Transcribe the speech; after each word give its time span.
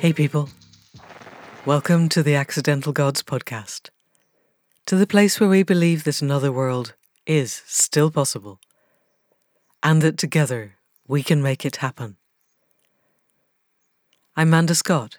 Hey, 0.00 0.12
people. 0.12 0.48
Welcome 1.66 2.08
to 2.10 2.22
the 2.22 2.36
Accidental 2.36 2.92
Gods 2.92 3.24
podcast, 3.24 3.90
to 4.86 4.94
the 4.94 5.08
place 5.08 5.40
where 5.40 5.48
we 5.48 5.64
believe 5.64 6.04
that 6.04 6.22
another 6.22 6.52
world 6.52 6.94
is 7.26 7.62
still 7.66 8.08
possible, 8.08 8.60
and 9.82 10.00
that 10.02 10.16
together 10.16 10.76
we 11.08 11.24
can 11.24 11.42
make 11.42 11.66
it 11.66 11.76
happen. 11.76 12.14
I'm 14.36 14.50
Manda 14.50 14.76
Scott, 14.76 15.18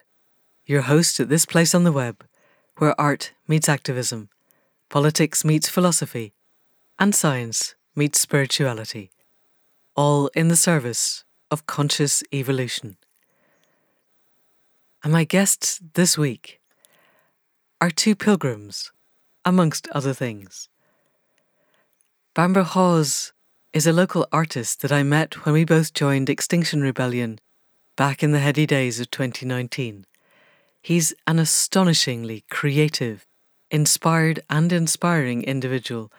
your 0.65 0.83
host 0.83 1.19
at 1.19 1.27
this 1.27 1.45
place 1.45 1.75
on 1.75 1.83
the 1.83 1.91
web 1.91 2.23
where 2.77 2.99
art 2.99 3.33
meets 3.49 3.67
activism, 3.67 4.29
politics 4.87 5.43
meets 5.43 5.67
philosophy, 5.67 6.31
and 6.97 7.13
science 7.13 7.75
meets 7.97 8.21
spirituality, 8.21 9.11
all 9.97 10.27
in 10.27 10.47
the 10.47 10.55
service 10.55 11.25
of 11.51 11.65
conscious 11.65 12.23
evolution. 12.33 12.95
And 15.01 15.13
my 15.13 15.23
guests 15.23 15.79
this 15.93 16.17
week 16.17 16.59
are 17.79 17.89
two 17.89 18.15
pilgrims, 18.15 18.91
amongst 19.45 19.87
other 19.89 20.13
things. 20.13 20.67
Bamber 22.35 22.63
Hawes 22.63 23.31
is 23.71 23.87
a 23.87 23.93
local 23.93 24.27
artist 24.31 24.81
that 24.81 24.91
I 24.91 25.03
met 25.03 25.45
when 25.45 25.53
we 25.53 25.63
both 25.63 25.93
joined 25.93 26.29
Extinction 26.29 26.81
Rebellion 26.81 27.39
back 27.95 28.21
in 28.21 28.33
the 28.33 28.39
heady 28.39 28.65
days 28.65 28.99
of 28.99 29.09
2019. 29.09 30.05
He's 30.81 31.13
an 31.25 31.39
astonishingly 31.39 32.43
creative, 32.49 33.25
inspired, 33.71 34.41
and 34.49 34.73
inspiring 34.73 35.43
individual 35.43 36.11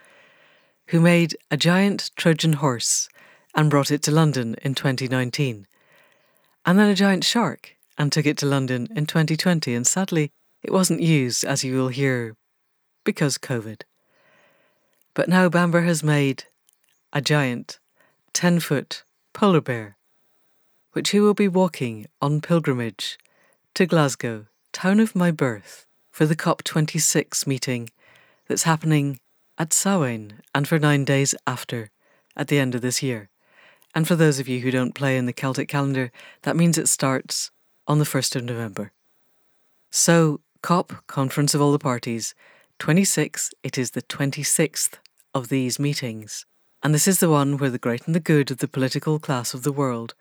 who 0.86 1.00
made 1.00 1.36
a 1.50 1.56
giant 1.58 2.10
Trojan 2.16 2.54
horse 2.54 3.10
and 3.54 3.68
brought 3.68 3.90
it 3.90 4.02
to 4.04 4.10
London 4.10 4.56
in 4.62 4.74
2019, 4.74 5.66
and 6.64 6.78
then 6.78 6.88
a 6.88 6.94
giant 6.94 7.24
shark 7.24 7.76
and 8.00 8.10
took 8.10 8.24
it 8.24 8.38
to 8.38 8.46
London 8.46 8.88
in 8.96 9.04
2020, 9.04 9.74
and 9.74 9.86
sadly, 9.86 10.30
it 10.62 10.72
wasn't 10.72 11.02
used, 11.02 11.44
as 11.44 11.62
you 11.62 11.76
will 11.76 11.88
hear, 11.88 12.34
because 13.04 13.36
COVID. 13.36 13.82
But 15.12 15.28
now 15.28 15.50
Bamber 15.50 15.82
has 15.82 16.02
made 16.02 16.44
a 17.12 17.20
giant 17.20 17.78
10 18.32 18.60
foot 18.60 19.04
polar 19.34 19.60
bear, 19.60 19.98
which 20.92 21.10
he 21.10 21.20
will 21.20 21.34
be 21.34 21.46
walking 21.46 22.06
on 22.22 22.40
pilgrimage 22.40 23.18
to 23.74 23.84
Glasgow, 23.84 24.46
town 24.72 24.98
of 24.98 25.14
my 25.14 25.30
birth, 25.30 25.84
for 26.10 26.24
the 26.24 26.34
COP26 26.34 27.46
meeting 27.46 27.90
that's 28.48 28.62
happening 28.62 29.20
at 29.58 29.74
Samhain 29.74 30.40
and 30.54 30.66
for 30.66 30.78
nine 30.78 31.04
days 31.04 31.34
after, 31.46 31.90
at 32.34 32.48
the 32.48 32.58
end 32.58 32.74
of 32.74 32.80
this 32.80 33.02
year. 33.02 33.28
And 33.94 34.08
for 34.08 34.16
those 34.16 34.38
of 34.38 34.48
you 34.48 34.60
who 34.60 34.70
don't 34.70 34.94
play 34.94 35.18
in 35.18 35.26
the 35.26 35.34
Celtic 35.34 35.68
calendar, 35.68 36.10
that 36.44 36.56
means 36.56 36.78
it 36.78 36.88
starts 36.88 37.50
on 37.90 37.98
the 37.98 38.04
1st 38.04 38.36
of 38.36 38.44
November. 38.44 38.92
So, 39.90 40.40
COP, 40.62 41.04
Conference 41.08 41.56
of 41.56 41.60
All 41.60 41.72
the 41.72 41.78
Parties, 41.80 42.36
26, 42.78 43.50
it 43.64 43.76
is 43.76 43.90
the 43.90 44.02
26th 44.02 44.98
of 45.34 45.48
these 45.48 45.80
meetings. 45.80 46.46
And 46.84 46.94
this 46.94 47.08
is 47.08 47.18
the 47.18 47.28
one 47.28 47.56
where 47.56 47.68
the 47.68 47.80
great 47.80 48.06
and 48.06 48.14
the 48.14 48.20
good 48.20 48.52
of 48.52 48.58
the 48.58 48.68
political 48.68 49.18
class 49.18 49.54
of 49.54 49.64
the 49.64 49.72
world 49.72 50.14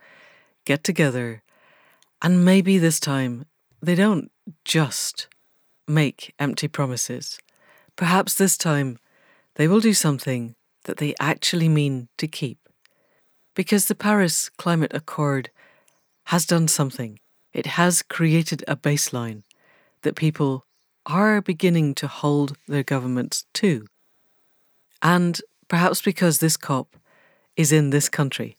get 0.66 0.84
together, 0.84 1.44
and 2.24 2.44
maybe 2.44 2.80
this 2.80 3.00
time 3.00 3.46
they 3.84 3.94
don't 3.94 4.32
just 4.66 5.28
make 5.88 6.34
empty 6.40 6.68
promises. 6.68 7.38
Perhaps 7.96 8.34
this 8.34 8.58
time 8.58 8.98
they 9.58 9.68
will 9.68 9.80
do 9.80 9.94
something 9.94 10.56
that 10.86 10.98
they 10.98 11.14
actually 11.20 11.70
mean 11.70 12.08
to 12.18 12.28
keep. 12.28 12.68
Because 13.54 13.86
the 13.86 13.94
Paris 13.94 14.50
Climate 14.58 14.96
Accord 14.96 15.52
has 16.26 16.48
done 16.48 16.68
something 16.68 17.20
it 17.60 17.66
has 17.66 18.02
created 18.02 18.64
a 18.70 18.76
baseline 18.78 19.44
that 20.04 20.16
people 20.16 20.66
are 21.06 21.42
beginning 21.42 21.94
to 21.94 22.08
hold 22.08 22.56
their 22.70 22.84
governments 22.84 23.44
to. 23.54 23.86
And 25.02 25.42
perhaps 25.68 26.02
because 26.02 26.40
this 26.40 26.56
COP 26.56 26.96
is 27.58 27.74
in 27.74 27.90
this 27.90 28.08
country, 28.08 28.56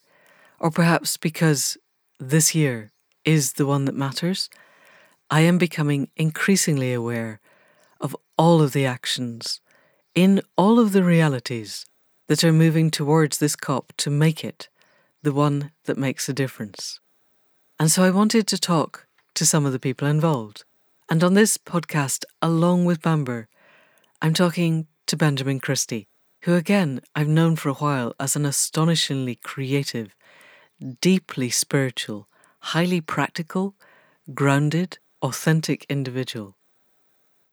or 0.58 0.70
perhaps 0.70 1.16
because 1.16 1.78
this 2.18 2.54
year 2.54 2.90
is 3.24 3.54
the 3.54 3.64
one 3.64 3.86
that 3.86 3.94
matters, 3.94 4.50
I 5.30 5.40
am 5.40 5.56
becoming 5.56 6.10
increasingly 6.14 6.92
aware 6.92 7.40
of 8.02 8.14
all 8.36 8.60
of 8.60 8.74
the 8.74 8.84
actions 8.84 9.62
in 10.14 10.42
all 10.58 10.78
of 10.78 10.92
the 10.92 11.04
realities 11.04 11.86
that 12.26 12.44
are 12.44 12.52
moving 12.52 12.90
towards 12.90 13.38
this 13.38 13.56
COP 13.56 13.94
to 13.96 14.10
make 14.10 14.44
it 14.44 14.68
the 15.22 15.32
one 15.32 15.70
that 15.86 15.96
makes 15.96 16.28
a 16.28 16.34
difference. 16.34 17.00
And 17.80 17.90
so 17.90 18.04
I 18.04 18.10
wanted 18.10 18.46
to 18.48 18.58
talk 18.58 19.06
to 19.32 19.46
some 19.46 19.64
of 19.64 19.72
the 19.72 19.78
people 19.78 20.06
involved. 20.06 20.64
And 21.08 21.24
on 21.24 21.32
this 21.32 21.56
podcast, 21.56 22.26
along 22.42 22.84
with 22.84 23.00
Bamber, 23.00 23.48
I'm 24.20 24.34
talking 24.34 24.86
to 25.06 25.16
Benjamin 25.16 25.60
Christie, 25.60 26.06
who 26.42 26.56
again 26.56 27.00
I've 27.14 27.26
known 27.26 27.56
for 27.56 27.70
a 27.70 27.80
while 27.80 28.14
as 28.20 28.36
an 28.36 28.44
astonishingly 28.44 29.36
creative, 29.36 30.14
deeply 31.00 31.48
spiritual, 31.48 32.28
highly 32.60 33.00
practical, 33.00 33.74
grounded, 34.34 34.98
authentic 35.22 35.86
individual. 35.88 36.58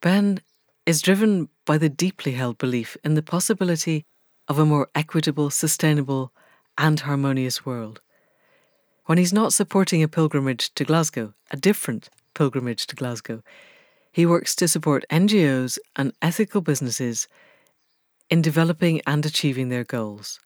Ben 0.02 0.42
is 0.86 1.02
driven 1.02 1.48
by 1.64 1.78
the 1.78 1.88
deeply 1.88 2.34
held 2.34 2.58
belief 2.58 2.98
in 3.02 3.14
the 3.14 3.24
possibility 3.24 4.04
of 4.50 4.60
a 4.60 4.66
more 4.66 4.90
equitable, 4.94 5.50
sustainable, 5.50 6.34
and 6.78 7.00
harmonious 7.00 7.66
world 7.66 8.02
when 9.08 9.18
he's 9.18 9.34
not 9.34 9.54
supporting 9.54 10.04
a 10.04 10.08
pilgrimage 10.08 10.74
to 10.76 10.84
Glasgow, 10.84 11.34
a 11.50 11.58
different 11.58 12.10
pilgrimage 12.34 12.86
to 12.88 12.96
Glasgow, 12.96 13.42
he 14.12 14.26
works 14.26 14.54
to 14.58 14.68
support 14.68 15.06
NGOs 15.10 15.80
and 15.96 16.12
ethical 16.22 16.60
businesses 16.60 17.28
in 18.30 18.42
developing 18.42 19.02
and 19.08 19.26
achieving 19.26 19.70
their 19.70 19.86
goals. 19.86 20.42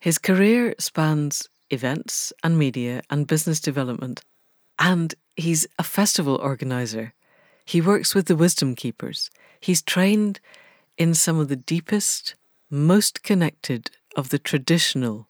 His 0.00 0.16
career 0.18 0.74
spans 0.78 1.48
events 1.68 2.32
and 2.42 2.58
media 2.58 3.02
and 3.10 3.26
business 3.26 3.60
development, 3.60 4.22
and 4.78 5.14
he's 5.36 5.66
a 5.78 5.82
festival 5.82 6.36
organizer. 6.36 7.12
He 7.66 7.82
works 7.82 8.14
with 8.14 8.26
the 8.26 8.36
Wisdom 8.36 8.74
Keepers. 8.74 9.30
He's 9.60 9.82
trained 9.82 10.40
in 10.96 11.12
some 11.12 11.38
of 11.38 11.48
the 11.48 11.56
deepest, 11.56 12.36
most 12.70 13.22
connected 13.22 13.90
of 14.16 14.30
the 14.30 14.38
traditional 14.38 15.28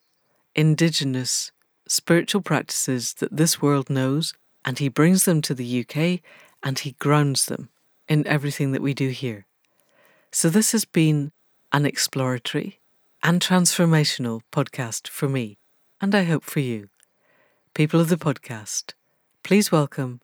indigenous 0.55 1.51
spiritual 1.87 2.41
practices 2.41 3.13
that 3.15 3.35
this 3.35 3.61
world 3.61 3.89
knows, 3.89 4.33
and 4.63 4.79
he 4.79 4.89
brings 4.89 5.25
them 5.25 5.41
to 5.43 5.53
the 5.53 5.81
UK 5.81 6.21
and 6.63 6.79
he 6.79 6.93
grounds 6.93 7.45
them 7.45 7.69
in 8.07 8.25
everything 8.27 8.71
that 8.71 8.81
we 8.81 8.93
do 8.93 9.09
here. 9.09 9.45
So, 10.31 10.49
this 10.49 10.71
has 10.71 10.85
been 10.85 11.31
an 11.71 11.85
exploratory 11.85 12.79
and 13.23 13.41
transformational 13.41 14.41
podcast 14.51 15.07
for 15.07 15.29
me, 15.29 15.57
and 16.01 16.13
I 16.13 16.23
hope 16.23 16.43
for 16.43 16.59
you. 16.59 16.89
People 17.73 17.99
of 17.99 18.09
the 18.09 18.17
podcast, 18.17 18.93
please 19.43 19.71
welcome 19.71 20.21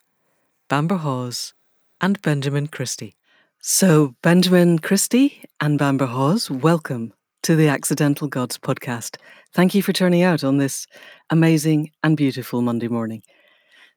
Bamber 0.68 0.98
Hawes 0.98 1.54
and 2.00 2.22
Benjamin 2.22 2.68
Christie. 2.68 3.16
So, 3.60 4.16
Benjamin 4.22 4.80
Christie 4.80 5.44
and 5.60 5.78
Bamber 5.78 6.08
Hawes, 6.08 6.50
welcome 6.50 7.14
to 7.44 7.56
the 7.56 7.68
Accidental 7.68 8.28
Gods 8.28 8.58
podcast. 8.58 9.18
Thank 9.54 9.74
you 9.74 9.82
for 9.82 9.94
turning 9.94 10.22
out 10.22 10.44
on 10.44 10.58
this 10.58 10.86
amazing 11.30 11.92
and 12.04 12.16
beautiful 12.16 12.62
Monday 12.62 12.88
morning. 12.88 13.24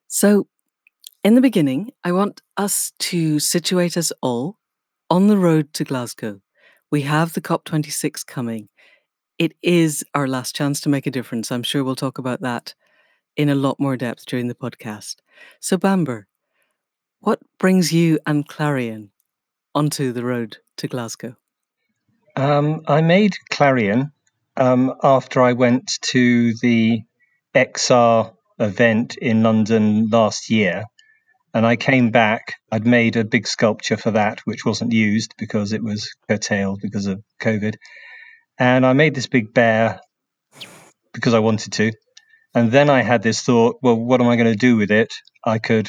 So, 0.07 0.47
in 1.23 1.35
the 1.35 1.41
beginning, 1.41 1.91
I 2.03 2.11
want 2.11 2.41
us 2.57 2.91
to 2.99 3.39
situate 3.39 3.97
us 3.97 4.11
all 4.21 4.57
on 5.09 5.27
the 5.27 5.37
road 5.37 5.73
to 5.73 5.83
Glasgow. 5.83 6.41
We 6.91 7.01
have 7.01 7.33
the 7.33 7.41
COP26 7.41 8.25
coming. 8.25 8.69
It 9.37 9.53
is 9.61 10.03
our 10.13 10.27
last 10.27 10.55
chance 10.55 10.81
to 10.81 10.89
make 10.89 11.05
a 11.05 11.11
difference. 11.11 11.51
I'm 11.51 11.63
sure 11.63 11.83
we'll 11.83 11.95
talk 11.95 12.17
about 12.17 12.41
that 12.41 12.73
in 13.35 13.49
a 13.49 13.55
lot 13.55 13.79
more 13.79 13.97
depth 13.97 14.25
during 14.25 14.47
the 14.47 14.55
podcast. 14.55 15.17
So, 15.59 15.77
Bamber, 15.77 16.27
what 17.19 17.39
brings 17.59 17.91
you 17.91 18.19
and 18.25 18.47
Clarion 18.47 19.11
onto 19.75 20.11
the 20.13 20.23
road 20.23 20.57
to 20.77 20.87
Glasgow? 20.87 21.35
Um, 22.35 22.81
I 22.87 23.01
made 23.01 23.33
Clarion 23.49 24.11
um, 24.57 24.93
after 25.03 25.41
I 25.41 25.53
went 25.53 25.93
to 26.11 26.53
the 26.61 27.01
XR 27.53 28.33
event 28.59 29.17
in 29.17 29.43
London 29.43 30.09
last 30.09 30.49
year. 30.49 30.83
And 31.53 31.65
I 31.65 31.77
came 31.77 32.11
back. 32.11 32.55
I'd 32.69 32.85
made 32.85 33.15
a 33.15 33.23
big 33.23 33.47
sculpture 33.47 33.95
for 33.95 34.11
that, 34.11 34.41
which 34.41 34.65
wasn't 34.65 34.91
used 34.91 35.35
because 35.37 35.71
it 35.71 35.81
was 35.81 36.13
curtailed 36.29 36.81
because 36.81 37.05
of 37.05 37.23
COVID. 37.39 37.75
And 38.59 38.85
I 38.85 38.91
made 38.91 39.15
this 39.15 39.27
big 39.27 39.53
bear 39.53 40.01
because 41.13 41.33
I 41.33 41.39
wanted 41.39 41.71
to. 41.73 41.93
And 42.53 42.71
then 42.71 42.89
I 42.89 43.01
had 43.01 43.23
this 43.23 43.41
thought 43.41 43.77
well, 43.81 43.95
what 43.95 44.19
am 44.19 44.27
I 44.27 44.35
going 44.35 44.51
to 44.51 44.57
do 44.57 44.75
with 44.75 44.91
it? 44.91 45.13
I 45.45 45.59
could 45.59 45.87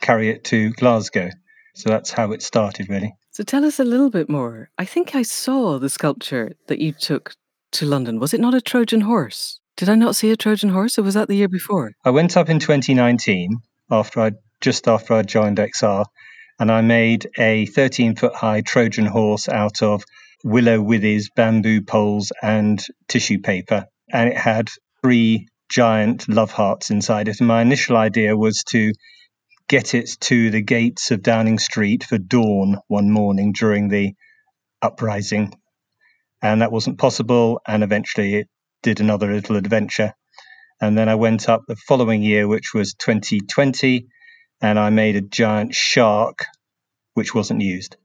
carry 0.00 0.30
it 0.30 0.42
to 0.44 0.70
Glasgow. 0.70 1.30
So 1.76 1.90
that's 1.90 2.10
how 2.10 2.32
it 2.32 2.42
started, 2.42 2.88
really. 2.88 3.14
So 3.32 3.44
tell 3.44 3.64
us 3.64 3.78
a 3.78 3.84
little 3.84 4.10
bit 4.10 4.28
more. 4.28 4.70
I 4.76 4.84
think 4.84 5.14
I 5.14 5.22
saw 5.22 5.78
the 5.78 5.88
sculpture 5.88 6.56
that 6.66 6.80
you 6.80 6.92
took 6.92 7.34
to 7.72 7.86
London. 7.86 8.18
Was 8.18 8.34
it 8.34 8.40
not 8.40 8.54
a 8.54 8.60
Trojan 8.60 9.02
horse? 9.02 9.60
Did 9.76 9.88
I 9.88 9.94
not 9.94 10.16
see 10.16 10.32
a 10.32 10.36
Trojan 10.36 10.70
horse, 10.70 10.98
or 10.98 11.02
was 11.02 11.14
that 11.14 11.28
the 11.28 11.36
year 11.36 11.48
before? 11.48 11.92
I 12.04 12.10
went 12.10 12.36
up 12.36 12.50
in 12.50 12.58
2019 12.58 13.58
after 13.90 14.20
I 14.20 14.32
just 14.60 14.88
after 14.88 15.14
I 15.14 15.22
joined 15.22 15.58
XR, 15.58 16.04
and 16.58 16.72
I 16.72 16.80
made 16.80 17.30
a 17.38 17.66
13 17.66 18.16
foot 18.16 18.34
high 18.34 18.62
Trojan 18.62 19.06
horse 19.06 19.48
out 19.48 19.80
of 19.80 20.04
willow 20.42 20.82
withes, 20.82 21.30
bamboo 21.34 21.82
poles, 21.82 22.32
and 22.42 22.84
tissue 23.08 23.38
paper, 23.38 23.86
and 24.12 24.28
it 24.28 24.36
had 24.36 24.68
three 25.02 25.46
giant 25.68 26.28
love 26.28 26.50
hearts 26.50 26.90
inside 26.90 27.28
it. 27.28 27.38
And 27.38 27.46
my 27.46 27.62
initial 27.62 27.96
idea 27.96 28.36
was 28.36 28.64
to 28.70 28.92
get 29.70 29.94
it 29.94 30.16
to 30.18 30.50
the 30.50 30.60
gates 30.60 31.12
of 31.12 31.22
Downing 31.22 31.60
Street 31.60 32.02
for 32.02 32.18
dawn 32.18 32.78
one 32.88 33.08
morning 33.08 33.52
during 33.52 33.86
the 33.88 34.14
uprising. 34.82 35.54
And 36.42 36.60
that 36.60 36.72
wasn't 36.72 36.98
possible. 36.98 37.60
And 37.68 37.84
eventually 37.84 38.34
it 38.34 38.48
did 38.82 38.98
another 38.98 39.32
little 39.32 39.54
adventure. 39.54 40.12
And 40.80 40.98
then 40.98 41.08
I 41.08 41.14
went 41.14 41.48
up 41.48 41.62
the 41.68 41.76
following 41.76 42.20
year, 42.20 42.48
which 42.48 42.74
was 42.74 42.94
2020, 42.94 44.08
and 44.60 44.76
I 44.76 44.90
made 44.90 45.14
a 45.14 45.20
giant 45.20 45.72
shark, 45.72 46.46
which 47.14 47.32
wasn't 47.32 47.60
used. 47.60 47.96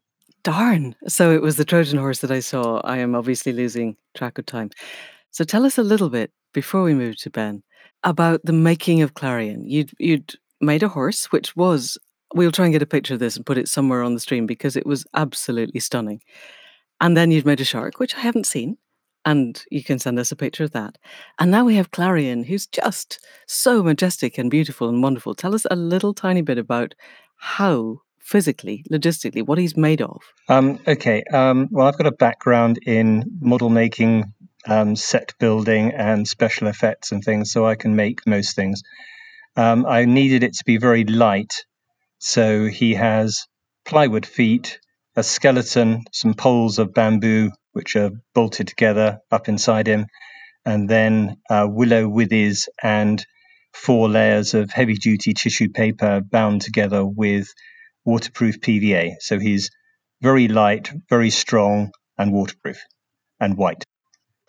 Darn. 0.43 0.95
So 1.07 1.31
it 1.31 1.41
was 1.41 1.57
the 1.57 1.65
Trojan 1.65 1.97
horse 1.97 2.19
that 2.19 2.31
I 2.31 2.41
saw. 2.41 2.79
I 2.83 2.97
am 2.97 3.15
obviously 3.15 3.53
losing 3.53 3.97
track 4.15 4.37
of 4.37 4.45
time. 4.45 4.69
So 5.31 5.43
tell 5.43 5.65
us 5.65 5.79
a 5.79 5.83
little 5.83 6.11
bit 6.11 6.31
before 6.53 6.83
we 6.83 6.93
move 6.93 7.17
to 7.21 7.31
Ben 7.31 7.63
about 8.03 8.41
the 8.43 8.53
making 8.53 9.01
of 9.01 9.15
Clarion. 9.15 9.67
You'd 9.67 9.91
you'd 9.97 10.35
made 10.65 10.83
a 10.83 10.89
horse, 10.89 11.31
which 11.31 11.55
was 11.55 11.97
we'll 12.33 12.51
try 12.51 12.65
and 12.65 12.73
get 12.73 12.81
a 12.81 12.87
picture 12.87 13.13
of 13.13 13.19
this 13.19 13.37
and 13.37 13.45
put 13.45 13.57
it 13.57 13.67
somewhere 13.67 14.03
on 14.03 14.13
the 14.13 14.19
stream 14.19 14.45
because 14.45 14.75
it 14.75 14.85
was 14.85 15.05
absolutely 15.13 15.79
stunning. 15.79 16.21
And 16.99 17.15
then 17.15 17.31
you'd 17.31 17.45
made 17.45 17.61
a 17.61 17.65
shark, 17.65 17.99
which 17.99 18.15
I 18.15 18.19
haven't 18.19 18.47
seen, 18.47 18.77
and 19.25 19.63
you 19.71 19.83
can 19.83 19.99
send 19.99 20.19
us 20.19 20.31
a 20.31 20.35
picture 20.35 20.63
of 20.63 20.71
that. 20.71 20.97
And 21.39 21.51
now 21.51 21.65
we 21.65 21.75
have 21.75 21.91
Clarion, 21.91 22.43
who's 22.43 22.67
just 22.67 23.25
so 23.47 23.83
majestic 23.83 24.37
and 24.37 24.51
beautiful 24.51 24.87
and 24.87 25.01
wonderful. 25.01 25.35
Tell 25.35 25.55
us 25.55 25.65
a 25.69 25.75
little 25.75 26.13
tiny 26.13 26.41
bit 26.41 26.57
about 26.57 26.95
how 27.37 28.01
physically, 28.19 28.83
logistically, 28.91 29.45
what 29.45 29.57
he's 29.57 29.77
made 29.77 30.01
of. 30.01 30.21
Um, 30.49 30.79
okay. 30.87 31.23
Um, 31.31 31.67
well, 31.71 31.87
I've 31.87 31.97
got 31.97 32.07
a 32.07 32.11
background 32.11 32.79
in 32.85 33.23
model 33.39 33.69
making, 33.69 34.33
um, 34.67 34.95
set 34.95 35.33
building, 35.39 35.91
and 35.91 36.27
special 36.27 36.67
effects 36.67 37.11
and 37.11 37.23
things, 37.23 37.51
so 37.51 37.65
I 37.65 37.75
can 37.75 37.95
make 37.95 38.25
most 38.25 38.55
things. 38.55 38.81
Um, 39.55 39.85
I 39.85 40.05
needed 40.05 40.43
it 40.43 40.53
to 40.53 40.63
be 40.65 40.77
very 40.77 41.05
light, 41.05 41.53
so 42.19 42.65
he 42.65 42.95
has 42.95 43.45
plywood 43.85 44.25
feet, 44.25 44.79
a 45.15 45.23
skeleton, 45.23 46.03
some 46.11 46.33
poles 46.33 46.79
of 46.79 46.93
bamboo 46.93 47.51
which 47.71 47.95
are 47.95 48.11
bolted 48.33 48.67
together 48.67 49.19
up 49.31 49.47
inside 49.49 49.87
him, 49.87 50.07
and 50.65 50.89
then 50.89 51.37
uh, 51.49 51.67
willow 51.69 52.07
withes 52.07 52.67
and 52.81 53.25
four 53.73 54.09
layers 54.09 54.53
of 54.53 54.71
heavy 54.71 54.95
duty 54.95 55.33
tissue 55.33 55.69
paper 55.69 56.21
bound 56.21 56.61
together 56.61 57.05
with 57.05 57.53
waterproof 58.05 58.59
PVA. 58.61 59.15
So 59.19 59.39
he's 59.39 59.69
very 60.21 60.47
light, 60.47 60.91
very 61.09 61.29
strong, 61.29 61.91
and 62.17 62.31
waterproof 62.31 62.77
and 63.39 63.57
white. 63.57 63.83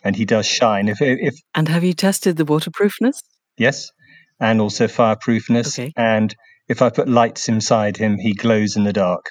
And 0.03 0.15
he 0.15 0.25
does 0.25 0.47
shine. 0.47 0.87
If, 0.87 1.01
if 1.01 1.35
And 1.53 1.67
have 1.67 1.83
you 1.83 1.93
tested 1.93 2.37
the 2.37 2.45
waterproofness? 2.45 3.21
yes, 3.57 3.91
and 4.39 4.61
also 4.61 4.87
fireproofness. 4.87 5.79
Okay. 5.79 5.93
And 5.95 6.35
if 6.67 6.81
I 6.81 6.89
put 6.89 7.07
lights 7.07 7.47
inside 7.47 7.97
him, 7.97 8.17
he 8.17 8.33
glows 8.33 8.75
in 8.75 8.83
the 8.83 8.93
dark, 8.93 9.25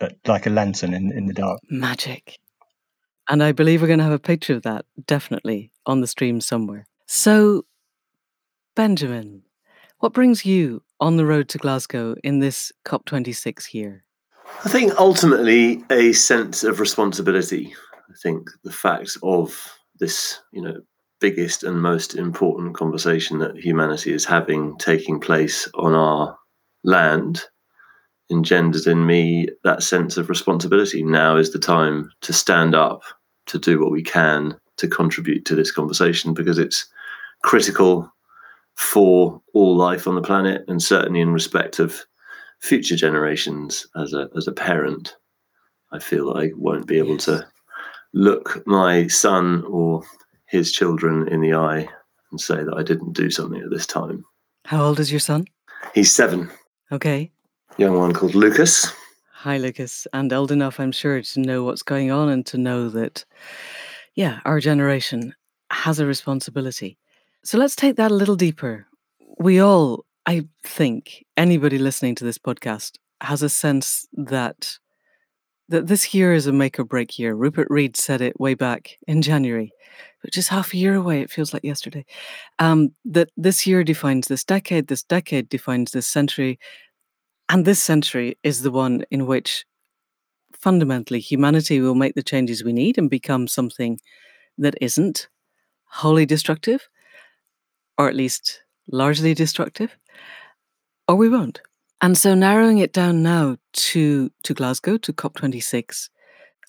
uh, 0.00 0.08
like 0.26 0.46
a 0.46 0.50
lantern 0.50 0.94
in, 0.94 1.12
in 1.12 1.26
the 1.26 1.34
dark. 1.34 1.60
Magic. 1.70 2.38
And 3.28 3.42
I 3.42 3.52
believe 3.52 3.80
we're 3.80 3.88
going 3.88 3.98
to 3.98 4.04
have 4.04 4.12
a 4.12 4.18
picture 4.18 4.54
of 4.54 4.62
that 4.62 4.84
definitely 5.06 5.72
on 5.84 6.00
the 6.00 6.06
stream 6.06 6.40
somewhere. 6.40 6.86
So, 7.06 7.64
Benjamin, 8.74 9.42
what 9.98 10.12
brings 10.12 10.44
you 10.44 10.82
on 11.00 11.16
the 11.16 11.26
road 11.26 11.48
to 11.50 11.58
Glasgow 11.58 12.14
in 12.22 12.38
this 12.38 12.72
COP26 12.84 13.74
year? 13.74 14.04
I 14.64 14.68
think 14.68 14.98
ultimately 14.98 15.84
a 15.90 16.12
sense 16.12 16.62
of 16.62 16.78
responsibility. 16.78 17.74
I 18.08 18.14
think 18.22 18.48
the 18.62 18.72
fact 18.72 19.16
of 19.22 19.76
this, 19.98 20.40
you 20.52 20.62
know, 20.62 20.80
biggest 21.20 21.62
and 21.62 21.80
most 21.80 22.14
important 22.14 22.74
conversation 22.74 23.38
that 23.38 23.56
humanity 23.56 24.12
is 24.12 24.24
having 24.24 24.76
taking 24.78 25.18
place 25.20 25.68
on 25.74 25.94
our 25.94 26.36
land 26.84 27.44
engendered 28.30 28.86
in 28.86 29.06
me 29.06 29.48
that 29.64 29.82
sense 29.82 30.16
of 30.16 30.28
responsibility. 30.28 31.02
Now 31.02 31.36
is 31.36 31.52
the 31.52 31.58
time 31.58 32.10
to 32.22 32.32
stand 32.32 32.74
up, 32.74 33.02
to 33.46 33.58
do 33.58 33.80
what 33.80 33.90
we 33.92 34.02
can 34.02 34.56
to 34.76 34.88
contribute 34.88 35.44
to 35.46 35.54
this 35.54 35.70
conversation 35.70 36.34
because 36.34 36.58
it's 36.58 36.86
critical 37.42 38.12
for 38.74 39.40
all 39.54 39.76
life 39.76 40.06
on 40.06 40.14
the 40.14 40.22
planet 40.22 40.64
and 40.68 40.82
certainly 40.82 41.20
in 41.20 41.32
respect 41.32 41.78
of 41.78 42.04
future 42.60 42.96
generations 42.96 43.86
as 43.96 44.12
a 44.12 44.28
as 44.36 44.46
a 44.48 44.52
parent 44.52 45.16
i 45.92 45.98
feel 45.98 46.32
that 46.32 46.40
i 46.40 46.50
won't 46.56 46.86
be 46.86 46.98
able 46.98 47.12
Yes. 47.12 47.24
to 47.26 47.46
look 48.12 48.66
my 48.66 49.06
son 49.06 49.62
or 49.68 50.02
his 50.48 50.72
children 50.72 51.28
in 51.28 51.40
the 51.40 51.54
eye 51.54 51.88
and 52.30 52.40
say 52.40 52.56
that 52.64 52.74
i 52.76 52.82
didn't 52.82 53.12
do 53.12 53.30
something 53.30 53.60
at 53.62 53.70
this 53.70 53.86
time 53.86 54.24
How 54.64 54.84
old 54.84 55.00
is 55.00 55.10
your 55.10 55.20
son? 55.20 55.44
he's 55.94 56.12
seven 56.12 56.50
Okay. 56.92 57.30
young 57.78 57.98
one 57.98 58.12
called 58.14 58.34
lucas 58.34 58.92
Hi, 59.40 59.58
Lucas. 59.58 60.08
And 60.12 60.32
old 60.32 60.50
enough, 60.50 60.80
I'm 60.80 60.90
sure, 60.90 61.22
to 61.22 61.40
know 61.40 61.62
what's 61.62 61.82
going 61.82 62.10
on 62.10 62.28
and 62.30 62.44
to 62.46 62.58
know 62.58 62.88
that, 62.88 63.24
yeah, 64.16 64.40
our 64.44 64.58
generation 64.58 65.34
has 65.70 66.00
a 66.00 66.06
responsibility. 66.06 66.98
So 67.44 67.56
let's 67.56 67.76
take 67.76 67.94
that 67.96 68.10
a 68.10 68.14
little 68.14 68.34
deeper. 68.34 68.86
We 69.38 69.60
all, 69.60 70.04
I 70.24 70.48
think, 70.64 71.24
anybody 71.36 71.78
listening 71.78 72.16
to 72.16 72.24
this 72.24 72.38
podcast 72.38 72.96
has 73.20 73.42
a 73.42 73.48
sense 73.48 74.08
that 74.14 74.78
that 75.68 75.86
this 75.86 76.12
year 76.14 76.32
is 76.32 76.48
a 76.48 76.52
make 76.52 76.80
or 76.80 76.84
break 76.84 77.16
year. 77.18 77.34
Rupert 77.34 77.68
Read 77.70 77.96
said 77.96 78.20
it 78.22 78.40
way 78.40 78.54
back 78.54 78.96
in 79.06 79.22
January, 79.22 79.70
which 80.26 80.36
is 80.36 80.48
half 80.48 80.74
a 80.74 80.76
year 80.76 80.96
away. 80.96 81.20
It 81.20 81.30
feels 81.30 81.54
like 81.54 81.62
yesterday. 81.62 82.04
Um, 82.58 82.90
that 83.04 83.30
this 83.36 83.64
year 83.64 83.84
defines 83.84 84.26
this 84.26 84.42
decade, 84.42 84.88
this 84.88 85.04
decade 85.04 85.48
defines 85.48 85.92
this 85.92 86.06
century, 86.08 86.58
and 87.48 87.64
this 87.64 87.80
century 87.80 88.36
is 88.42 88.62
the 88.62 88.72
one 88.72 89.04
in 89.12 89.26
which 89.26 89.64
fundamentally 90.52 91.20
humanity 91.20 91.80
will 91.80 91.94
make 91.94 92.16
the 92.16 92.24
changes 92.24 92.64
we 92.64 92.72
need 92.72 92.98
and 92.98 93.08
become 93.08 93.46
something 93.46 94.00
that 94.58 94.74
isn't 94.80 95.28
wholly 95.84 96.26
destructive, 96.26 96.88
or 97.96 98.08
at 98.08 98.16
least 98.16 98.62
largely 98.90 99.32
destructive, 99.32 99.96
or 101.06 101.14
we 101.14 101.28
won't. 101.28 101.60
And 102.00 102.18
so 102.18 102.34
narrowing 102.34 102.78
it 102.78 102.92
down 102.92 103.22
now 103.22 103.58
to, 103.74 104.28
to 104.42 104.54
Glasgow, 104.54 104.96
to 104.98 105.12
COP26, 105.12 106.08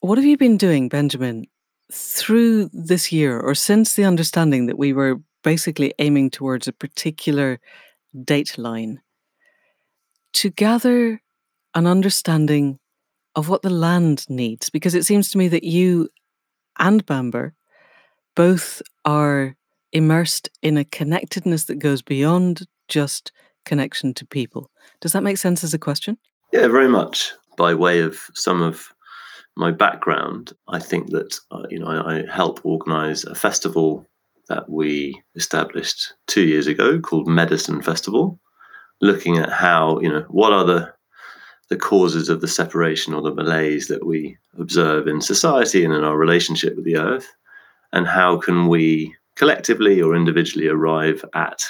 what 0.01 0.19
have 0.19 0.25
you 0.25 0.37
been 0.37 0.57
doing, 0.57 0.89
Benjamin, 0.89 1.47
through 1.91 2.69
this 2.73 3.11
year 3.11 3.39
or 3.39 3.55
since 3.55 3.93
the 3.93 4.03
understanding 4.03 4.65
that 4.65 4.77
we 4.77 4.93
were 4.93 5.21
basically 5.43 5.93
aiming 5.99 6.29
towards 6.29 6.67
a 6.67 6.73
particular 6.73 7.59
date 8.23 8.57
line 8.57 9.01
to 10.33 10.49
gather 10.49 11.21
an 11.73 11.87
understanding 11.87 12.79
of 13.35 13.49
what 13.49 13.61
the 13.61 13.69
land 13.69 14.25
needs? 14.29 14.69
Because 14.69 14.95
it 14.95 15.05
seems 15.05 15.29
to 15.31 15.37
me 15.37 15.47
that 15.47 15.63
you 15.63 16.09
and 16.79 17.05
Bamber 17.05 17.53
both 18.35 18.81
are 19.05 19.55
immersed 19.91 20.49
in 20.61 20.77
a 20.77 20.85
connectedness 20.85 21.65
that 21.65 21.79
goes 21.79 22.01
beyond 22.01 22.67
just 22.87 23.31
connection 23.65 24.13
to 24.15 24.25
people. 24.25 24.69
Does 25.01 25.13
that 25.13 25.23
make 25.23 25.37
sense 25.37 25.63
as 25.63 25.73
a 25.73 25.79
question? 25.79 26.17
Yeah, 26.51 26.67
very 26.67 26.87
much. 26.87 27.33
By 27.57 27.73
way 27.73 28.01
of 28.01 28.19
some 28.33 28.61
of 28.61 28.93
my 29.57 29.71
background, 29.71 30.53
I 30.67 30.79
think 30.79 31.09
that 31.11 31.39
uh, 31.51 31.63
you 31.69 31.79
know 31.79 31.87
I, 31.87 32.17
I 32.17 32.25
help 32.31 32.59
organise 32.63 33.23
a 33.23 33.35
festival 33.35 34.05
that 34.49 34.69
we 34.69 35.21
established 35.35 36.13
two 36.27 36.43
years 36.43 36.67
ago 36.67 36.99
called 36.99 37.27
Medicine 37.27 37.81
Festival, 37.81 38.39
looking 39.01 39.37
at 39.37 39.51
how 39.51 39.99
you 39.99 40.09
know 40.09 40.25
what 40.29 40.53
are 40.53 40.65
the 40.65 40.93
the 41.69 41.77
causes 41.77 42.29
of 42.29 42.39
the 42.39 42.47
separation 42.47 43.13
or 43.13 43.21
the 43.21 43.33
malaise 43.33 43.87
that 43.87 44.05
we 44.05 44.37
observe 44.57 45.05
in 45.05 45.19
society 45.19 45.83
and 45.83 45.93
in 45.93 46.03
our 46.03 46.17
relationship 46.17 46.75
with 46.75 46.85
the 46.85 46.97
earth, 46.97 47.27
and 47.91 48.07
how 48.07 48.37
can 48.37 48.67
we 48.67 49.13
collectively 49.35 50.01
or 50.01 50.15
individually 50.15 50.67
arrive 50.67 51.23
at 51.33 51.63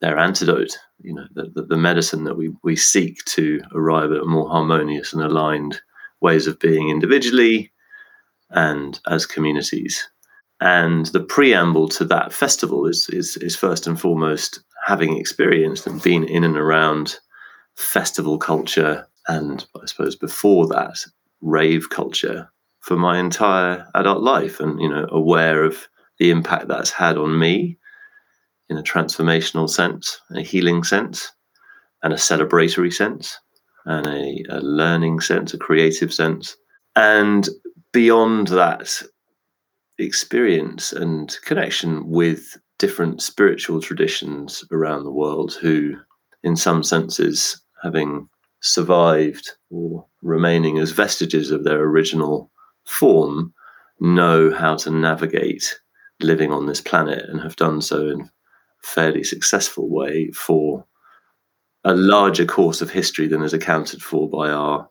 their 0.00 0.18
antidote, 0.18 0.78
you 1.02 1.14
know, 1.14 1.26
the, 1.34 1.50
the, 1.54 1.62
the 1.62 1.76
medicine 1.76 2.24
that 2.24 2.36
we, 2.36 2.50
we 2.62 2.74
seek 2.74 3.22
to 3.26 3.60
arrive 3.74 4.12
at 4.12 4.22
a 4.22 4.24
more 4.24 4.48
harmonious 4.48 5.12
and 5.12 5.22
aligned 5.22 5.80
ways 6.20 6.46
of 6.46 6.58
being 6.58 6.88
individually 6.88 7.72
and 8.50 9.00
as 9.08 9.26
communities. 9.26 10.08
And 10.60 11.06
the 11.06 11.20
preamble 11.22 11.88
to 11.90 12.04
that 12.06 12.32
festival 12.32 12.86
is, 12.86 13.08
is, 13.10 13.36
is 13.38 13.56
first 13.56 13.86
and 13.86 13.98
foremost 13.98 14.60
having 14.84 15.16
experienced 15.16 15.86
and 15.86 16.02
been 16.02 16.24
in 16.24 16.44
and 16.44 16.56
around 16.56 17.18
festival 17.76 18.38
culture 18.38 19.06
and 19.28 19.64
I 19.80 19.86
suppose 19.86 20.16
before 20.16 20.66
that, 20.68 21.04
rave 21.40 21.88
culture 21.90 22.50
for 22.80 22.96
my 22.96 23.18
entire 23.18 23.86
adult 23.94 24.22
life 24.22 24.60
and, 24.60 24.80
you 24.80 24.88
know, 24.88 25.06
aware 25.10 25.62
of 25.62 25.88
the 26.18 26.30
impact 26.30 26.68
that's 26.68 26.90
had 26.90 27.16
on 27.16 27.38
me 27.38 27.78
in 28.68 28.76
a 28.76 28.82
transformational 28.82 29.68
sense, 29.68 30.20
a 30.34 30.42
healing 30.42 30.82
sense, 30.82 31.32
and 32.02 32.12
a 32.12 32.16
celebratory 32.16 32.92
sense, 32.92 33.38
and 33.90 34.06
a, 34.06 34.44
a 34.48 34.60
learning 34.60 35.18
sense, 35.18 35.52
a 35.52 35.58
creative 35.58 36.14
sense. 36.14 36.56
And 36.94 37.48
beyond 37.92 38.48
that 38.48 39.02
experience 39.98 40.92
and 40.92 41.36
connection 41.44 42.08
with 42.08 42.56
different 42.78 43.20
spiritual 43.20 43.80
traditions 43.82 44.64
around 44.70 45.02
the 45.04 45.10
world 45.10 45.54
who, 45.54 45.96
in 46.44 46.54
some 46.54 46.84
senses, 46.84 47.60
having 47.82 48.28
survived 48.60 49.50
or 49.70 50.06
remaining 50.22 50.78
as 50.78 50.92
vestiges 50.92 51.50
of 51.50 51.64
their 51.64 51.80
original 51.80 52.48
form, 52.86 53.52
know 53.98 54.52
how 54.52 54.76
to 54.76 54.90
navigate 54.90 55.80
living 56.20 56.52
on 56.52 56.66
this 56.66 56.80
planet 56.80 57.24
and 57.28 57.40
have 57.40 57.56
done 57.56 57.82
so 57.82 58.08
in 58.08 58.20
a 58.20 58.30
fairly 58.82 59.24
successful 59.24 59.90
way 59.90 60.30
for 60.30 60.86
a 61.84 61.94
larger 61.94 62.44
course 62.44 62.82
of 62.82 62.90
history 62.90 63.26
than 63.26 63.42
is 63.42 63.54
accounted 63.54 64.02
for 64.02 64.28
by 64.28 64.50
our 64.50 64.88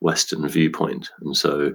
Western 0.00 0.46
viewpoint. 0.48 1.10
And 1.20 1.36
so 1.36 1.74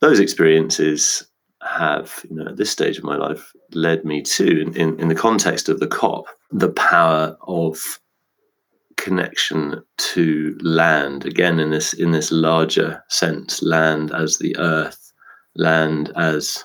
those 0.00 0.18
experiences 0.18 1.26
have, 1.62 2.24
you 2.28 2.36
know, 2.36 2.48
at 2.48 2.56
this 2.56 2.70
stage 2.70 2.98
of 2.98 3.04
my 3.04 3.16
life, 3.16 3.52
led 3.72 4.04
me 4.04 4.22
to, 4.22 4.62
in, 4.62 4.76
in, 4.76 5.00
in 5.00 5.08
the 5.08 5.14
context 5.14 5.68
of 5.68 5.80
the 5.80 5.86
COP, 5.86 6.26
the 6.50 6.72
power 6.72 7.36
of 7.42 8.00
connection 8.96 9.82
to 9.98 10.56
land 10.62 11.26
again 11.26 11.58
in 11.58 11.70
this 11.70 11.92
in 11.94 12.12
this 12.12 12.30
larger 12.30 13.02
sense 13.08 13.60
land 13.60 14.12
as 14.12 14.38
the 14.38 14.56
earth 14.58 15.12
land 15.56 16.12
as 16.16 16.64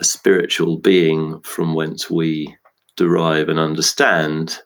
a 0.00 0.04
spiritual 0.04 0.78
being 0.78 1.40
from 1.42 1.74
whence 1.74 2.10
we 2.10 2.56
derive 2.96 3.48
and 3.48 3.58
understand 3.58 4.60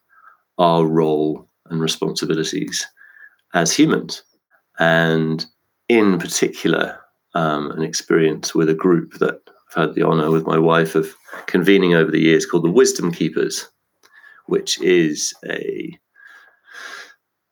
our 0.58 0.86
role 0.86 1.48
and 1.66 1.80
responsibilities 1.80 2.86
as 3.54 3.72
humans. 3.72 4.22
And 4.78 5.44
in 5.88 6.18
particular 6.18 6.98
um, 7.34 7.70
an 7.72 7.82
experience 7.82 8.54
with 8.54 8.68
a 8.68 8.74
group 8.74 9.14
that 9.14 9.40
I've 9.76 9.88
had 9.88 9.94
the 9.94 10.06
honor 10.06 10.30
with 10.30 10.46
my 10.46 10.58
wife 10.58 10.94
of 10.94 11.14
convening 11.46 11.94
over 11.94 12.10
the 12.10 12.20
years 12.20 12.46
called 12.46 12.64
the 12.64 12.70
Wisdom 12.70 13.12
Keepers, 13.12 13.68
which 14.46 14.80
is 14.80 15.34
a 15.46 15.98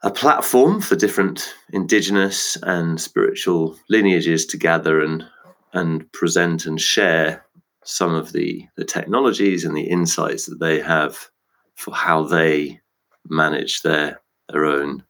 a 0.04 0.10
platform 0.10 0.80
for 0.80 0.96
different 0.96 1.54
indigenous 1.72 2.56
and 2.64 3.00
spiritual 3.00 3.78
lineages 3.88 4.46
to 4.46 4.56
gather 4.56 5.00
and 5.00 5.24
and 5.72 6.10
present 6.12 6.66
and 6.66 6.80
share 6.80 7.44
some 7.84 8.14
of 8.14 8.32
the 8.32 8.66
the 8.76 8.84
technologies 8.84 9.64
and 9.64 9.76
the 9.76 9.88
insights 9.88 10.46
that 10.46 10.60
they 10.60 10.80
have 10.80 11.28
for 11.74 11.94
how 11.94 12.22
they 12.22 12.80
manage 13.28 13.82
their 13.82 14.20
their 14.48 14.64
own 14.64 15.02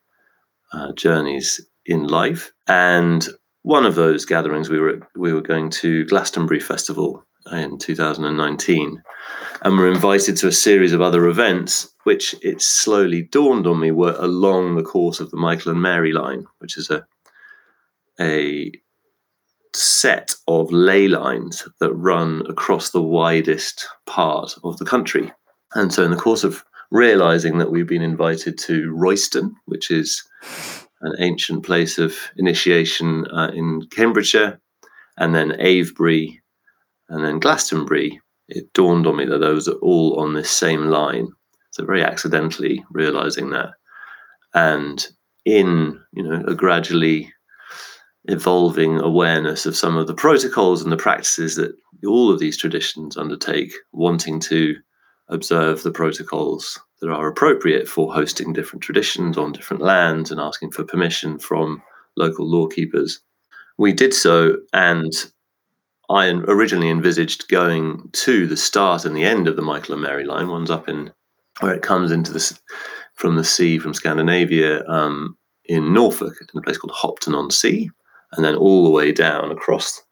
uh, 0.72 0.92
journeys 0.92 1.60
in 1.86 2.06
life. 2.06 2.52
And 2.68 3.26
one 3.62 3.84
of 3.84 3.94
those 3.94 4.24
gatherings 4.24 4.68
we 4.68 4.80
were 4.80 5.00
we 5.16 5.32
were 5.32 5.40
going 5.40 5.70
to 5.70 6.04
Glastonbury 6.06 6.60
Festival 6.60 7.24
in 7.50 7.76
2019 7.78 9.02
and 9.62 9.78
were 9.78 9.90
invited 9.90 10.36
to 10.36 10.46
a 10.46 10.52
series 10.52 10.92
of 10.92 11.00
other 11.00 11.26
events 11.26 11.92
which 12.04 12.36
it 12.40 12.62
slowly 12.62 13.22
dawned 13.22 13.66
on 13.66 13.80
me 13.80 13.90
were 13.90 14.14
along 14.18 14.76
the 14.76 14.82
course 14.82 15.18
of 15.18 15.30
the 15.32 15.36
Michael 15.36 15.72
and 15.72 15.82
Mary 15.82 16.12
line 16.12 16.44
which 16.58 16.76
is 16.76 16.88
a 16.88 17.04
a 18.20 18.70
set 19.74 20.34
of 20.48 20.70
ley 20.70 21.08
lines 21.08 21.66
that 21.80 21.92
run 21.94 22.42
across 22.48 22.90
the 22.90 23.02
widest 23.02 23.88
part 24.06 24.54
of 24.64 24.76
the 24.78 24.84
country. 24.84 25.32
And 25.74 25.92
so 25.92 26.04
in 26.04 26.10
the 26.10 26.16
course 26.16 26.44
of 26.44 26.64
realizing 26.92 27.58
that 27.58 27.70
we've 27.70 27.86
been 27.88 28.02
invited 28.02 28.58
to 28.58 28.92
Royston 28.92 29.56
which 29.64 29.90
is 29.90 30.22
an 31.02 31.14
ancient 31.18 31.64
place 31.64 31.98
of 31.98 32.16
initiation 32.36 33.26
uh, 33.32 33.50
in 33.54 33.82
Cambridgeshire, 33.90 34.60
and 35.18 35.34
then 35.34 35.60
Avebury, 35.60 36.40
and 37.08 37.24
then 37.24 37.40
Glastonbury. 37.40 38.20
It 38.48 38.72
dawned 38.72 39.06
on 39.06 39.16
me 39.16 39.24
that 39.26 39.38
those 39.38 39.68
are 39.68 39.78
all 39.82 40.20
on 40.20 40.34
this 40.34 40.50
same 40.50 40.86
line. 40.86 41.28
So 41.70 41.84
very 41.84 42.04
accidentally 42.04 42.84
realizing 42.90 43.50
that, 43.50 43.70
and 44.54 45.06
in 45.44 46.00
you 46.12 46.22
know 46.22 46.44
a 46.46 46.54
gradually 46.54 47.32
evolving 48.26 49.00
awareness 49.00 49.66
of 49.66 49.76
some 49.76 49.96
of 49.96 50.06
the 50.06 50.14
protocols 50.14 50.82
and 50.82 50.92
the 50.92 50.96
practices 50.96 51.56
that 51.56 51.74
all 52.06 52.30
of 52.30 52.38
these 52.38 52.56
traditions 52.56 53.16
undertake, 53.16 53.72
wanting 53.92 54.38
to 54.38 54.76
observe 55.32 55.82
the 55.82 55.90
protocols 55.90 56.80
that 57.00 57.10
are 57.10 57.28
appropriate 57.28 57.88
for 57.88 58.12
hosting 58.12 58.52
different 58.52 58.82
traditions 58.82 59.36
on 59.36 59.52
different 59.52 59.82
lands 59.82 60.30
and 60.30 60.40
asking 60.40 60.70
for 60.70 60.84
permission 60.84 61.38
from 61.38 61.82
local 62.16 62.46
lawkeepers. 62.46 63.20
We 63.78 63.92
did 63.92 64.14
so, 64.14 64.58
and 64.72 65.12
I 66.10 66.28
originally 66.28 66.90
envisaged 66.90 67.48
going 67.48 68.08
to 68.12 68.46
the 68.46 68.56
start 68.56 69.04
and 69.04 69.16
the 69.16 69.24
end 69.24 69.48
of 69.48 69.56
the 69.56 69.62
Michael 69.62 69.94
and 69.94 70.02
Mary 70.02 70.24
line. 70.24 70.48
One's 70.48 70.70
up 70.70 70.88
in 70.88 71.10
where 71.60 71.74
it 71.74 71.82
comes 71.82 72.12
into 72.12 72.32
the 72.32 72.58
from 73.14 73.36
the 73.36 73.44
sea 73.44 73.78
from 73.78 73.94
Scandinavia 73.94 74.86
um, 74.88 75.36
in 75.64 75.92
Norfolk, 75.92 76.34
in 76.40 76.58
a 76.58 76.62
place 76.62 76.78
called 76.78 76.92
Hopton 76.92 77.34
on 77.34 77.50
Sea, 77.50 77.90
and 78.32 78.44
then 78.44 78.56
all 78.56 78.84
the 78.84 78.90
way 78.90 79.12
down 79.12 79.50
across. 79.50 80.02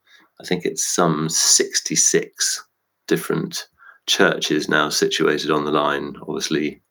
I 0.41 0.45
think 0.45 0.65
it's 0.65 0.85
some 0.85 1.29
sixty-six 1.29 2.67
different 3.07 3.69
churches 4.07 4.69
now 4.69 4.89
situated 4.89 5.51
on 5.51 5.65
the 5.65 5.71
line, 5.71 6.17
obviously 6.23 6.83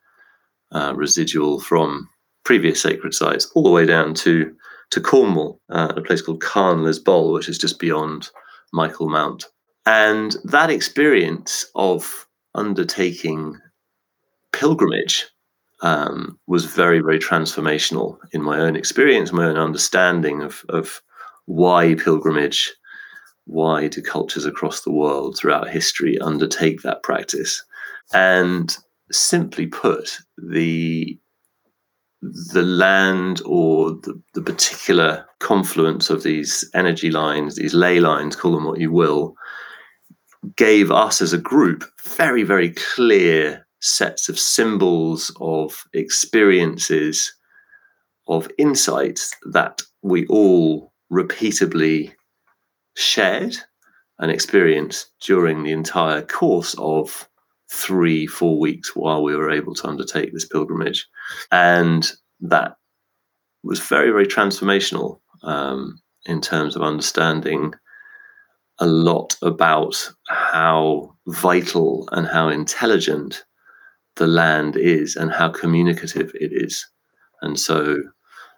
uh, 0.72 0.94
residual 0.96 1.60
from 1.60 2.10
previous 2.44 2.82
sacred 2.82 3.14
sites, 3.14 3.52
all 3.56 3.64
the 3.64 3.70
way 3.70 3.86
down 3.86 4.14
to 4.14 4.56
to 4.92 5.00
Cornwall, 5.00 5.62
uh, 5.70 5.94
a 5.96 6.02
place 6.02 6.22
called 6.22 6.42
Carn 6.42 6.84
Les 6.84 6.98
Boel, 6.98 7.34
which 7.34 7.48
is 7.48 7.60
just 7.60 7.80
beyond 7.80 8.30
Michael 8.74 9.08
Mount. 9.08 9.46
And 9.86 10.36
that 10.46 10.72
experience 10.72 11.66
of 11.76 12.28
undertaking 12.56 13.60
pilgrimage 14.52 15.28
um, 15.82 16.40
was 16.48 16.66
very, 16.66 17.00
very 17.00 17.20
transformational 17.20 18.18
in 18.32 18.42
my 18.42 18.60
own 18.60 18.76
experience, 18.76 19.32
my 19.32 19.46
own 19.46 19.58
understanding 19.58 20.42
of, 20.42 20.64
of 20.70 21.02
why 21.46 21.96
pilgrimage 21.96 22.74
why 23.50 23.88
do 23.88 24.02
cultures 24.02 24.46
across 24.46 24.82
the 24.82 24.92
world 24.92 25.38
throughout 25.38 25.70
history 25.70 26.20
undertake 26.20 26.82
that 26.84 27.04
practice? 27.04 27.64
And 28.14 28.76
simply 29.12 29.68
put, 29.68 30.20
the 30.38 31.18
the 32.22 32.64
land 32.64 33.42
or 33.46 33.92
the, 33.92 34.22
the 34.34 34.42
particular 34.42 35.26
confluence 35.40 36.10
of 36.10 36.24
these 36.24 36.70
energy 36.74 37.10
lines, 37.10 37.56
these 37.56 37.74
ley 37.74 38.02
lines, 38.02 38.36
call 38.36 38.52
them 38.52 38.66
what 38.66 38.80
you 38.80 38.92
will, 38.92 39.36
gave 40.58 40.92
us 40.92 41.22
as 41.22 41.32
a 41.32 41.38
group 41.38 41.86
very, 42.04 42.44
very 42.44 42.72
clear 42.72 43.66
sets 43.80 44.28
of 44.28 44.38
symbols, 44.38 45.34
of 45.40 45.86
experiences, 45.94 47.34
of 48.28 48.52
insights 48.58 49.34
that 49.54 49.82
we 50.02 50.28
all 50.28 50.92
repeatably 51.12 52.12
shared 53.00 53.56
and 54.20 54.30
experienced 54.30 55.12
during 55.22 55.64
the 55.64 55.72
entire 55.72 56.22
course 56.22 56.76
of 56.78 57.30
three, 57.72 58.28
four 58.28 58.60
weeks 58.60 58.96
while 58.96 59.24
we 59.24 59.36
were 59.36 59.52
able 59.52 59.74
to 59.76 59.88
undertake 59.88 60.34
this 60.34 60.46
pilgrimage. 60.46 61.08
And 61.52 62.12
that 62.42 62.76
was 63.64 63.80
very, 63.80 64.12
very 64.12 64.28
transformational 64.28 65.20
um, 65.44 66.00
in 66.26 66.42
terms 66.42 66.76
of 66.76 66.82
understanding 66.82 67.74
a 68.80 68.86
lot 68.86 69.38
about 69.42 70.12
how 70.28 71.16
vital 71.28 72.08
and 72.12 72.28
how 72.28 72.50
intelligent 72.50 73.44
the 74.16 74.28
land 74.28 74.76
is 74.76 75.16
and 75.16 75.32
how 75.32 75.50
communicative 75.50 76.32
it 76.36 76.52
is. 76.52 76.86
And 77.42 77.58
so 77.58 77.98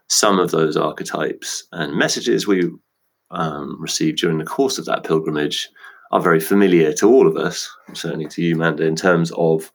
some 0.09 0.39
of 0.39 0.51
those 0.51 0.77
archetypes 0.77 1.67
and 1.71 1.95
messages 1.95 2.47
we 2.47 2.71
um, 3.31 3.81
received 3.81 4.19
during 4.19 4.37
the 4.37 4.45
course 4.45 4.77
of 4.77 4.85
that 4.85 5.03
pilgrimage 5.03 5.69
are 6.11 6.21
very 6.21 6.39
familiar 6.39 6.93
to 6.93 7.07
all 7.07 7.27
of 7.27 7.37
us, 7.37 7.69
certainly 7.93 8.27
to 8.27 8.41
you, 8.41 8.55
Manda, 8.55 8.85
in 8.85 8.95
terms 8.95 9.31
of 9.31 9.71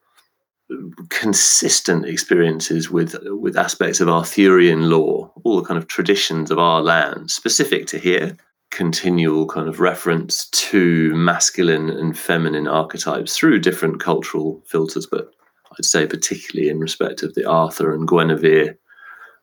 consistent 1.11 2.05
experiences 2.05 2.91
with 2.91 3.17
with 3.27 3.57
aspects 3.57 4.01
of 4.01 4.09
Arthurian 4.09 4.91
lore, 4.91 5.31
all 5.45 5.57
the 5.61 5.67
kind 5.67 5.79
of 5.79 5.87
traditions 5.87 6.51
of 6.51 6.59
our 6.59 6.83
land, 6.83 7.31
specific 7.31 7.87
to 7.87 7.99
here, 7.99 8.37
continual 8.71 9.47
kind 9.47 9.69
of 9.69 9.81
reference 9.81 10.49
to 10.51 11.15
masculine 11.15 11.89
and 11.89 12.19
feminine 12.19 12.67
archetypes 12.67 13.37
through 13.37 13.61
different 13.61 14.01
cultural 14.01 14.63
filters, 14.67 15.07
but 15.07 15.33
I'd 15.73 15.85
say 15.85 16.07
particularly 16.07 16.69
in 16.69 16.81
respect 16.81 17.23
of 17.23 17.35
the 17.35 17.49
Arthur 17.49 17.95
and 17.95 18.09
Guinevere 18.09 18.77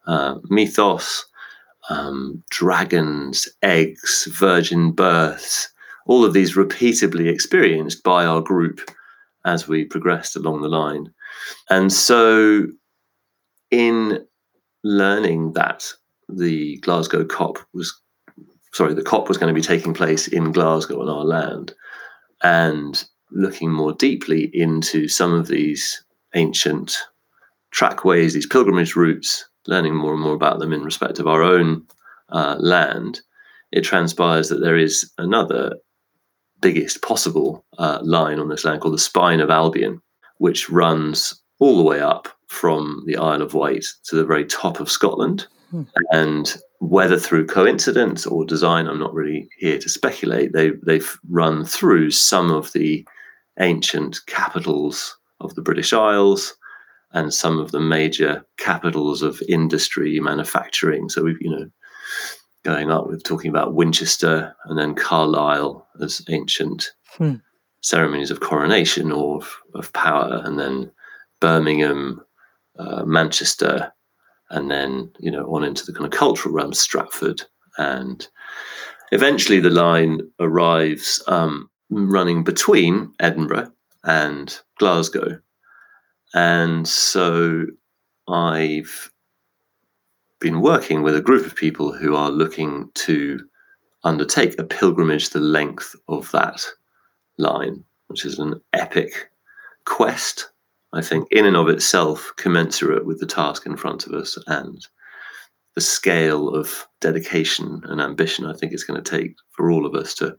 uh, 0.06 0.36
mythos, 0.50 1.26
um, 1.90 2.44
dragons, 2.50 3.48
eggs, 3.62 4.28
virgin 4.32 4.92
births, 4.92 5.70
all 6.06 6.26
of 6.26 6.34
these 6.34 6.56
repeatedly 6.56 7.30
experienced 7.30 8.04
by 8.04 8.26
our 8.26 8.42
group 8.42 8.80
as 9.46 9.68
we 9.68 9.86
progressed 9.86 10.36
along 10.36 10.62
the 10.62 10.70
line. 10.70 11.12
And 11.70 11.92
so, 11.92 12.68
in 13.72 14.26
learning 14.84 15.54
that 15.54 15.86
the 16.30 16.78
Glasgow 16.78 17.26
COP 17.26 17.60
was 17.74 17.94
sorry, 18.74 18.94
the 18.94 19.04
COP 19.04 19.30
was 19.30 19.38
going 19.38 19.54
to 19.54 19.60
be 19.60 19.66
taking 19.66 19.94
place 19.94 20.28
in 20.28 20.52
Glasgow 20.52 21.02
on 21.02 21.10
our 21.10 21.24
land, 21.24 21.74
and 22.42 23.04
looking 23.32 23.72
more 23.72 23.94
deeply 23.94 24.50
into 24.54 25.08
some 25.08 25.34
of 25.34 25.48
these 25.48 26.04
ancient 26.36 26.98
trackways, 27.72 28.34
these 28.34 28.48
pilgrimage 28.48 28.96
routes, 28.96 29.48
learning 29.68 29.96
more 29.96 30.14
and 30.14 30.22
more 30.22 30.34
about 30.34 30.60
them 30.60 30.74
in 30.74 30.84
respect 30.84 31.20
of 31.20 31.28
our 31.28 31.42
own 31.42 31.86
uh, 32.30 32.56
land, 32.60 33.22
it 33.72 33.82
transpires 33.82 34.50
that 34.50 34.60
there 34.60 34.78
is 34.78 35.12
another 35.18 35.78
biggest 36.62 37.02
possible 37.02 37.66
uh, 37.78 38.00
line 38.02 38.40
on 38.40 38.50
this 38.50 38.64
land 38.64 38.82
called 38.82 38.94
the 38.94 39.00
Spine 39.00 39.40
of 39.40 39.50
Albion, 39.50 40.02
which 40.38 40.70
runs 40.70 41.42
all 41.60 41.78
the 41.78 41.84
way 41.84 42.00
up 42.00 42.28
from 42.48 43.04
the 43.06 43.18
Isle 43.18 43.42
of 43.42 43.54
Wight 43.54 43.86
to 44.06 44.16
the 44.16 44.26
very 44.26 44.46
top 44.46 44.80
of 44.80 44.90
Scotland. 44.90 45.48
Hmm. 45.72 45.84
And 46.12 46.56
whether 46.80 47.18
through 47.18 47.48
coincidence 47.48 48.26
or 48.26 48.46
design, 48.46 48.88
I'm 48.88 49.00
not 49.00 49.14
really 49.14 49.50
here 49.58 49.80
to 49.80 49.90
speculate. 49.90 50.54
They 50.54 50.72
they've 50.86 51.18
run 51.30 51.66
through 51.66 52.12
some 52.12 52.52
of 52.52 52.72
the 52.74 53.06
ancient 53.60 54.26
capitals 54.26 55.18
of 55.40 55.56
the 55.56 55.62
British 55.62 55.94
Isles 55.94 56.56
and 57.14 57.34
some 57.34 57.60
of 57.60 57.72
the 57.72 57.80
major 57.80 58.46
capitals 58.58 59.22
of 59.22 59.42
industry, 59.48 60.20
manufacturing. 60.20 61.10
So 61.10 61.24
we've 61.24 61.42
you 61.42 61.50
know 61.50 61.70
going 62.64 62.92
up, 62.92 63.08
we're 63.08 63.18
talking 63.18 63.50
about 63.50 63.76
Winchester 63.76 64.56
and 64.66 64.78
then 64.78 64.96
Carlisle 64.96 65.88
as 66.02 66.26
ancient 66.30 66.92
hmm. 67.18 67.36
ceremonies 67.82 68.32
of 68.32 68.40
coronation 68.40 69.12
or 69.12 69.38
of, 69.38 69.58
of, 69.76 69.92
power, 69.94 70.42
and 70.46 70.58
then 70.58 70.90
Birmingham, 71.42 72.22
uh, 72.80 73.04
Manchester, 73.04 73.92
and 74.50 74.72
then 74.72 75.12
you 75.20 75.32
know 75.32 75.46
on 75.54 75.64
into 75.64 75.86
the 75.86 75.94
kind 75.94 76.06
of 76.06 76.18
cultural 76.18 76.56
realm, 76.56 76.74
Stratford, 76.74 77.44
and 77.78 78.28
eventually 79.12 79.60
the 79.60 79.70
line 79.70 80.22
arrives 80.40 81.22
um, 81.28 81.70
running 81.90 82.44
between 82.44 83.14
Edinburgh 83.20 83.72
and 84.04 84.60
Glasgow, 84.80 85.40
and 86.34 86.88
so 86.88 87.66
I've 88.28 89.12
been 90.40 90.62
working 90.62 91.04
with 91.04 91.16
a 91.16 91.22
group 91.22 91.46
of 91.46 91.56
people 91.56 91.94
who 91.94 92.16
are 92.16 92.32
looking 92.32 92.90
to 92.96 93.40
undertake 94.04 94.60
a 94.60 94.64
pilgrimage 94.64 95.30
the 95.30 95.40
length 95.40 95.96
of 96.08 96.30
that 96.32 96.66
line, 97.38 97.84
which 98.08 98.26
is 98.26 98.40
an 98.40 98.60
epic 98.74 99.30
quest 99.86 100.50
I 100.94 101.02
think, 101.02 101.28
in 101.32 101.46
and 101.46 101.58
of 101.58 101.70
itself, 101.70 102.32
commensurate 102.38 103.06
with 103.06 103.20
the 103.20 103.26
task 103.26 103.66
in 103.66 103.76
front 103.76 104.06
of 104.06 104.14
us 104.14 104.38
and 104.46 104.88
the 105.74 105.82
scale 105.82 106.50
of 106.50 106.88
dedication 107.02 107.82
and 107.86 108.00
ambition 108.00 108.46
I 108.46 108.54
think 108.54 108.72
it's 108.72 108.84
going 108.84 109.04
to 109.04 109.12
take 109.12 109.36
for 109.52 109.72
all 109.72 109.88
of 109.88 109.96
us 109.96 110.14
to 110.16 110.38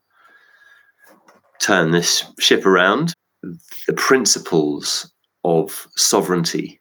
turn 1.60 1.90
this 1.90 2.24
ship 2.38 2.64
around. 2.64 3.12
The 3.42 3.94
principles 3.94 5.12
of 5.44 5.86
sovereignty 5.96 6.80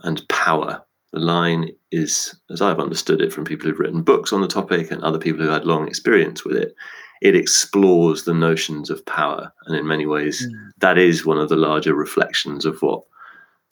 and 0.00 0.26
power. 0.28 0.82
The 1.12 1.20
line 1.20 1.70
is, 1.92 2.38
as 2.50 2.60
I've 2.60 2.80
understood 2.80 3.20
it 3.20 3.32
from 3.32 3.44
people 3.44 3.68
who've 3.68 3.78
written 3.78 4.02
books 4.02 4.32
on 4.32 4.40
the 4.40 4.48
topic 4.48 4.90
and 4.90 5.02
other 5.02 5.18
people 5.18 5.44
who 5.44 5.50
had 5.50 5.64
long 5.64 5.86
experience 5.88 6.44
with 6.44 6.56
it, 6.56 6.74
it 7.22 7.34
explores 7.34 8.24
the 8.24 8.34
notions 8.34 8.90
of 8.90 9.04
power. 9.06 9.52
And 9.66 9.76
in 9.76 9.86
many 9.86 10.06
ways, 10.06 10.46
mm. 10.46 10.70
that 10.78 10.98
is 10.98 11.24
one 11.24 11.38
of 11.38 11.48
the 11.48 11.56
larger 11.56 11.94
reflections 11.94 12.64
of 12.64 12.80
what 12.82 13.02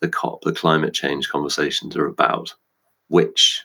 the 0.01 0.09
COP, 0.09 0.42
the 0.42 0.53
climate 0.53 0.94
change 0.94 1.29
conversations 1.29 1.97
are 1.97 2.07
about. 2.07 2.55
Which 3.09 3.62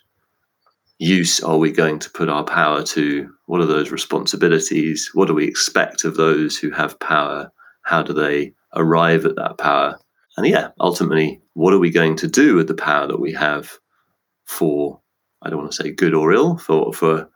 use 0.98 1.42
are 1.42 1.58
we 1.58 1.72
going 1.72 2.00
to 2.00 2.10
put 2.10 2.30
our 2.30 2.44
power 2.44 2.84
to? 2.84 3.34
What 3.46 3.62
are 3.62 3.66
those 3.66 3.92
responsibilities? 3.92 5.10
What 5.14 5.28
do 5.28 5.34
we 5.34 5.48
expect 5.48 6.04
of 6.04 6.18
those 6.18 6.58
who 6.58 6.70
have 6.72 7.00
power? 7.00 7.52
How 7.84 8.04
do 8.04 8.14
they 8.14 8.54
arrive 8.76 9.26
at 9.26 9.36
that 9.38 9.58
power? 9.58 9.98
And 10.40 10.48
yeah, 10.48 10.70
ultimately, 10.80 11.42
what 11.56 11.74
are 11.74 11.80
we 11.80 11.92
going 11.92 12.16
to 12.16 12.26
do 12.26 12.56
with 12.56 12.70
the 12.70 12.74
power 12.74 13.06
that 13.08 13.20
we 13.20 13.34
have 13.34 13.78
for, 14.46 15.02
I 15.42 15.50
don't 15.50 15.60
want 15.60 15.70
to 15.74 15.84
say 15.84 15.92
good 15.92 16.14
or 16.14 16.32
ill, 16.32 16.58
for, 16.58 16.94
for 16.94 17.30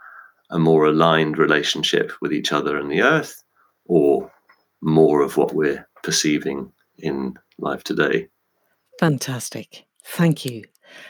a 0.51 0.57
more 0.57 0.85
aligned 0.85 1.37
relationship 1.37 2.13
with 2.21 2.31
each 2.31 2.53
other 2.53 2.77
and 2.77 2.89
the 2.89 3.01
earth, 3.01 3.43
or 3.83 4.31
more 4.81 5.21
of 5.21 5.35
what 5.35 5.53
we're 5.53 5.85
perceiving 6.01 6.71
in 6.97 7.33
life 7.57 7.83
today. 7.83 8.29
Fantastic. 9.01 9.83
Thank 10.05 10.45
you. 10.45 10.63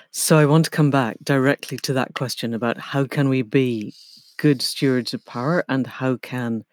So 0.10 0.39
I 0.39 0.47
want 0.47 0.65
to 0.65 0.71
come 0.71 0.89
back 0.89 1.17
directly 1.21 1.77
to 1.84 1.93
that 1.93 2.15
question 2.15 2.56
about 2.56 2.79
how 2.79 3.06
can 3.06 3.29
we 3.29 3.43
be 3.43 3.93
good 4.38 4.63
stewards 4.63 5.13
of 5.13 5.23
power 5.25 5.63
and 5.69 5.86
how 5.86 6.17
can 6.17 6.63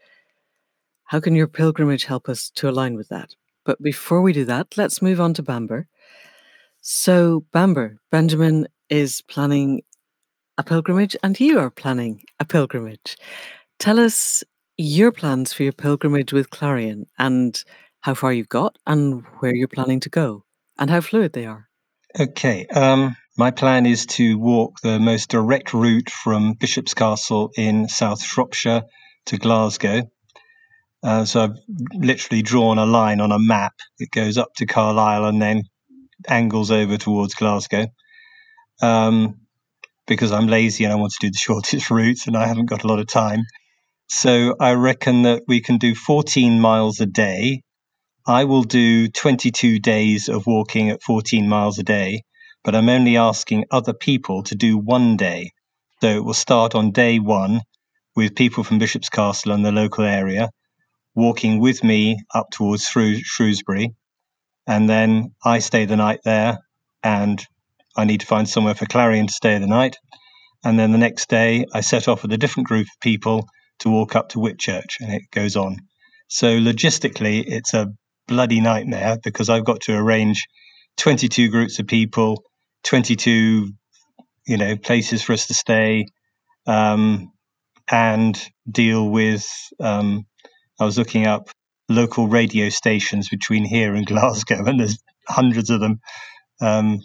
how 1.05 1.21
can 1.21 1.35
your 1.35 1.47
pilgrimage 1.47 2.05
help 2.05 2.27
us 2.27 2.49
to 2.55 2.71
align 2.71 2.95
with 2.95 3.11
that? 3.11 3.35
But 3.71 3.81
before 3.81 4.21
we 4.21 4.33
do 4.33 4.45
that, 4.47 4.77
let's 4.77 5.01
move 5.01 5.21
on 5.21 5.33
to 5.35 5.45
Bamber. 5.45 5.87
So 6.81 7.45
Bamber, 7.53 7.99
Benjamin 8.11 8.67
is 8.89 9.23
planning 9.23 9.83
a 10.59 10.65
pilgrimage 10.65 11.15
and 11.23 11.39
you 11.39 11.61
are 11.61 11.71
planning 11.71 12.25
a 12.41 12.45
pilgrimage. 12.45 13.17
Tell 13.79 14.01
us 14.01 14.43
your 14.77 15.13
plans 15.13 15.53
for 15.53 15.63
your 15.63 15.73
pilgrimage 15.73 16.33
with 16.33 16.51
Clarion 16.51 17.07
and 17.17 17.63
how 18.01 18.15
far 18.15 18.33
you've 18.33 18.49
got 18.49 18.77
and 18.89 19.23
where 19.39 19.55
you're 19.55 19.69
planning 19.69 20.01
to 20.01 20.09
go 20.09 20.43
and 20.77 20.91
how 20.91 21.01
fluid 21.01 21.33
they 21.33 21.47
are. 21.47 21.69
Okay. 22.19 22.67
Um, 22.67 23.15
my 23.39 23.53
plan 23.53 23.87
is 23.87 24.05
to 24.17 24.37
walk 24.37 24.81
the 24.83 24.99
most 24.99 25.31
direct 25.31 25.73
route 25.73 26.11
from 26.11 26.55
Bishop's 26.55 26.95
Castle 26.95 27.53
in 27.57 27.89
South 27.89 28.21
Shropshire 28.21 28.83
to 29.27 29.39
Glasgow. 29.39 30.11
Uh, 31.03 31.25
so 31.25 31.41
I've 31.41 31.59
literally 31.95 32.43
drawn 32.43 32.79
a 32.79 32.85
line 32.85 33.21
on 33.21 33.33
a 33.33 33.39
map. 33.39 33.73
It 33.99 34.11
goes 34.11 34.37
up 34.37 34.55
to 34.57 34.67
Carlisle 34.67 35.25
and 35.25 35.41
then 35.41 35.63
angles 36.29 36.71
over 36.71 36.99
towards 36.99 37.35
Glasgow. 37.35 37.87
Um, 38.83 39.41
because 40.07 40.33
I'm 40.33 40.47
lazy 40.47 40.85
and 40.85 40.93
I 40.93 40.97
want 40.97 41.13
to 41.13 41.27
do 41.27 41.31
the 41.31 41.39
shortest 41.41 41.91
route 41.91 42.27
and 42.27 42.37
I 42.37 42.47
haven't 42.47 42.67
got 42.67 42.85
a 42.85 42.87
lot 42.87 42.99
of 42.99 43.07
time. 43.07 43.45
So 44.09 44.57
I 44.61 44.73
reckon 44.73 45.23
that 45.23 45.45
we 45.47 45.61
can 45.61 45.79
do 45.79 45.95
14 45.95 46.61
miles 46.61 47.01
a 47.01 47.07
day. 47.07 47.63
I 48.27 48.45
will 48.45 48.65
do 48.65 49.09
22 49.09 49.79
days 49.79 50.29
of 50.29 50.47
walking 50.47 50.91
at 50.91 51.03
14 51.03 51.49
miles 51.49 51.79
a 51.79 51.83
day, 51.83 52.23
but 52.65 52.75
I'm 52.75 52.89
only 52.89 53.17
asking 53.17 53.67
other 53.71 53.95
people 53.95 54.43
to 54.45 54.55
do 54.55 54.77
one 54.77 55.17
day. 55.17 55.53
So 56.01 56.09
it 56.09 56.25
will 56.25 56.35
start 56.35 56.75
on 56.75 56.91
day 56.91 57.19
one 57.19 57.61
with 58.17 58.35
people 58.35 58.65
from 58.65 58.79
Bishop's 58.79 59.09
Castle 59.09 59.53
and 59.53 59.65
the 59.65 59.73
local 59.73 60.05
area 60.05 60.51
walking 61.15 61.61
with 61.61 61.83
me 61.83 62.19
up 62.35 62.51
towards 62.51 62.87
Shrewsbury. 62.89 63.95
And 64.67 64.89
then 64.89 65.35
I 65.45 65.59
stay 65.59 65.85
the 65.85 65.97
night 65.97 66.21
there 66.25 66.59
and 67.03 67.45
I 67.97 68.05
need 68.05 68.21
to 68.21 68.27
find 68.27 68.49
somewhere 68.49 68.75
for 68.75 68.87
Clarion 68.87 69.27
to 69.27 69.33
stay 69.33 69.59
the 69.59 69.67
night. 69.67 69.97
And 70.65 70.79
then 70.79 70.93
the 70.93 70.99
next 70.99 71.29
day, 71.29 71.65
I 71.73 71.81
set 71.81 72.09
off 72.09 72.23
with 72.23 72.33
a 72.33 72.39
different 72.39 72.69
group 72.69 72.87
of 72.87 73.01
people 73.01 73.47
to 73.81 73.91
walk 73.91 74.15
up 74.15 74.31
to 74.31 74.39
Whitchurch, 74.39 75.01
and 75.01 75.13
it 75.13 75.23
goes 75.31 75.57
on. 75.57 75.79
So 76.29 76.59
logistically, 76.59 77.43
it's 77.47 77.73
a 77.75 77.93
bloody 78.29 78.61
nightmare 78.61 79.17
because 79.23 79.49
I've 79.49 79.65
got 79.65 79.81
to 79.83 79.97
arrange 79.97 80.47
22 80.99 81.49
groups 81.49 81.79
of 81.79 81.87
people, 81.87 82.45
22, 82.85 83.73
you 84.47 84.57
know, 84.57 84.77
places 84.77 85.23
for 85.23 85.33
us 85.33 85.47
to 85.47 85.55
stay, 85.55 86.07
um, 86.67 87.33
and 87.91 88.41
deal 88.71 89.09
with. 89.09 89.49
Um, 89.81 90.27
I 90.81 90.85
was 90.85 90.99
looking 90.99 91.27
up 91.27 91.51
local 91.89 92.27
radio 92.27 92.69
stations 92.71 93.29
between 93.29 93.65
here 93.65 93.95
and 93.95 94.07
Glasgow, 94.13 94.65
and 94.65 94.81
there's 94.81 94.99
hundreds 95.29 95.71
of 95.71 95.81
them. 95.81 96.01
Um, 96.61 97.01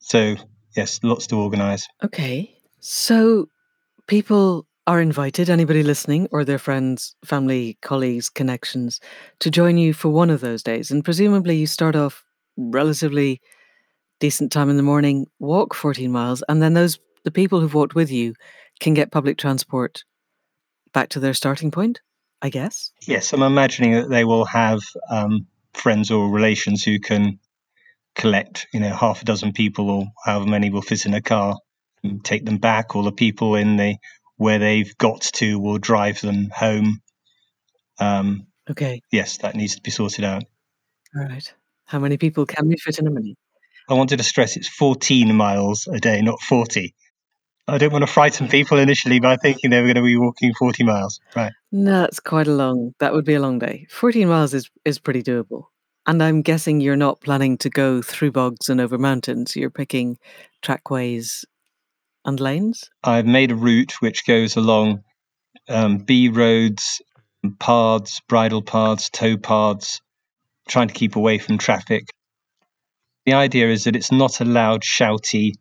so, 0.00 0.36
yes, 0.76 1.00
lots 1.02 1.26
to 1.28 1.36
organise. 1.36 1.86
Okay. 2.02 2.54
So, 2.80 3.48
people 4.06 4.66
are 4.86 5.00
invited, 5.00 5.48
anybody 5.48 5.82
listening, 5.82 6.28
or 6.30 6.44
their 6.44 6.58
friends, 6.58 7.16
family, 7.24 7.78
colleagues, 7.80 8.28
connections, 8.28 9.00
to 9.38 9.50
join 9.50 9.78
you 9.78 9.94
for 9.94 10.10
one 10.10 10.28
of 10.28 10.40
those 10.40 10.62
days. 10.62 10.90
And 10.90 11.04
presumably, 11.04 11.56
you 11.56 11.66
start 11.66 11.96
off 11.96 12.22
relatively 12.56 13.40
decent 14.20 14.52
time 14.52 14.68
in 14.68 14.76
the 14.76 14.82
morning, 14.82 15.26
walk 15.38 15.74
14 15.74 16.10
miles, 16.10 16.42
and 16.48 16.62
then 16.62 16.74
those 16.74 16.98
the 17.24 17.30
people 17.30 17.60
who've 17.60 17.74
walked 17.74 17.94
with 17.94 18.10
you 18.10 18.34
can 18.80 18.92
get 18.92 19.10
public 19.10 19.38
transport 19.38 20.04
back 20.92 21.08
to 21.08 21.20
their 21.20 21.32
starting 21.32 21.70
point, 21.70 22.00
I 22.44 22.50
guess. 22.50 22.92
Yes, 23.00 23.32
I'm 23.32 23.42
imagining 23.42 23.92
that 23.92 24.10
they 24.10 24.22
will 24.22 24.44
have 24.44 24.80
um, 25.10 25.46
friends 25.72 26.10
or 26.10 26.28
relations 26.28 26.84
who 26.84 27.00
can 27.00 27.38
collect, 28.14 28.66
you 28.70 28.80
know, 28.80 28.94
half 28.94 29.22
a 29.22 29.24
dozen 29.24 29.54
people 29.54 29.88
or 29.88 30.04
however 30.26 30.44
many 30.44 30.68
will 30.68 30.82
fit 30.82 31.06
in 31.06 31.14
a 31.14 31.22
car 31.22 31.56
and 32.02 32.22
take 32.22 32.44
them 32.44 32.58
back, 32.58 32.94
or 32.94 33.02
the 33.02 33.12
people 33.12 33.54
in 33.54 33.78
the 33.78 33.96
where 34.36 34.58
they've 34.58 34.94
got 34.98 35.22
to 35.22 35.58
will 35.58 35.78
drive 35.78 36.20
them 36.20 36.50
home. 36.54 37.00
Um, 37.98 38.48
okay. 38.70 39.00
Yes, 39.10 39.38
that 39.38 39.56
needs 39.56 39.76
to 39.76 39.80
be 39.80 39.90
sorted 39.90 40.24
out. 40.24 40.44
All 41.16 41.24
right. 41.24 41.54
How 41.86 41.98
many 41.98 42.18
people 42.18 42.44
can 42.44 42.68
we 42.68 42.76
fit 42.76 42.98
in 42.98 43.06
a 43.06 43.10
mini? 43.10 43.36
I 43.88 43.94
wanted 43.94 44.18
to 44.18 44.22
stress 44.22 44.58
it's 44.58 44.68
14 44.68 45.34
miles 45.34 45.88
a 45.90 45.98
day, 45.98 46.20
not 46.20 46.42
40. 46.42 46.94
I 47.66 47.78
don't 47.78 47.92
want 47.92 48.02
to 48.02 48.12
frighten 48.12 48.48
people 48.48 48.78
initially 48.78 49.20
by 49.20 49.36
thinking 49.36 49.70
they 49.70 49.80
were 49.80 49.86
going 49.86 49.96
to 49.96 50.02
be 50.02 50.18
walking 50.18 50.52
40 50.52 50.84
miles. 50.84 51.20
Right. 51.34 51.52
No, 51.72 52.00
that's 52.02 52.20
quite 52.20 52.46
a 52.46 52.52
long. 52.52 52.94
That 53.00 53.14
would 53.14 53.24
be 53.24 53.34
a 53.34 53.40
long 53.40 53.58
day. 53.58 53.86
14 53.90 54.28
miles 54.28 54.52
is 54.52 54.70
is 54.84 54.98
pretty 54.98 55.22
doable. 55.22 55.64
And 56.06 56.22
I'm 56.22 56.42
guessing 56.42 56.82
you're 56.82 56.96
not 56.96 57.22
planning 57.22 57.56
to 57.58 57.70
go 57.70 58.02
through 58.02 58.32
bogs 58.32 58.68
and 58.68 58.80
over 58.80 58.98
mountains. 58.98 59.56
You're 59.56 59.70
picking 59.70 60.18
trackways 60.60 61.46
and 62.26 62.38
lanes. 62.38 62.90
I've 63.02 63.26
made 63.26 63.50
a 63.50 63.56
route 63.56 64.02
which 64.02 64.26
goes 64.26 64.56
along 64.56 65.02
um, 65.68 65.98
B 65.98 66.28
roads, 66.28 67.00
paths, 67.58 68.20
bridle 68.28 68.62
paths, 68.62 69.08
tow 69.08 69.38
paths, 69.38 70.02
trying 70.68 70.88
to 70.88 70.94
keep 70.94 71.16
away 71.16 71.38
from 71.38 71.56
traffic. 71.56 72.10
The 73.24 73.32
idea 73.32 73.70
is 73.70 73.84
that 73.84 73.96
it's 73.96 74.12
not 74.12 74.42
a 74.42 74.44
loud, 74.44 74.82
shouty 74.82 75.54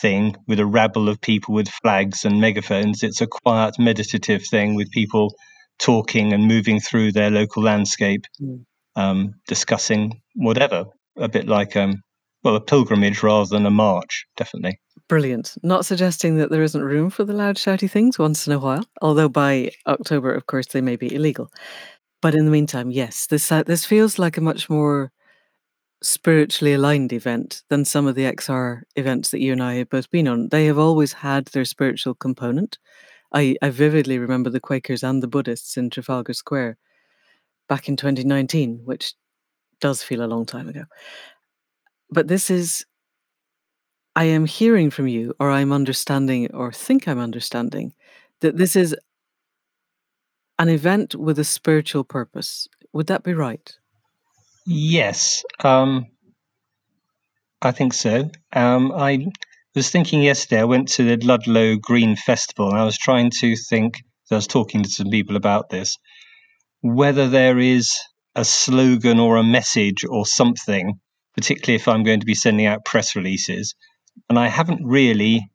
thing 0.00 0.36
with 0.46 0.60
a 0.60 0.66
rabble 0.66 1.08
of 1.08 1.20
people 1.20 1.54
with 1.54 1.68
flags 1.68 2.24
and 2.24 2.40
megaphones. 2.40 3.02
It's 3.02 3.20
a 3.20 3.26
quiet, 3.26 3.78
meditative 3.78 4.44
thing 4.46 4.74
with 4.74 4.90
people 4.90 5.34
talking 5.78 6.32
and 6.32 6.46
moving 6.46 6.80
through 6.80 7.12
their 7.12 7.30
local 7.30 7.62
landscape, 7.62 8.24
mm. 8.40 8.64
um, 8.96 9.34
discussing 9.46 10.20
whatever. 10.34 10.84
A 11.16 11.28
bit 11.28 11.46
like 11.46 11.76
um, 11.76 12.02
well, 12.42 12.56
a 12.56 12.60
pilgrimage 12.60 13.22
rather 13.22 13.48
than 13.48 13.66
a 13.66 13.70
march, 13.70 14.26
definitely. 14.36 14.78
Brilliant. 15.08 15.56
Not 15.62 15.84
suggesting 15.84 16.36
that 16.36 16.50
there 16.50 16.62
isn't 16.62 16.82
room 16.82 17.10
for 17.10 17.24
the 17.24 17.32
loud, 17.32 17.56
shouty 17.56 17.90
things 17.90 18.18
once 18.18 18.46
in 18.46 18.52
a 18.52 18.58
while, 18.58 18.84
although 19.02 19.28
by 19.28 19.72
October, 19.86 20.32
of 20.32 20.46
course, 20.46 20.66
they 20.68 20.80
may 20.80 20.96
be 20.96 21.12
illegal. 21.12 21.50
But 22.22 22.34
in 22.34 22.44
the 22.44 22.50
meantime, 22.50 22.90
yes, 22.90 23.26
this 23.26 23.50
uh, 23.50 23.62
this 23.62 23.84
feels 23.84 24.18
like 24.18 24.36
a 24.36 24.42
much 24.42 24.70
more 24.70 25.10
spiritually 26.02 26.72
aligned 26.74 27.12
event 27.12 27.62
than 27.68 27.84
some 27.84 28.06
of 28.06 28.14
the 28.14 28.24
XR 28.24 28.82
events 28.96 29.30
that 29.30 29.40
you 29.40 29.52
and 29.52 29.62
I 29.62 29.74
have 29.74 29.90
both 29.90 30.10
been 30.10 30.28
on. 30.28 30.48
They 30.48 30.66
have 30.66 30.78
always 30.78 31.12
had 31.12 31.46
their 31.46 31.64
spiritual 31.64 32.14
component. 32.14 32.78
I, 33.32 33.56
I 33.62 33.70
vividly 33.70 34.18
remember 34.18 34.50
the 34.50 34.60
Quakers 34.60 35.02
and 35.02 35.22
the 35.22 35.28
Buddhists 35.28 35.76
in 35.76 35.90
Trafalgar 35.90 36.32
Square 36.32 36.78
back 37.68 37.88
in 37.88 37.96
2019, 37.96 38.80
which 38.84 39.14
does 39.80 40.02
feel 40.02 40.22
a 40.22 40.26
long 40.26 40.46
time 40.46 40.68
ago. 40.68 40.84
But 42.10 42.28
this 42.28 42.50
is, 42.50 42.84
I 44.16 44.24
am 44.24 44.46
hearing 44.46 44.90
from 44.90 45.06
you, 45.06 45.34
or 45.38 45.50
I'm 45.50 45.72
understanding, 45.72 46.52
or 46.52 46.72
think 46.72 47.06
I'm 47.06 47.20
understanding, 47.20 47.94
that 48.40 48.56
this 48.56 48.74
is 48.74 48.96
an 50.58 50.68
event 50.68 51.14
with 51.14 51.38
a 51.38 51.44
spiritual 51.44 52.04
purpose. 52.04 52.68
Would 52.92 53.06
that 53.06 53.22
be 53.22 53.34
right? 53.34 53.78
Yes, 54.72 55.42
um, 55.64 56.06
I 57.60 57.72
think 57.72 57.92
so. 57.92 58.30
Um, 58.52 58.92
I 58.92 59.26
was 59.74 59.90
thinking 59.90 60.22
yesterday, 60.22 60.60
I 60.60 60.64
went 60.64 60.86
to 60.90 61.02
the 61.02 61.26
Ludlow 61.26 61.74
Green 61.74 62.14
Festival 62.14 62.68
and 62.68 62.78
I 62.78 62.84
was 62.84 62.96
trying 62.96 63.32
to 63.40 63.56
think, 63.56 63.96
I 64.30 64.36
was 64.36 64.46
talking 64.46 64.84
to 64.84 64.88
some 64.88 65.10
people 65.10 65.34
about 65.34 65.70
this, 65.70 65.98
whether 66.82 67.28
there 67.28 67.58
is 67.58 67.98
a 68.36 68.44
slogan 68.44 69.18
or 69.18 69.38
a 69.38 69.42
message 69.42 70.04
or 70.08 70.24
something, 70.24 71.00
particularly 71.34 71.74
if 71.74 71.88
I'm 71.88 72.04
going 72.04 72.20
to 72.20 72.26
be 72.26 72.36
sending 72.36 72.66
out 72.66 72.84
press 72.84 73.16
releases. 73.16 73.74
And 74.28 74.38
I 74.38 74.46
haven't 74.46 74.86
really 74.86 75.50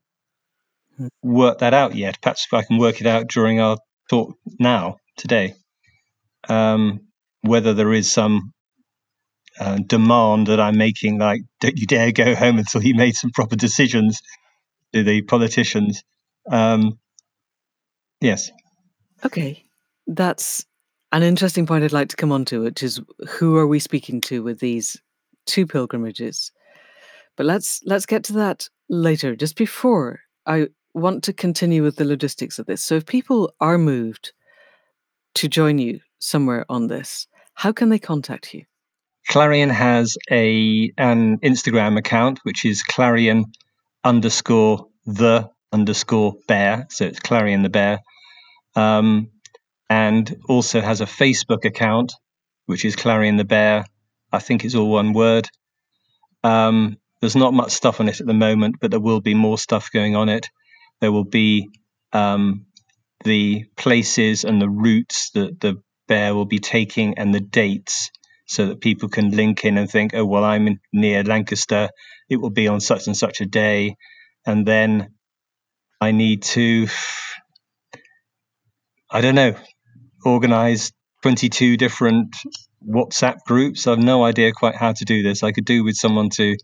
worked 1.24 1.62
that 1.62 1.74
out 1.74 1.96
yet. 1.96 2.20
Perhaps 2.22 2.48
I 2.52 2.64
can 2.64 2.80
work 2.80 3.00
it 3.00 3.08
out 3.08 3.30
during 3.30 3.62
our 3.62 3.78
talk 4.10 4.36
now, 4.60 4.98
today. 5.16 5.54
Um, 6.50 7.08
whether 7.44 7.74
there 7.74 7.94
is 7.94 8.12
some 8.12 8.52
uh, 9.60 9.80
demand 9.86 10.48
that 10.48 10.60
I'm 10.60 10.78
making, 10.78 11.20
like, 11.20 11.42
don't 11.62 11.78
you 11.78 11.88
dare 11.88 12.12
go 12.12 12.36
home 12.36 12.58
until 12.58 12.84
you 12.84 12.96
made 12.96 13.16
some 13.16 13.32
proper 13.32 13.56
decisions 13.56 14.22
to 14.94 15.04
the 15.04 15.22
politicians. 15.22 16.04
Um, 16.50 17.00
yes. 18.22 18.52
Okay. 19.26 19.66
That's 20.08 20.66
an 21.12 21.24
interesting 21.24 21.66
point 21.66 21.84
I'd 21.84 21.94
like 21.94 22.10
to 22.10 22.16
come 22.16 22.32
on 22.32 22.46
to, 22.46 22.62
which 22.64 22.84
is 22.84 23.02
who 23.28 23.58
are 23.58 23.68
we 23.68 23.80
speaking 23.80 24.22
to 24.22 24.44
with 24.44 24.60
these 24.60 25.02
two 25.46 25.66
pilgrimages? 25.66 26.52
But 27.36 27.46
let's 27.46 27.82
let's 27.86 28.06
get 28.06 28.24
to 28.26 28.34
that 28.34 28.70
later. 28.90 29.36
Just 29.36 29.56
before 29.56 30.22
I 30.46 30.68
want 30.94 31.24
to 31.26 31.34
continue 31.34 31.84
with 31.84 31.98
the 31.98 32.06
logistics 32.06 32.60
of 32.60 32.66
this. 32.66 32.82
So 32.82 32.96
if 32.96 33.06
people 33.06 33.54
are 33.60 33.78
moved 33.78 34.32
to 35.36 35.50
join 35.50 35.78
you 35.78 36.00
somewhere 36.20 36.66
on 36.70 36.88
this, 36.88 37.28
how 37.56 37.72
can 37.74 37.90
they 37.90 38.00
contact 38.00 38.54
you? 38.54 38.64
Clarion 39.28 39.70
has 39.70 40.18
a 40.30 40.92
an 40.98 41.40
Instagram 41.40 41.98
account 41.98 42.40
which 42.44 42.66
is 42.66 42.84
Clarion 42.84 43.46
underscore 44.04 44.88
the 45.06 45.50
underscore 45.72 46.36
bear. 46.48 46.88
So 46.90 47.06
it's 47.06 47.20
Clarion 47.20 47.64
the 47.64 47.70
bear. 47.70 48.00
Um, 48.76 49.30
and 49.90 50.38
also 50.48 50.82
has 50.82 51.02
a 51.02 51.06
Facebook 51.06 51.66
account 51.66 52.14
which 52.66 52.86
is 52.86 52.96
Clarion 52.96 53.38
the 53.38 53.46
bear. 53.46 53.86
I 54.32 54.40
think 54.40 54.66
it's 54.66 54.76
all 54.76 54.90
one 54.90 55.14
word. 55.14 55.48
Um, 56.44 56.98
there's 57.22 57.36
not 57.36 57.54
much 57.54 57.72
stuff 57.72 58.00
on 58.00 58.10
it 58.10 58.20
at 58.20 58.28
the 58.28 58.34
moment, 58.34 58.78
but 58.80 58.92
there 58.92 59.00
will 59.00 59.22
be 59.22 59.34
more 59.34 59.58
stuff 59.58 59.92
going 59.92 60.16
on 60.16 60.30
it. 60.30 60.50
There 61.02 61.12
will 61.12 61.26
be 61.26 61.70
um, 62.14 62.66
the 63.24 63.66
places 63.76 64.44
and 64.44 64.62
the 64.62 64.70
routes 64.70 65.32
that 65.32 65.60
the 65.60 65.82
bear 66.08 66.36
will 66.36 66.46
be 66.46 66.60
taking 66.60 67.18
and 67.18 67.34
the 67.34 67.40
dates 67.40 68.12
so 68.46 68.68
that 68.68 68.82
people 68.82 69.10
can 69.10 69.32
link 69.32 69.66
in 69.66 69.78
and 69.78 69.90
think, 69.90 70.14
oh, 70.14 70.26
well, 70.26 70.44
I'm 70.44 70.80
near 70.94 71.24
Lancaster. 71.24 71.90
It 72.30 72.38
will 72.38 72.52
be 72.52 72.68
on 72.68 72.80
such 72.80 73.08
and 73.08 73.18
such 73.18 73.42
a 73.42 73.46
day. 73.46 73.96
And 74.46 74.66
then 74.66 75.14
I 76.00 76.12
need 76.12 76.44
to, 76.44 76.88
I 79.10 79.22
don't 79.22 79.36
know, 79.36 79.56
organize 80.24 80.92
22 81.24 81.78
different 81.78 82.36
WhatsApp 82.88 83.38
groups. 83.48 83.88
I 83.88 83.92
have 83.92 84.00
no 84.00 84.24
idea 84.24 84.52
quite 84.52 84.76
how 84.76 84.94
to 84.94 85.06
do 85.06 85.24
this. 85.24 85.42
I 85.42 85.52
could 85.52 85.66
do 85.66 85.84
with 85.84 85.96
someone 85.96 86.30
to 86.32 86.56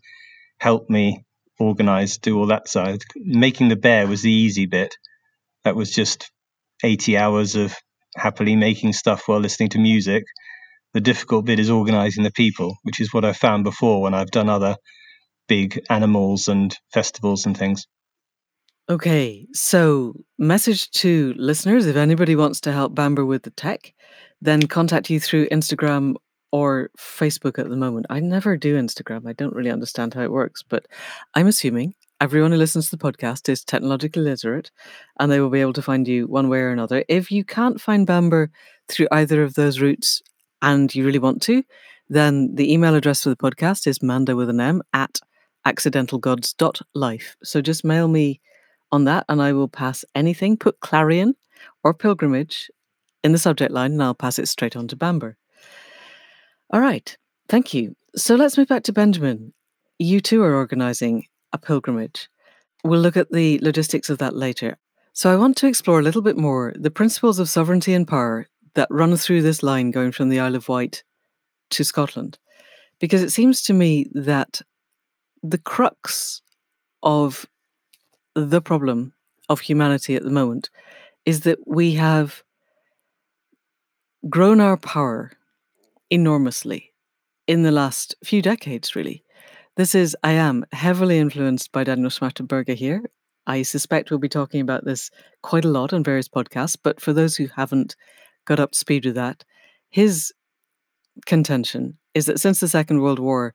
help 0.58 0.88
me 0.88 1.24
organize, 1.58 2.18
do 2.18 2.38
all 2.38 2.46
that 2.46 2.68
side. 2.68 3.02
Making 3.16 3.68
the 3.68 3.76
bear 3.76 4.06
was 4.06 4.22
the 4.22 4.32
easy 4.32 4.66
bit. 4.66 4.94
That 5.64 5.74
was 5.74 5.90
just 5.90 6.30
80 6.84 7.16
hours 7.16 7.56
of 7.56 7.74
happily 8.16 8.54
making 8.56 8.92
stuff 8.92 9.26
while 9.26 9.40
listening 9.40 9.70
to 9.70 9.78
music 9.78 10.24
the 10.94 11.00
difficult 11.00 11.44
bit 11.44 11.58
is 11.58 11.70
organizing 11.70 12.24
the 12.24 12.30
people, 12.30 12.76
which 12.82 13.00
is 13.00 13.12
what 13.12 13.24
I've 13.24 13.36
found 13.36 13.64
before 13.64 14.02
when 14.02 14.14
I've 14.14 14.30
done 14.30 14.48
other 14.48 14.76
big 15.48 15.80
animals 15.90 16.48
and 16.48 16.76
festivals 16.92 17.46
and 17.46 17.56
things. 17.56 17.86
Okay, 18.88 19.46
so 19.52 20.14
message 20.38 20.90
to 20.90 21.34
listeners 21.36 21.86
if 21.86 21.96
anybody 21.96 22.36
wants 22.36 22.60
to 22.62 22.72
help 22.72 22.94
Bamber 22.94 23.24
with 23.24 23.44
the 23.44 23.50
tech, 23.50 23.94
then 24.40 24.66
contact 24.66 25.08
you 25.08 25.20
through 25.20 25.48
Instagram 25.48 26.16
or 26.50 26.90
Facebook 26.98 27.58
at 27.58 27.70
the 27.70 27.76
moment. 27.76 28.06
I 28.10 28.20
never 28.20 28.56
do 28.56 28.76
Instagram. 28.76 29.26
I 29.26 29.32
don't 29.32 29.54
really 29.54 29.70
understand 29.70 30.14
how 30.14 30.22
it 30.22 30.32
works, 30.32 30.62
but 30.62 30.86
I'm 31.34 31.46
assuming 31.46 31.94
everyone 32.20 32.52
who 32.52 32.58
listens 32.58 32.90
to 32.90 32.96
the 32.96 33.02
podcast 33.02 33.48
is 33.48 33.64
technologically 33.64 34.22
literate 34.22 34.70
and 35.18 35.30
they 35.30 35.40
will 35.40 35.50
be 35.50 35.60
able 35.60 35.72
to 35.72 35.82
find 35.82 36.06
you 36.06 36.26
one 36.26 36.48
way 36.48 36.58
or 36.58 36.70
another. 36.70 37.04
If 37.08 37.30
you 37.30 37.44
can't 37.44 37.80
find 37.80 38.06
Bamber 38.06 38.50
through 38.88 39.08
either 39.10 39.42
of 39.42 39.54
those 39.54 39.80
routes, 39.80 40.22
and 40.62 40.94
you 40.94 41.04
really 41.04 41.18
want 41.18 41.42
to, 41.42 41.62
then 42.08 42.54
the 42.54 42.72
email 42.72 42.94
address 42.94 43.22
for 43.22 43.30
the 43.30 43.36
podcast 43.36 43.86
is 43.86 44.02
manda 44.02 44.36
with 44.36 44.48
an 44.48 44.60
M 44.60 44.82
at 44.92 45.20
accidentalgods.life. 45.66 47.36
So 47.42 47.60
just 47.60 47.84
mail 47.84 48.08
me 48.08 48.40
on 48.90 49.04
that 49.04 49.24
and 49.28 49.42
I 49.42 49.52
will 49.52 49.68
pass 49.68 50.04
anything, 50.14 50.56
put 50.56 50.80
Clarion 50.80 51.34
or 51.82 51.94
pilgrimage 51.94 52.70
in 53.24 53.32
the 53.32 53.38
subject 53.38 53.72
line 53.72 53.92
and 53.92 54.02
I'll 54.02 54.14
pass 54.14 54.38
it 54.38 54.48
straight 54.48 54.76
on 54.76 54.88
to 54.88 54.96
Bamber. 54.96 55.36
All 56.70 56.80
right, 56.80 57.16
thank 57.48 57.74
you. 57.74 57.94
So 58.16 58.34
let's 58.34 58.58
move 58.58 58.68
back 58.68 58.82
to 58.84 58.92
Benjamin. 58.92 59.52
You 59.98 60.20
too 60.20 60.42
are 60.42 60.54
organizing 60.54 61.26
a 61.52 61.58
pilgrimage. 61.58 62.28
We'll 62.84 63.00
look 63.00 63.16
at 63.16 63.30
the 63.30 63.58
logistics 63.60 64.10
of 64.10 64.18
that 64.18 64.34
later. 64.34 64.78
So 65.12 65.32
I 65.32 65.36
want 65.36 65.56
to 65.58 65.66
explore 65.66 66.00
a 66.00 66.02
little 66.02 66.22
bit 66.22 66.36
more 66.36 66.74
the 66.76 66.90
principles 66.90 67.38
of 67.38 67.48
sovereignty 67.48 67.92
and 67.94 68.08
power 68.08 68.48
that 68.74 68.88
run 68.90 69.16
through 69.16 69.42
this 69.42 69.62
line 69.62 69.90
going 69.90 70.12
from 70.12 70.28
the 70.28 70.40
Isle 70.40 70.56
of 70.56 70.68
Wight 70.68 71.02
to 71.70 71.84
Scotland. 71.84 72.38
Because 72.98 73.22
it 73.22 73.30
seems 73.30 73.62
to 73.62 73.72
me 73.72 74.06
that 74.12 74.60
the 75.42 75.58
crux 75.58 76.42
of 77.02 77.46
the 78.34 78.60
problem 78.60 79.12
of 79.48 79.60
humanity 79.60 80.14
at 80.14 80.22
the 80.22 80.30
moment 80.30 80.70
is 81.24 81.40
that 81.40 81.58
we 81.66 81.94
have 81.94 82.42
grown 84.28 84.60
our 84.60 84.76
power 84.76 85.32
enormously 86.10 86.92
in 87.46 87.62
the 87.62 87.72
last 87.72 88.14
few 88.24 88.40
decades, 88.40 88.94
really. 88.94 89.24
This 89.76 89.94
is, 89.94 90.16
I 90.22 90.32
am 90.32 90.64
heavily 90.72 91.18
influenced 91.18 91.72
by 91.72 91.84
Daniel 91.84 92.10
Schmachtenberger 92.10 92.74
here. 92.74 93.02
I 93.46 93.62
suspect 93.62 94.10
we'll 94.10 94.20
be 94.20 94.28
talking 94.28 94.60
about 94.60 94.84
this 94.84 95.10
quite 95.42 95.64
a 95.64 95.70
lot 95.70 95.92
on 95.92 96.04
various 96.04 96.28
podcasts, 96.28 96.76
but 96.80 97.00
for 97.00 97.12
those 97.12 97.36
who 97.36 97.48
haven't 97.56 97.96
got 98.44 98.60
up 98.60 98.72
to 98.72 98.78
speed 98.78 99.04
with 99.04 99.14
that. 99.14 99.44
His 99.90 100.32
contention 101.26 101.98
is 102.14 102.26
that 102.26 102.40
since 102.40 102.60
the 102.60 102.68
Second 102.68 103.00
World 103.00 103.18
War, 103.18 103.54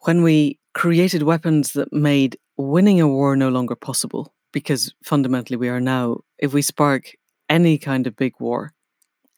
when 0.00 0.22
we 0.22 0.58
created 0.74 1.22
weapons 1.22 1.72
that 1.72 1.92
made 1.92 2.38
winning 2.56 3.00
a 3.00 3.08
war 3.08 3.36
no 3.36 3.48
longer 3.48 3.76
possible 3.76 4.34
because 4.52 4.94
fundamentally 5.04 5.56
we 5.56 5.68
are 5.68 5.80
now, 5.80 6.18
if 6.38 6.52
we 6.52 6.62
spark 6.62 7.12
any 7.48 7.78
kind 7.78 8.06
of 8.06 8.16
big 8.16 8.34
war, 8.38 8.72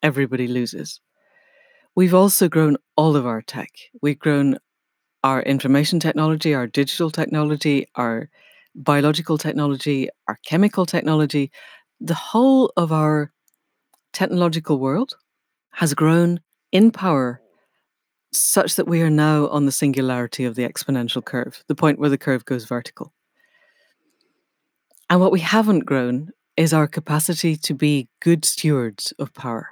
everybody 0.03 0.47
loses. 0.47 1.01
We've 1.97 2.15
also 2.15 2.49
grown 2.49 2.77
all 2.97 3.17
of 3.17 3.27
our 3.27 3.43
tech. 3.43 3.71
We've 4.03 4.19
grown 4.19 4.59
our 5.23 5.43
information 5.43 6.01
technology, 6.01 6.55
our 6.55 6.67
digital 6.67 7.11
technology, 7.11 7.87
our 7.95 8.29
biological 8.75 9.39
technology, 9.39 10.09
our 10.29 10.39
chemical 10.45 10.87
technology. 10.87 11.51
The 12.01 12.15
whole 12.15 12.73
of 12.77 12.93
our 12.93 13.33
technological 14.15 14.79
world 14.79 15.17
has 15.73 15.93
grown 15.93 16.41
in 16.73 16.91
power 16.91 17.41
such 18.33 18.77
that 18.77 18.89
we 18.89 19.03
are 19.03 19.11
now 19.11 19.49
on 19.49 19.67
the 19.67 19.73
singularity 19.73 20.45
of 20.45 20.55
the 20.55 20.67
exponential 20.67 21.25
curve, 21.25 21.63
the 21.69 21.75
point 21.75 21.99
where 21.99 22.11
the 22.11 22.19
curve 22.19 22.45
goes 22.45 22.65
vertical. 22.65 23.13
And 25.11 25.21
what 25.21 25.33
we 25.33 25.41
haven't 25.41 25.81
grown 25.81 26.31
is 26.57 26.73
our 26.73 26.87
capacity 26.87 27.57
to 27.57 27.75
be 27.75 28.09
good 28.21 28.45
stewards 28.45 29.13
of 29.19 29.35
power. 29.35 29.69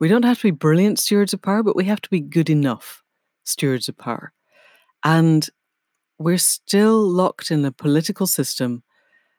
We 0.00 0.08
don't 0.08 0.24
have 0.24 0.38
to 0.38 0.44
be 0.44 0.52
brilliant 0.52 0.98
stewards 0.98 1.32
of 1.32 1.42
power, 1.42 1.62
but 1.62 1.76
we 1.76 1.84
have 1.84 2.00
to 2.00 2.10
be 2.10 2.20
good 2.20 2.48
enough 2.48 3.02
stewards 3.44 3.88
of 3.88 3.98
power. 3.98 4.32
And 5.04 5.48
we're 6.18 6.38
still 6.38 7.00
locked 7.00 7.50
in 7.50 7.64
a 7.64 7.72
political 7.72 8.26
system 8.26 8.82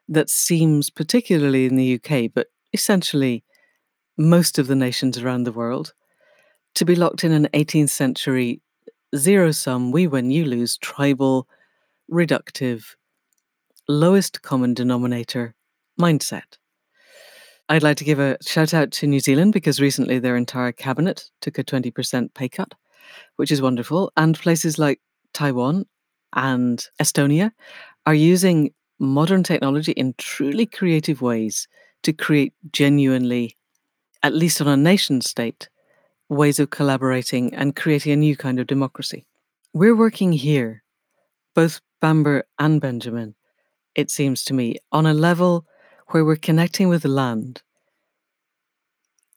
that 0.07 0.29
seems, 0.29 0.89
particularly 0.89 1.65
in 1.65 1.75
the 1.75 1.95
UK, 1.95 2.31
but 2.33 2.47
essentially 2.73 3.43
most 4.19 4.59
of 4.59 4.67
the 4.67 4.75
nations 4.75 5.17
around 5.17 5.45
the 5.45 5.51
world, 5.51 5.93
to 6.75 6.85
be 6.85 6.95
locked 6.95 7.23
in 7.23 7.31
an 7.31 7.47
18th 7.53 7.89
century 7.89 8.61
zero 9.15 9.51
sum, 9.51 9.91
we 9.91 10.05
win, 10.05 10.29
you 10.29 10.45
lose, 10.45 10.77
tribal, 10.77 11.47
reductive, 12.11 12.95
lowest 13.87 14.41
common 14.41 14.73
denominator 14.73 15.55
mindset. 15.99 16.57
I'd 17.69 17.83
like 17.83 17.97
to 17.97 18.03
give 18.03 18.19
a 18.19 18.37
shout 18.41 18.73
out 18.73 18.91
to 18.93 19.07
New 19.07 19.19
Zealand 19.19 19.53
because 19.53 19.79
recently 19.79 20.19
their 20.19 20.35
entire 20.35 20.71
cabinet 20.71 21.29
took 21.41 21.57
a 21.57 21.63
20% 21.63 22.33
pay 22.33 22.49
cut, 22.49 22.73
which 23.37 23.51
is 23.51 23.61
wonderful. 23.61 24.11
And 24.17 24.37
places 24.37 24.77
like 24.77 24.99
Taiwan 25.33 25.85
and 26.35 26.85
Estonia 27.01 27.51
are 28.05 28.13
using 28.13 28.73
modern 28.99 29.43
technology 29.43 29.93
in 29.93 30.13
truly 30.17 30.65
creative 30.65 31.21
ways 31.21 31.67
to 32.03 32.13
create 32.13 32.53
genuinely, 32.71 33.55
at 34.23 34.33
least 34.33 34.61
on 34.61 34.67
a 34.67 34.77
nation 34.77 35.21
state, 35.21 35.69
ways 36.27 36.59
of 36.59 36.69
collaborating 36.69 37.53
and 37.53 37.75
creating 37.75 38.11
a 38.11 38.17
new 38.17 38.35
kind 38.35 38.59
of 38.59 38.67
democracy. 38.67 39.25
We're 39.73 39.95
working 39.95 40.31
here, 40.31 40.83
both 41.55 41.81
Bamber 42.01 42.43
and 42.57 42.79
Benjamin, 42.79 43.35
it 43.95 44.09
seems 44.09 44.43
to 44.45 44.53
me, 44.53 44.77
on 44.91 45.05
a 45.05 45.13
level 45.13 45.65
where 46.07 46.25
we're 46.25 46.35
connecting 46.35 46.89
with 46.89 47.03
the 47.03 47.09
land 47.09 47.61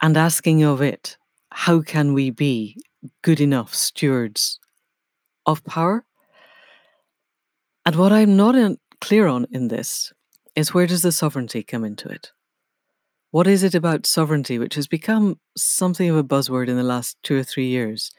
and 0.00 0.16
asking 0.16 0.62
of 0.62 0.80
it, 0.80 1.16
how 1.50 1.80
can 1.80 2.12
we 2.12 2.30
be 2.30 2.76
good 3.22 3.40
enough 3.40 3.74
stewards 3.74 4.58
of 5.46 5.64
power? 5.64 6.04
And 7.84 7.96
what 7.96 8.12
I'm 8.12 8.36
not 8.36 8.54
in, 8.54 8.78
clear 9.00 9.26
on 9.26 9.46
in 9.50 9.68
this 9.68 10.12
is 10.54 10.72
where 10.72 10.86
does 10.86 11.02
the 11.02 11.12
sovereignty 11.12 11.62
come 11.62 11.84
into 11.84 12.08
it? 12.08 12.32
What 13.32 13.46
is 13.46 13.62
it 13.62 13.74
about 13.74 14.04
sovereignty, 14.04 14.58
which 14.58 14.74
has 14.74 14.86
become 14.86 15.40
something 15.56 16.10
of 16.10 16.16
a 16.16 16.22
buzzword 16.22 16.68
in 16.68 16.76
the 16.76 16.82
last 16.82 17.16
two 17.22 17.34
or 17.34 17.42
three 17.42 17.68
years? 17.68 18.12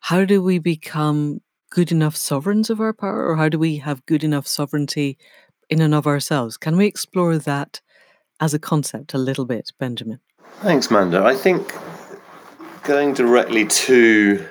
How 0.00 0.26
do 0.26 0.42
we 0.42 0.58
become 0.58 1.40
good 1.70 1.90
enough 1.90 2.14
sovereigns 2.14 2.68
of 2.68 2.78
our 2.78 2.92
power, 2.92 3.26
or 3.26 3.36
how 3.36 3.48
do 3.48 3.58
we 3.58 3.78
have 3.78 4.04
good 4.04 4.22
enough 4.22 4.46
sovereignty 4.46 5.16
in 5.70 5.80
and 5.80 5.94
of 5.94 6.06
ourselves? 6.06 6.58
Can 6.58 6.76
we 6.76 6.84
explore 6.84 7.38
that 7.38 7.80
as 8.38 8.52
a 8.52 8.58
concept 8.58 9.14
a 9.14 9.18
little 9.18 9.46
bit, 9.46 9.72
Benjamin? 9.78 10.20
Thanks, 10.56 10.90
Manda. 10.90 11.24
I 11.24 11.34
think 11.34 11.74
going 12.82 13.14
directly 13.14 13.66
to 13.66 14.46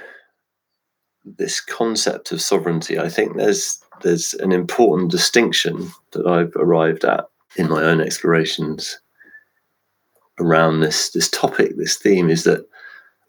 this 1.23 1.61
concept 1.61 2.31
of 2.31 2.41
sovereignty, 2.41 2.97
I 2.97 3.09
think 3.09 3.37
there's 3.37 3.79
there's 4.01 4.33
an 4.33 4.51
important 4.51 5.11
distinction 5.11 5.91
that 6.13 6.25
I've 6.25 6.55
arrived 6.55 7.05
at 7.05 7.25
in 7.55 7.69
my 7.69 7.83
own 7.83 8.01
explorations 8.01 8.99
around 10.39 10.79
this 10.79 11.11
this 11.11 11.29
topic, 11.29 11.77
this 11.77 11.95
theme, 11.95 12.29
is 12.29 12.43
that 12.43 12.67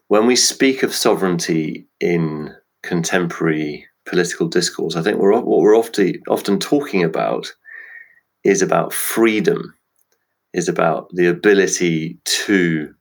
when 0.07 0.25
we 0.25 0.35
speak 0.35 0.83
of 0.83 0.93
sovereignty 0.93 1.85
in 1.99 2.53
contemporary 2.83 3.85
political 4.05 4.47
discourse, 4.47 4.95
I 4.95 5.01
think 5.01 5.19
we're 5.19 5.33
what 5.33 5.61
we're 5.61 5.77
often 5.77 6.21
often 6.27 6.59
talking 6.59 7.03
about 7.03 7.53
is 8.43 8.61
about 8.61 8.93
freedom, 8.93 9.73
is 10.53 10.69
about 10.69 11.09
the 11.13 11.27
ability 11.27 12.17
to 12.23 12.93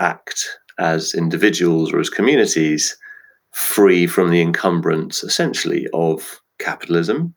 act 0.00 0.58
as 0.78 1.14
individuals 1.14 1.92
or 1.92 2.00
as 2.00 2.08
communities 2.08 2.96
free 3.52 4.06
from 4.06 4.30
the 4.30 4.40
encumbrance 4.40 5.22
essentially 5.22 5.86
of 5.92 6.40
capitalism, 6.58 7.34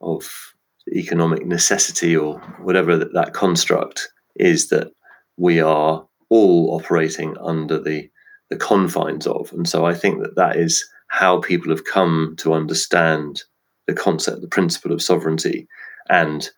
of 0.00 0.52
economic 0.94 1.46
necessity 1.46 2.16
or 2.16 2.38
whatever 2.60 2.98
that, 2.98 3.14
that 3.14 3.32
construct 3.32 4.11
is 4.36 4.68
that 4.68 4.92
we 5.36 5.60
are 5.60 6.06
all 6.28 6.74
operating 6.74 7.36
under 7.38 7.78
the 7.78 8.08
the 8.50 8.56
confines 8.56 9.26
of. 9.26 9.50
And 9.52 9.66
so 9.66 9.86
I 9.86 9.94
think 9.94 10.22
that 10.22 10.36
that 10.36 10.56
is 10.56 10.84
how 11.08 11.40
people 11.40 11.70
have 11.70 11.84
come 11.84 12.34
to 12.38 12.52
understand 12.52 13.42
the 13.86 13.94
concept, 13.94 14.42
the 14.42 14.48
principle 14.48 14.92
of 14.92 15.02
sovereignty, 15.02 15.66
and 16.10 16.50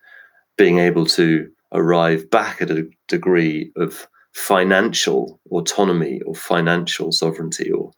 being 0.57 0.79
able 0.79 1.05
to 1.05 1.49
arrive 1.71 2.29
back 2.29 2.61
at 2.61 2.69
a 2.69 2.87
degree 3.07 3.71
of 3.77 4.07
financial 4.33 5.39
autonomy 5.51 6.21
or 6.25 6.35
financial 6.35 7.11
sovereignty 7.13 7.71
or 7.71 7.91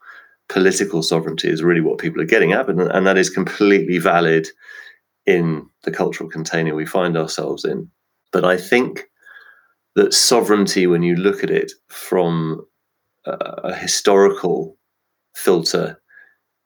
political 0.48 1.02
sovereignty 1.02 1.48
is 1.48 1.62
really 1.62 1.80
what 1.80 1.98
people 1.98 2.22
are 2.22 2.26
getting 2.26 2.52
at. 2.52 2.68
And, 2.68 2.80
and 2.80 3.06
that 3.06 3.18
is 3.18 3.30
completely 3.30 3.98
valid 3.98 4.48
in 5.26 5.68
the 5.82 5.90
cultural 5.90 6.30
container 6.30 6.74
we 6.74 6.86
find 6.86 7.16
ourselves 7.16 7.64
in. 7.64 7.90
But 8.32 8.44
I 8.44 8.56
think 8.56 9.04
that 9.98 10.14
sovereignty, 10.14 10.86
when 10.86 11.02
you 11.02 11.16
look 11.16 11.42
at 11.42 11.50
it 11.50 11.72
from 11.88 12.64
a, 13.26 13.32
a 13.32 13.74
historical 13.74 14.78
filter, 15.34 16.00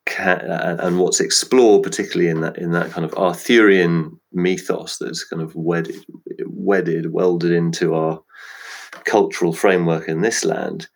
can, 0.05 0.41
and 0.41 0.99
what's 0.99 1.19
explored, 1.19 1.83
particularly 1.83 2.29
in 2.29 2.43
that 2.43 2.59
in 2.59 2.73
that 2.73 2.91
kind 2.91 3.07
of 3.07 3.15
Arthurian 3.15 4.21
mythos 4.33 4.99
that's 4.99 5.25
kind 5.25 5.41
of 5.41 5.55
wedded, 5.55 6.05
wedded, 6.45 7.13
welded 7.13 7.53
into 7.53 7.95
our 7.95 8.21
cultural 9.05 9.55
framework 9.55 10.09
in 10.09 10.21
this 10.21 10.45
land, 10.45 10.87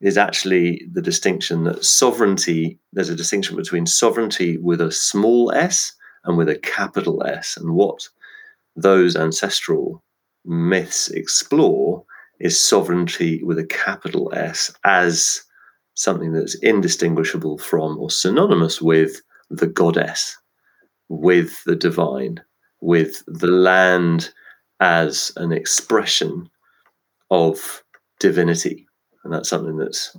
is 0.00 0.18
actually 0.18 0.82
the 0.90 1.02
distinction 1.02 1.62
that 1.64 1.84
sovereignty. 1.84 2.80
There's 2.92 3.10
a 3.10 3.14
distinction 3.22 3.54
between 3.54 3.86
sovereignty 3.86 4.58
with 4.58 4.80
a 4.80 4.90
small 4.90 5.52
s 5.52 5.92
and 6.24 6.36
with 6.36 6.48
a 6.48 6.58
capital 6.58 7.22
S, 7.24 7.56
and 7.56 7.74
what 7.74 8.08
those 8.74 9.14
ancestral 9.14 10.02
myths 10.44 11.08
explore 11.10 12.04
is 12.40 12.60
sovereignty 12.60 13.42
with 13.42 13.58
a 13.58 13.66
capital 13.66 14.32
S 14.34 14.72
as 14.84 15.42
something 15.94 16.32
that's 16.32 16.54
indistinguishable 16.62 17.58
from 17.58 17.98
or 17.98 18.10
synonymous 18.10 18.80
with 18.80 19.20
the 19.50 19.66
goddess, 19.66 20.36
with 21.08 21.62
the 21.64 21.76
divine, 21.76 22.40
with 22.80 23.22
the 23.26 23.46
land 23.46 24.32
as 24.80 25.32
an 25.36 25.52
expression 25.52 26.48
of 27.30 27.82
divinity. 28.18 28.86
And 29.24 29.32
that's 29.32 29.48
something 29.48 29.76
that's 29.76 30.16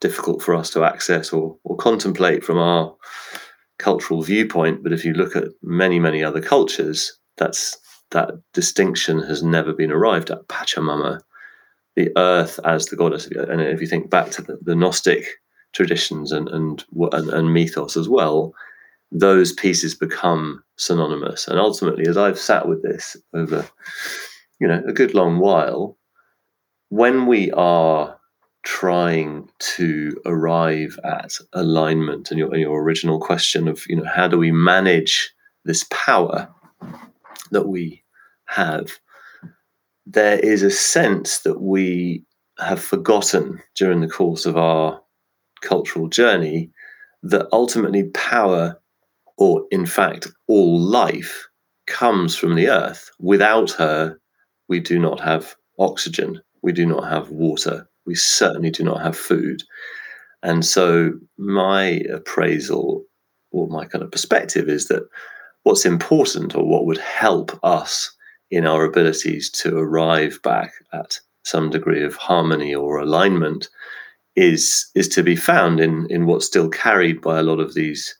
difficult 0.00 0.42
for 0.42 0.54
us 0.54 0.68
to 0.70 0.84
access 0.84 1.32
or, 1.32 1.56
or 1.64 1.76
contemplate 1.76 2.44
from 2.44 2.58
our 2.58 2.94
cultural 3.78 4.22
viewpoint. 4.22 4.82
But 4.82 4.92
if 4.92 5.04
you 5.04 5.14
look 5.14 5.34
at 5.34 5.48
many, 5.62 5.98
many 5.98 6.22
other 6.22 6.42
cultures, 6.42 7.18
that's 7.38 7.78
that 8.12 8.30
distinction 8.52 9.20
has 9.20 9.42
never 9.42 9.72
been 9.72 9.92
arrived 9.92 10.30
at. 10.30 10.46
Pachamama, 10.48 11.20
the 11.96 12.10
earth 12.16 12.58
as 12.64 12.86
the 12.86 12.96
goddess, 12.96 13.26
and 13.26 13.60
if 13.60 13.80
you 13.80 13.86
think 13.86 14.10
back 14.10 14.30
to 14.32 14.42
the, 14.42 14.58
the 14.62 14.74
Gnostic 14.74 15.26
traditions 15.72 16.32
and, 16.32 16.48
and 16.48 16.84
and 17.12 17.30
and 17.30 17.52
mythos 17.52 17.96
as 17.96 18.08
well, 18.08 18.54
those 19.10 19.52
pieces 19.52 19.94
become 19.94 20.62
synonymous. 20.76 21.48
And 21.48 21.58
ultimately, 21.58 22.06
as 22.06 22.16
I've 22.16 22.38
sat 22.38 22.68
with 22.68 22.82
this 22.82 23.16
over, 23.34 23.68
you 24.58 24.68
know, 24.68 24.82
a 24.86 24.92
good 24.92 25.14
long 25.14 25.38
while, 25.38 25.96
when 26.88 27.26
we 27.26 27.50
are 27.52 28.18
trying 28.64 29.48
to 29.58 30.20
arrive 30.24 30.98
at 31.04 31.32
alignment 31.52 32.30
and 32.30 32.38
your, 32.38 32.52
and 32.52 32.60
your 32.60 32.82
original 32.82 33.18
question 33.18 33.66
of 33.66 33.84
you 33.88 33.96
know 33.96 34.04
how 34.04 34.28
do 34.28 34.38
we 34.38 34.52
manage 34.52 35.32
this 35.64 35.84
power 35.90 36.48
that 37.50 37.68
we 37.68 38.02
have, 38.46 38.98
there 40.06 40.38
is 40.38 40.62
a 40.62 40.70
sense 40.70 41.40
that 41.40 41.60
we 41.60 42.24
have 42.58 42.82
forgotten 42.82 43.60
during 43.74 44.00
the 44.00 44.08
course 44.08 44.46
of 44.46 44.56
our 44.56 45.00
cultural 45.62 46.08
journey 46.08 46.70
that 47.22 47.46
ultimately 47.52 48.04
power 48.10 48.78
or 49.42 49.66
in 49.70 49.86
fact, 49.86 50.28
all 50.46 50.78
life 50.78 51.48
comes 51.86 52.36
from 52.36 52.54
the 52.54 52.68
earth. 52.68 53.10
Without 53.18 53.70
her, 53.72 54.16
we 54.68 54.80
do 54.80 54.98
not 54.98 55.20
have 55.20 55.56
oxygen, 55.78 56.40
we 56.62 56.72
do 56.72 56.86
not 56.86 57.08
have 57.08 57.30
water, 57.30 57.88
we 58.06 58.14
certainly 58.14 58.70
do 58.70 58.84
not 58.84 59.00
have 59.02 59.16
food. 59.16 59.62
And 60.42 60.64
so, 60.64 61.12
my 61.38 62.02
appraisal 62.12 63.04
or 63.50 63.68
my 63.68 63.84
kind 63.84 64.04
of 64.04 64.10
perspective 64.10 64.68
is 64.68 64.86
that 64.86 65.02
what's 65.62 65.84
important 65.84 66.54
or 66.54 66.64
what 66.64 66.86
would 66.86 66.98
help 66.98 67.58
us 67.62 68.10
in 68.50 68.66
our 68.66 68.84
abilities 68.84 69.50
to 69.50 69.76
arrive 69.78 70.40
back 70.42 70.72
at 70.92 71.18
some 71.44 71.70
degree 71.70 72.02
of 72.02 72.16
harmony 72.16 72.74
or 72.74 72.98
alignment 72.98 73.68
is 74.36 74.90
is 74.94 75.08
to 75.08 75.22
be 75.22 75.36
found 75.36 75.80
in 75.80 76.06
in 76.08 76.26
what's 76.26 76.46
still 76.46 76.68
carried 76.68 77.20
by 77.20 77.38
a 77.38 77.42
lot 77.42 77.60
of 77.60 77.74
these 77.74 78.16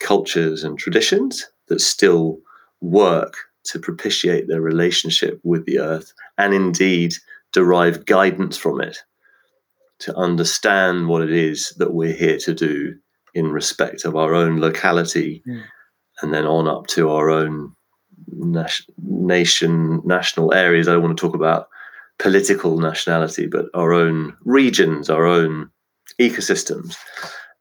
cultures 0.00 0.64
and 0.64 0.78
traditions 0.78 1.46
that 1.68 1.80
still 1.80 2.38
work 2.80 3.34
to 3.64 3.78
propitiate 3.78 4.48
their 4.48 4.60
relationship 4.60 5.40
with 5.42 5.64
the 5.66 5.78
earth 5.78 6.12
and 6.36 6.54
indeed 6.54 7.12
derive 7.52 8.04
guidance 8.06 8.56
from 8.56 8.80
it 8.80 8.98
to 9.98 10.16
understand 10.16 11.08
what 11.08 11.22
it 11.22 11.32
is 11.32 11.70
that 11.78 11.92
we're 11.92 12.12
here 12.12 12.38
to 12.38 12.54
do 12.54 12.94
in 13.34 13.50
respect 13.50 14.04
of 14.04 14.16
our 14.16 14.34
own 14.34 14.60
locality 14.60 15.42
mm. 15.46 15.62
And 16.22 16.32
then 16.32 16.46
on 16.46 16.68
up 16.68 16.86
to 16.88 17.10
our 17.10 17.30
own 17.30 17.74
nation 19.06 20.02
national 20.04 20.52
areas. 20.54 20.88
I 20.88 20.92
don't 20.92 21.02
want 21.02 21.16
to 21.16 21.20
talk 21.20 21.34
about 21.34 21.68
political 22.18 22.80
nationality 22.80 23.46
but 23.46 23.66
our 23.74 23.92
own 23.92 24.36
regions 24.44 25.08
our 25.08 25.24
own 25.24 25.70
ecosystems. 26.20 26.96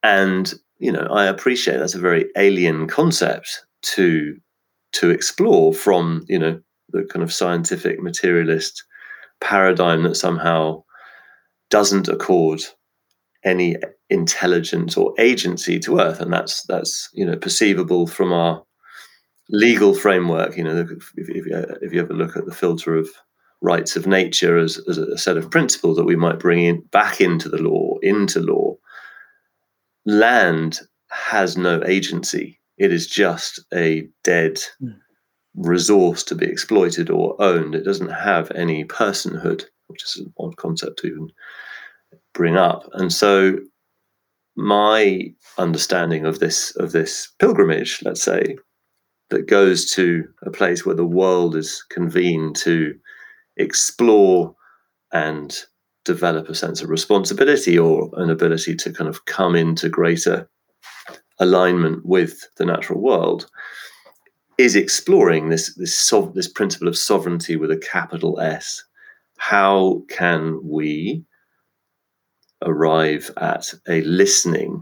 And 0.04 0.54
you 0.80 0.92
know 0.92 1.08
i 1.12 1.26
appreciate 1.26 1.78
that's 1.78 1.96
a 1.96 2.00
very 2.00 2.26
alien 2.38 2.88
concept 2.88 3.66
to 3.82 4.38
to 4.94 5.10
explore 5.10 5.74
from 5.74 6.26
you 6.28 6.40
know 6.40 6.60
the 6.90 7.04
kind 7.06 7.24
of 7.24 7.34
scientific 7.34 8.02
materialist 8.02 8.84
paradigm 9.42 10.04
that 10.04 10.16
somehow 10.16 10.84
doesn't 11.70 12.08
accord 12.08 12.62
any 13.44 13.76
intelligence 14.10 14.96
or 14.96 15.14
agency 15.20 15.80
to 15.80 16.00
earth 16.00 16.22
and 16.22 16.32
that's 16.32 16.64
that's 16.64 17.10
you 17.14 17.26
know 17.26 17.36
perceivable 17.36 18.08
from 18.08 18.32
our 18.32 18.64
legal 19.50 19.94
framework 19.94 20.56
you 20.56 20.64
know 20.64 20.78
if, 20.78 21.12
if, 21.18 21.46
if 21.82 21.94
you 21.94 22.02
ever 22.02 22.14
look 22.14 22.38
at 22.38 22.46
the 22.46 22.54
filter 22.54 22.96
of 22.96 23.10
rights 23.62 23.96
of 23.96 24.06
nature 24.06 24.58
as, 24.58 24.80
as 24.88 24.98
a 24.98 25.18
set 25.18 25.36
of 25.36 25.50
principles 25.52 25.98
that 25.98 26.06
we 26.06 26.16
might 26.16 26.40
bring 26.40 26.64
in 26.64 26.80
back 26.92 27.20
into 27.20 27.50
the 27.50 27.58
law 27.58 27.98
into 28.02 28.40
law 28.40 28.76
land 30.06 30.80
has 31.10 31.58
no 31.58 31.84
agency 31.84 32.60
it 32.78 32.94
is 32.94 33.08
just 33.08 33.60
a 33.74 34.08
dead 34.24 34.56
mm. 34.82 34.96
resource 35.56 36.24
to 36.24 36.36
be 36.36 36.46
exploited 36.46 37.10
or 37.10 37.36
owned 37.42 37.76
it 37.76 37.84
doesn't 37.84 38.12
have 38.12 38.52
any 38.52 38.86
personhood 38.86 39.66
which 39.88 40.04
is 40.04 40.18
an 40.18 40.34
odd 40.40 40.56
concept 40.58 41.00
to 41.00 41.08
even 41.08 41.30
bring 42.34 42.56
up. 42.56 42.88
And 42.94 43.12
so 43.12 43.58
my 44.58 45.34
understanding 45.58 46.26
of 46.26 46.40
this 46.40 46.76
of 46.78 46.92
this 46.92 47.30
pilgrimage, 47.40 48.02
let's 48.04 48.24
say, 48.24 48.58
that 49.30 49.48
goes 49.48 49.92
to 49.94 50.26
a 50.44 50.52
place 50.52 50.86
where 50.86 50.96
the 50.96 51.06
world 51.06 51.56
is 51.56 51.84
convened 51.90 52.56
to 52.58 52.94
explore 53.58 54.56
and 55.14 55.64
develop 56.06 56.50
a 56.50 56.56
sense 56.56 56.82
of 56.82 56.90
responsibility 56.90 57.78
or 57.78 58.10
an 58.14 58.30
ability 58.30 58.76
to 58.76 58.92
kind 58.92 59.10
of 59.10 59.26
come 59.26 59.56
into 59.56 59.90
greater 59.90 60.50
alignment 61.40 62.06
with 62.06 62.48
the 62.58 62.66
natural 62.66 63.00
world 63.00 63.50
is 64.58 64.76
exploring 64.76 65.50
this 65.50 65.76
this 65.76 66.14
this 66.34 66.48
principle 66.48 66.88
of 66.88 66.98
sovereignty 66.98 67.56
with 67.56 67.70
a 67.70 67.78
capital 67.78 68.40
S. 68.40 68.84
How 69.38 70.02
can 70.10 70.60
we 70.64 71.24
arrive 72.64 73.32
at 73.38 73.74
a 73.88 74.02
listening 74.02 74.82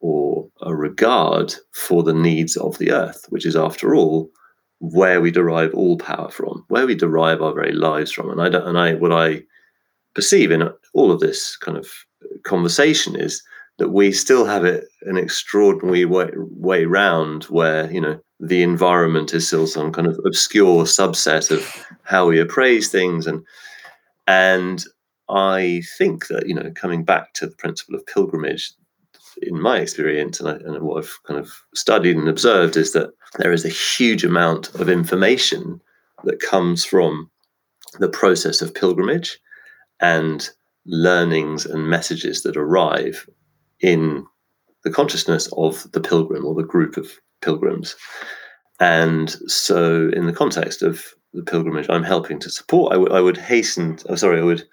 or 0.00 0.48
a 0.62 0.74
regard 0.74 1.54
for 1.72 2.02
the 2.02 2.14
needs 2.14 2.56
of 2.56 2.78
the 2.78 2.90
earth, 2.92 3.26
which 3.28 3.46
is, 3.46 3.56
after 3.56 3.94
all, 3.94 4.30
where 4.80 5.20
we 5.20 5.30
derive 5.30 5.72
all 5.74 5.96
power 5.96 6.30
from, 6.30 6.64
where 6.68 6.86
we 6.86 6.94
derive 6.94 7.40
our 7.40 7.54
very 7.54 7.72
lives 7.72 8.12
from. 8.12 8.30
And 8.30 8.40
I 8.40 8.48
don't, 8.48 8.66
and 8.66 8.78
I, 8.78 8.94
what 8.94 9.12
I 9.12 9.42
perceive 10.14 10.50
in 10.50 10.68
all 10.92 11.10
of 11.10 11.20
this 11.20 11.56
kind 11.56 11.78
of 11.78 11.88
conversation 12.44 13.16
is 13.16 13.42
that 13.78 13.88
we 13.88 14.12
still 14.12 14.44
have 14.44 14.64
it 14.64 14.84
an 15.02 15.16
extraordinary 15.16 16.04
way, 16.04 16.30
way 16.36 16.84
round 16.84 17.44
where, 17.44 17.90
you 17.90 18.00
know, 18.00 18.20
the 18.40 18.62
environment 18.62 19.32
is 19.32 19.46
still 19.46 19.66
some 19.66 19.92
kind 19.92 20.06
of 20.06 20.18
obscure 20.26 20.84
subset 20.84 21.50
of 21.50 21.86
how 22.02 22.26
we 22.26 22.38
appraise 22.38 22.88
things 22.88 23.26
and 23.26 23.44
and 24.26 24.84
I 25.28 25.82
think 25.98 26.28
that 26.28 26.46
you 26.46 26.54
know, 26.54 26.70
coming 26.74 27.04
back 27.04 27.32
to 27.34 27.46
the 27.46 27.56
principle 27.56 27.94
of 27.94 28.06
pilgrimage, 28.06 28.72
in 29.42 29.60
my 29.60 29.78
experience, 29.78 30.40
and, 30.40 30.48
I, 30.48 30.52
and 30.52 30.82
what 30.82 30.98
I've 30.98 31.18
kind 31.26 31.40
of 31.40 31.50
studied 31.74 32.16
and 32.16 32.28
observed, 32.28 32.76
is 32.76 32.92
that 32.92 33.10
there 33.38 33.52
is 33.52 33.64
a 33.64 33.68
huge 33.68 34.24
amount 34.24 34.74
of 34.76 34.88
information 34.88 35.80
that 36.24 36.40
comes 36.40 36.84
from 36.84 37.30
the 37.98 38.08
process 38.08 38.62
of 38.62 38.74
pilgrimage 38.74 39.38
and 40.00 40.48
learnings 40.86 41.64
and 41.66 41.88
messages 41.88 42.42
that 42.42 42.56
arrive 42.56 43.28
in 43.80 44.24
the 44.84 44.90
consciousness 44.90 45.48
of 45.56 45.90
the 45.92 46.00
pilgrim 46.00 46.44
or 46.44 46.54
the 46.54 46.62
group 46.62 46.96
of 46.96 47.10
pilgrims. 47.40 47.96
And 48.80 49.30
so, 49.50 50.10
in 50.14 50.26
the 50.26 50.32
context 50.32 50.82
of 50.82 51.14
the 51.32 51.42
pilgrimage 51.42 51.86
I'm 51.88 52.02
helping 52.02 52.38
to 52.40 52.50
support, 52.50 52.92
I, 52.92 52.96
w- 52.96 53.12
I 53.12 53.20
would 53.20 53.36
hasten, 53.36 53.98
oh, 54.08 54.14
sorry, 54.14 54.40
I 54.40 54.44
would 54.44 54.64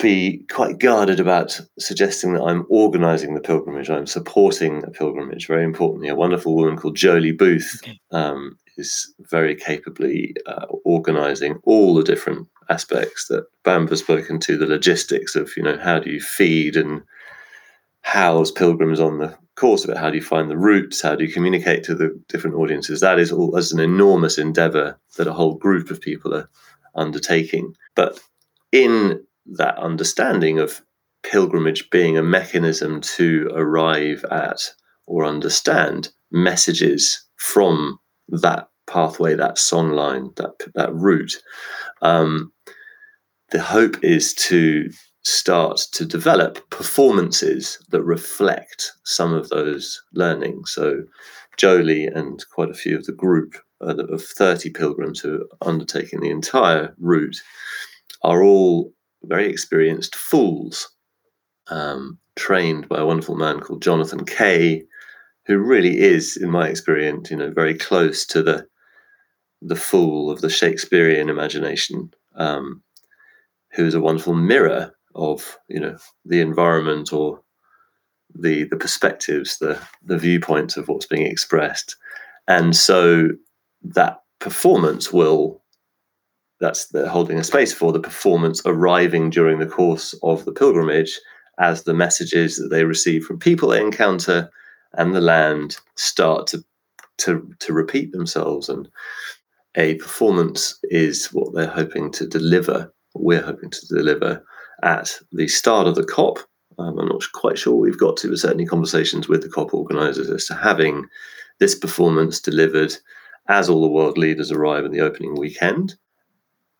be 0.00 0.44
quite 0.50 0.78
guarded 0.78 1.20
about 1.20 1.60
suggesting 1.78 2.32
that 2.32 2.42
I'm 2.42 2.66
organizing 2.68 3.34
the 3.34 3.40
pilgrimage. 3.40 3.90
I'm 3.90 4.06
supporting 4.06 4.84
a 4.84 4.90
pilgrimage. 4.90 5.46
Very 5.46 5.64
importantly, 5.64 6.08
a 6.08 6.14
wonderful 6.14 6.54
woman 6.54 6.76
called 6.76 6.96
Jolie 6.96 7.32
Booth 7.32 7.80
okay. 7.82 7.98
um, 8.12 8.56
is 8.76 9.12
very 9.30 9.54
capably 9.54 10.34
uh, 10.46 10.66
organizing 10.84 11.58
all 11.64 11.94
the 11.94 12.04
different 12.04 12.46
aspects 12.70 13.26
that 13.28 13.46
Bamber 13.64 13.90
has 13.90 14.00
spoken 14.00 14.38
to 14.40 14.56
the 14.56 14.66
logistics 14.66 15.34
of, 15.34 15.50
you 15.56 15.62
know, 15.62 15.78
how 15.78 15.98
do 15.98 16.10
you 16.10 16.20
feed 16.20 16.76
and 16.76 17.02
house 18.02 18.50
pilgrims 18.50 19.00
on 19.00 19.18
the 19.18 19.36
course 19.56 19.84
of 19.84 19.90
it? 19.90 19.96
How 19.96 20.10
do 20.10 20.16
you 20.16 20.22
find 20.22 20.50
the 20.50 20.56
routes? 20.56 21.02
How 21.02 21.16
do 21.16 21.24
you 21.24 21.32
communicate 21.32 21.82
to 21.84 21.94
the 21.94 22.18
different 22.28 22.56
audiences? 22.56 23.00
That 23.00 23.18
is 23.18 23.32
all 23.32 23.56
as 23.56 23.72
an 23.72 23.80
enormous 23.80 24.38
endeavor 24.38 24.98
that 25.16 25.26
a 25.26 25.32
whole 25.32 25.54
group 25.54 25.90
of 25.90 26.00
people 26.00 26.34
are 26.34 26.48
undertaking. 26.94 27.74
But 27.94 28.20
in 28.70 29.24
that 29.56 29.78
understanding 29.78 30.58
of 30.58 30.82
pilgrimage 31.22 31.90
being 31.90 32.16
a 32.16 32.22
mechanism 32.22 33.00
to 33.00 33.50
arrive 33.54 34.24
at 34.30 34.60
or 35.06 35.24
understand 35.24 36.10
messages 36.30 37.24
from 37.36 37.98
that 38.28 38.68
pathway, 38.86 39.34
that 39.34 39.56
songline, 39.56 40.34
that 40.36 40.52
that 40.74 40.94
route. 40.94 41.36
Um, 42.02 42.52
the 43.50 43.62
hope 43.62 44.02
is 44.04 44.34
to 44.34 44.90
start 45.22 45.78
to 45.92 46.04
develop 46.04 46.68
performances 46.70 47.78
that 47.90 48.02
reflect 48.02 48.92
some 49.04 49.32
of 49.32 49.48
those 49.48 50.02
learnings. 50.14 50.72
So, 50.72 51.02
Jolie 51.56 52.06
and 52.06 52.44
quite 52.52 52.70
a 52.70 52.74
few 52.74 52.96
of 52.96 53.04
the 53.04 53.12
group 53.12 53.56
uh, 53.80 53.96
of 54.08 54.22
30 54.22 54.70
pilgrims 54.70 55.20
who 55.20 55.42
are 55.60 55.68
undertaking 55.68 56.20
the 56.20 56.30
entire 56.30 56.94
route 56.98 57.36
are 58.22 58.42
all 58.42 58.92
very 59.24 59.48
experienced 59.48 60.14
fools, 60.14 60.88
um, 61.68 62.18
trained 62.36 62.88
by 62.88 62.98
a 62.98 63.06
wonderful 63.06 63.36
man 63.36 63.60
called 63.60 63.82
Jonathan 63.82 64.24
Kay, 64.24 64.84
who 65.46 65.58
really 65.58 65.98
is, 66.00 66.36
in 66.36 66.50
my 66.50 66.68
experience, 66.68 67.30
you 67.30 67.36
know, 67.36 67.50
very 67.50 67.74
close 67.74 68.26
to 68.26 68.42
the 68.42 68.66
the 69.60 69.76
fool 69.76 70.30
of 70.30 70.40
the 70.40 70.50
Shakespearean 70.50 71.28
imagination, 71.28 72.14
um, 72.36 72.80
who 73.72 73.84
is 73.84 73.94
a 73.94 74.00
wonderful 74.00 74.34
mirror 74.34 74.94
of 75.14 75.58
you 75.68 75.80
know 75.80 75.96
the 76.24 76.40
environment 76.40 77.12
or 77.12 77.40
the 78.34 78.64
the 78.64 78.76
perspectives, 78.76 79.58
the 79.58 79.80
the 80.04 80.18
viewpoints 80.18 80.76
of 80.76 80.88
what's 80.88 81.06
being 81.06 81.26
expressed, 81.26 81.96
and 82.46 82.76
so 82.76 83.30
that 83.82 84.18
performance 84.38 85.12
will 85.12 85.62
that's 86.60 86.86
they're 86.88 87.06
holding 87.06 87.38
a 87.38 87.44
space 87.44 87.72
for 87.72 87.92
the 87.92 88.00
performance 88.00 88.62
arriving 88.66 89.30
during 89.30 89.58
the 89.58 89.66
course 89.66 90.14
of 90.22 90.44
the 90.44 90.52
pilgrimage 90.52 91.20
as 91.58 91.84
the 91.84 91.94
messages 91.94 92.56
that 92.56 92.68
they 92.68 92.84
receive 92.84 93.24
from 93.24 93.38
people 93.38 93.68
they 93.68 93.80
encounter 93.80 94.50
and 94.94 95.14
the 95.14 95.20
land 95.20 95.78
start 95.96 96.46
to 96.46 96.64
to 97.18 97.52
to 97.60 97.72
repeat 97.72 98.12
themselves 98.12 98.68
and 98.68 98.88
a 99.76 99.94
performance 99.96 100.78
is 100.84 101.26
what 101.32 101.52
they're 101.54 101.66
hoping 101.66 102.10
to 102.10 102.26
deliver 102.26 102.92
we're 103.14 103.42
hoping 103.42 103.70
to 103.70 103.86
deliver 103.86 104.42
at 104.82 105.18
the 105.32 105.48
start 105.48 105.86
of 105.86 105.94
the 105.94 106.04
cop 106.04 106.38
Um, 106.78 106.98
I'm 106.98 107.08
not 107.08 107.22
quite 107.32 107.58
sure 107.58 107.74
we've 107.74 107.98
got 107.98 108.16
to, 108.18 108.28
but 108.28 108.38
certainly 108.38 108.66
conversations 108.66 109.28
with 109.28 109.42
the 109.42 109.48
COP 109.48 109.74
organisers 109.74 110.30
as 110.30 110.46
to 110.46 110.54
having 110.54 111.06
this 111.58 111.74
performance 111.74 112.40
delivered 112.40 112.94
as 113.48 113.68
all 113.68 113.82
the 113.82 113.88
world 113.88 114.16
leaders 114.16 114.52
arrive 114.52 114.84
in 114.84 114.92
the 114.92 115.00
opening 115.00 115.34
weekend. 115.34 115.96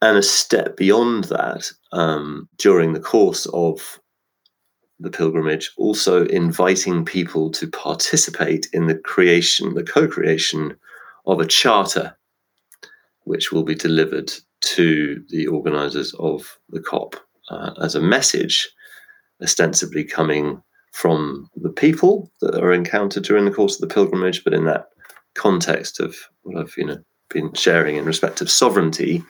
And 0.00 0.16
a 0.16 0.22
step 0.22 0.76
beyond 0.76 1.24
that, 1.24 1.70
um, 1.92 2.48
during 2.56 2.92
the 2.92 3.00
course 3.00 3.46
of 3.46 3.98
the 5.00 5.10
pilgrimage, 5.10 5.72
also 5.76 6.26
inviting 6.26 7.04
people 7.04 7.50
to 7.52 7.68
participate 7.68 8.68
in 8.72 8.86
the 8.86 8.96
creation, 8.96 9.74
the 9.74 9.82
co 9.82 10.06
creation 10.06 10.76
of 11.26 11.40
a 11.40 11.46
charter, 11.46 12.16
which 13.24 13.52
will 13.52 13.64
be 13.64 13.74
delivered 13.74 14.32
to 14.60 15.22
the 15.28 15.46
organisers 15.46 16.14
of 16.14 16.58
the 16.70 16.80
COP 16.80 17.16
uh, 17.50 17.72
as 17.82 17.94
a 17.94 18.00
message, 18.00 18.68
ostensibly 19.42 20.04
coming 20.04 20.62
from 20.92 21.48
the 21.56 21.70
people 21.70 22.30
that 22.40 22.60
are 22.60 22.72
encountered 22.72 23.22
during 23.22 23.44
the 23.44 23.50
course 23.50 23.74
of 23.74 23.80
the 23.80 23.94
pilgrimage, 23.94 24.42
but 24.42 24.54
in 24.54 24.64
that 24.64 24.88
context 25.34 26.00
of 26.00 26.16
what 26.42 26.56
I've 26.56 26.74
you 26.76 26.86
know 26.86 26.98
been 27.30 27.52
sharing 27.52 27.96
in 27.96 28.04
respect 28.04 28.40
of 28.40 28.50
sovereignty, 28.50 29.22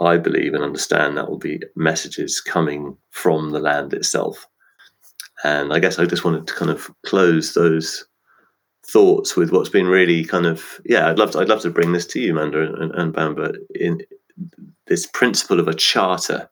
I 0.00 0.16
believe 0.16 0.54
and 0.54 0.64
understand 0.64 1.16
that 1.16 1.28
will 1.28 1.38
be 1.38 1.60
messages 1.76 2.40
coming 2.40 2.96
from 3.10 3.50
the 3.50 3.60
land 3.60 3.92
itself. 3.92 4.46
And 5.44 5.72
I 5.72 5.78
guess 5.78 5.98
I 5.98 6.06
just 6.06 6.24
wanted 6.24 6.46
to 6.46 6.54
kind 6.54 6.70
of 6.70 6.90
close 7.04 7.54
those 7.54 8.04
thoughts 8.86 9.36
with 9.36 9.52
what's 9.52 9.68
been 9.68 9.86
really 9.86 10.24
kind 10.24 10.46
of 10.46 10.80
yeah. 10.84 11.08
I'd 11.08 11.18
love 11.18 11.32
to, 11.32 11.38
I'd 11.38 11.48
love 11.48 11.62
to 11.62 11.70
bring 11.70 11.92
this 11.92 12.06
to 12.08 12.20
you, 12.20 12.34
Manda 12.34 12.74
and, 12.74 12.92
and 12.92 13.12
Bamber, 13.12 13.54
in 13.74 14.00
this 14.86 15.06
principle 15.06 15.60
of 15.60 15.68
a 15.68 15.74
charter, 15.74 16.48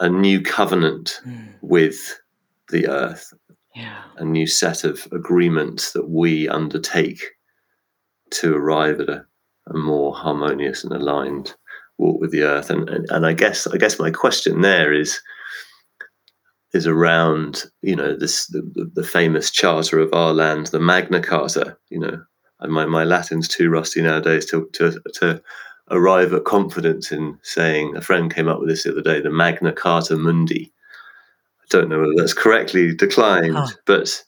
a 0.00 0.08
new 0.08 0.40
covenant 0.40 1.20
mm. 1.26 1.54
with 1.62 2.20
the 2.70 2.88
earth, 2.88 3.32
yeah. 3.74 4.02
a 4.16 4.24
new 4.24 4.46
set 4.46 4.84
of 4.84 5.06
agreements 5.12 5.92
that 5.92 6.08
we 6.08 6.48
undertake 6.48 7.22
to 8.30 8.54
arrive 8.54 9.00
at 9.00 9.08
a, 9.08 9.24
a 9.68 9.76
more 9.76 10.14
harmonious 10.14 10.84
and 10.84 10.92
aligned 10.92 11.54
walk 11.98 12.20
with 12.20 12.30
the 12.30 12.42
earth. 12.42 12.70
And, 12.70 12.88
and 12.88 13.06
and 13.10 13.26
I 13.26 13.32
guess 13.32 13.66
I 13.66 13.76
guess 13.76 13.98
my 13.98 14.10
question 14.10 14.62
there 14.62 14.92
is 14.92 15.20
is 16.72 16.86
around 16.86 17.64
you 17.82 17.96
know 17.96 18.16
this 18.16 18.46
the, 18.46 18.90
the 18.94 19.04
famous 19.04 19.50
charter 19.50 19.98
of 19.98 20.12
our 20.12 20.32
land, 20.32 20.66
the 20.66 20.80
Magna 20.80 21.20
Carta. 21.20 21.76
You 21.90 22.00
know, 22.00 22.22
and 22.60 22.72
my 22.72 22.86
my 22.86 23.04
Latin's 23.04 23.48
too 23.48 23.68
rusty 23.68 24.02
nowadays 24.02 24.46
to 24.46 24.68
to 24.74 25.00
to 25.14 25.42
arrive 25.90 26.32
at 26.32 26.44
confidence 26.44 27.12
in 27.12 27.38
saying. 27.42 27.96
A 27.96 28.00
friend 28.00 28.32
came 28.32 28.48
up 28.48 28.60
with 28.60 28.68
this 28.68 28.84
the 28.84 28.92
other 28.92 29.02
day, 29.02 29.20
the 29.20 29.30
Magna 29.30 29.72
Carta 29.72 30.16
Mundi. 30.16 30.72
I 31.60 31.66
don't 31.70 31.88
know 31.88 32.00
whether 32.00 32.14
that's 32.16 32.34
correctly 32.34 32.94
declined, 32.94 33.56
but 33.84 34.24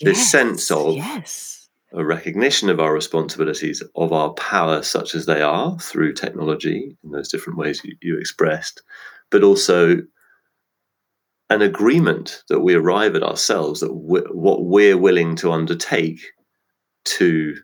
this 0.00 0.18
yes, 0.18 0.30
sense 0.30 0.70
of 0.70 0.96
yes 0.96 1.59
a 1.92 2.04
recognition 2.04 2.70
of 2.70 2.78
our 2.78 2.92
responsibilities, 2.92 3.82
of 3.96 4.12
our 4.12 4.32
power, 4.34 4.82
such 4.82 5.14
as 5.14 5.26
they 5.26 5.42
are 5.42 5.78
through 5.80 6.12
technology 6.12 6.96
in 7.02 7.10
those 7.10 7.28
different 7.28 7.58
ways 7.58 7.80
you, 7.84 7.96
you 8.00 8.18
expressed, 8.18 8.82
but 9.30 9.42
also 9.42 9.96
an 11.48 11.62
agreement 11.62 12.44
that 12.48 12.60
we 12.60 12.74
arrive 12.74 13.16
at 13.16 13.24
ourselves 13.24 13.80
that 13.80 13.92
we, 13.92 14.20
what 14.30 14.64
we're 14.64 14.96
willing 14.96 15.34
to 15.34 15.50
undertake 15.50 16.20
to 17.04 17.56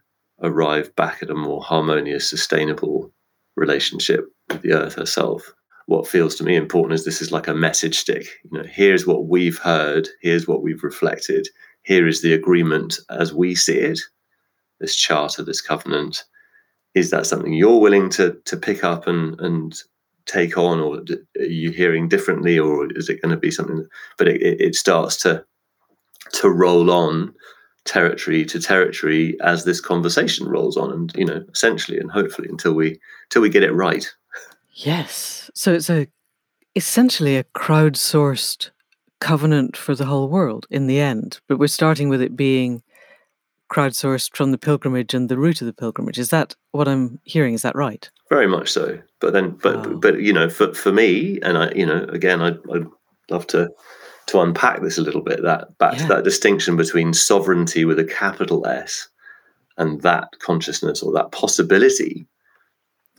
arrive 0.43 0.95
back 0.97 1.23
at 1.23 1.31
a 1.31 1.35
more 1.35 1.63
harmonious, 1.63 2.29
sustainable 2.29 3.13
relationship 3.55 4.27
with 4.49 4.63
the 4.63 4.73
earth 4.73 4.95
herself. 4.95 5.53
What 5.87 6.09
feels 6.09 6.35
to 6.37 6.45
me 6.45 6.57
important 6.57 6.95
is 6.95 7.05
this 7.05 7.23
is 7.23 7.31
like 7.31 7.47
a 7.47 7.55
message 7.55 7.97
stick. 7.97 8.27
You 8.51 8.59
know, 8.59 8.65
here's 8.69 9.07
what 9.07 9.29
we've 9.29 9.59
heard, 9.59 10.09
here's 10.21 10.49
what 10.49 10.63
we've 10.63 10.83
reflected, 10.83 11.49
here 11.83 12.09
is 12.09 12.23
the 12.23 12.35
agreement 12.35 12.99
as 13.09 13.33
we 13.33 13.55
see 13.55 13.79
it 13.79 14.01
this 14.81 14.97
charter, 14.97 15.43
this 15.43 15.61
covenant. 15.61 16.25
Is 16.95 17.11
that 17.11 17.27
something 17.27 17.53
you're 17.53 17.81
willing 17.81 18.09
to 18.11 18.41
to 18.45 18.57
pick 18.57 18.83
up 18.85 19.07
and 19.07 19.39
and 19.41 19.75
take 20.27 20.59
on, 20.59 20.81
or 20.81 21.03
are 21.39 21.45
you 21.45 21.71
hearing 21.71 22.09
differently, 22.09 22.59
or 22.59 22.91
is 22.93 23.09
it 23.09 23.23
going 23.23 23.35
to 23.35 23.41
be 23.41 23.51
something? 23.51 23.87
But 24.19 24.29
it, 24.29 24.61
it 24.61 24.75
starts 24.75 25.17
to 25.23 25.45
to 26.33 26.51
roll 26.51 26.91
on 26.91 27.35
territory 27.85 28.45
to 28.45 28.61
territory 28.61 29.37
as 29.41 29.65
this 29.65 29.81
conversation 29.81 30.49
rolls 30.49 30.77
on, 30.77 30.93
and 30.93 31.13
you 31.17 31.25
know, 31.25 31.45
essentially 31.53 31.99
and 31.99 32.11
hopefully 32.11 32.49
until 32.49 32.75
we 32.75 32.99
till 33.31 33.43
we 33.43 33.49
get 33.49 33.63
it 33.63 33.73
right. 33.73 34.13
Yes. 34.75 35.51
So 35.55 35.73
it's 35.73 35.89
a 35.89 36.07
essentially 36.75 37.37
a 37.37 37.45
crowdsourced 37.45 38.71
covenant 39.21 39.77
for 39.77 39.95
the 39.95 40.05
whole 40.05 40.29
world 40.29 40.67
in 40.71 40.87
the 40.87 41.01
end, 41.01 41.41
but 41.49 41.59
we're 41.59 41.69
starting 41.69 42.09
with 42.09 42.21
it 42.21 42.37
being 42.37 42.83
crowdsourced 43.71 44.37
from 44.37 44.53
the 44.53 44.59
pilgrimage 44.59 45.15
and 45.15 45.29
the 45.29 45.39
route 45.39 45.61
of 45.61 45.67
the 45.67 45.73
pilgrimage. 45.73 46.19
Is 46.19 46.31
that 46.31 46.55
what 46.73 46.89
I'm 46.89 47.21
hearing? 47.25 47.55
Is 47.55 47.63
that 47.63 47.77
right? 47.77 48.09
Very 48.29 48.47
much 48.47 48.71
so. 48.71 48.99
But 49.21 49.33
then, 49.33 49.51
but 49.63 49.87
wow. 49.87 49.95
but 49.95 50.21
you 50.21 50.33
know, 50.33 50.49
for 50.49 50.75
for 50.75 50.93
me, 50.93 51.41
and 51.43 51.59
I, 51.59 51.71
you 51.73 51.87
know, 51.87 52.05
again, 52.11 52.43
I'd, 52.43 52.59
I'd 52.73 52.87
love 53.31 53.47
to 53.49 53.71
to 54.27 54.41
unpack 54.41 54.83
this 54.83 54.99
a 54.99 55.03
little 55.03 55.23
bit. 55.23 55.43
That 55.43 55.77
back 55.79 55.95
yeah. 55.95 56.03
to 56.03 56.09
that 56.09 56.25
distinction 56.25 56.77
between 56.77 57.13
sovereignty 57.13 57.85
with 57.85 57.99
a 57.99 58.05
capital 58.05 58.67
S 58.67 59.09
and 59.79 60.01
that 60.03 60.29
consciousness 60.41 61.03
or 61.03 61.13
that 61.13 61.33
possibility. 61.33 62.27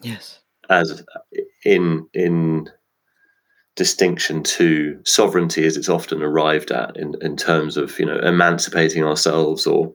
Yes. 0.02 0.40
As 0.70 1.04
in 1.64 2.08
in 2.14 2.70
distinction 3.76 4.42
to 4.42 5.00
sovereignty 5.06 5.66
as 5.66 5.78
it's 5.78 5.88
often 5.88 6.22
arrived 6.24 6.72
at 6.72 6.98
in, 6.98 7.14
in 7.22 7.38
terms 7.38 7.78
of 7.78 7.98
you 8.00 8.06
know 8.06 8.18
emancipating 8.20 9.04
ourselves 9.04 9.66
or 9.68 9.94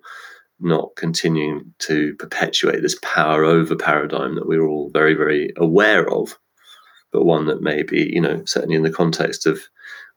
not 0.63 0.97
continuing 0.97 1.73
to 1.81 2.15
perpetuate 2.17 2.83
this 2.83 2.99
power 3.03 3.45
over 3.45 3.77
paradigm 3.77 4.35
that 4.35 4.47
we're 4.47 4.67
all 4.67 4.91
very, 4.91 5.15
very 5.15 5.53
aware 5.57 6.09
of, 6.09 6.39
but 7.13 7.25
one 7.25 7.47
that 7.47 7.63
may 7.63 7.83
be, 7.83 8.11
you 8.13 8.21
know, 8.21 8.43
certainly 8.45 8.77
in 8.77 8.83
the 8.83 8.91
context 8.91 9.47
of 9.47 9.61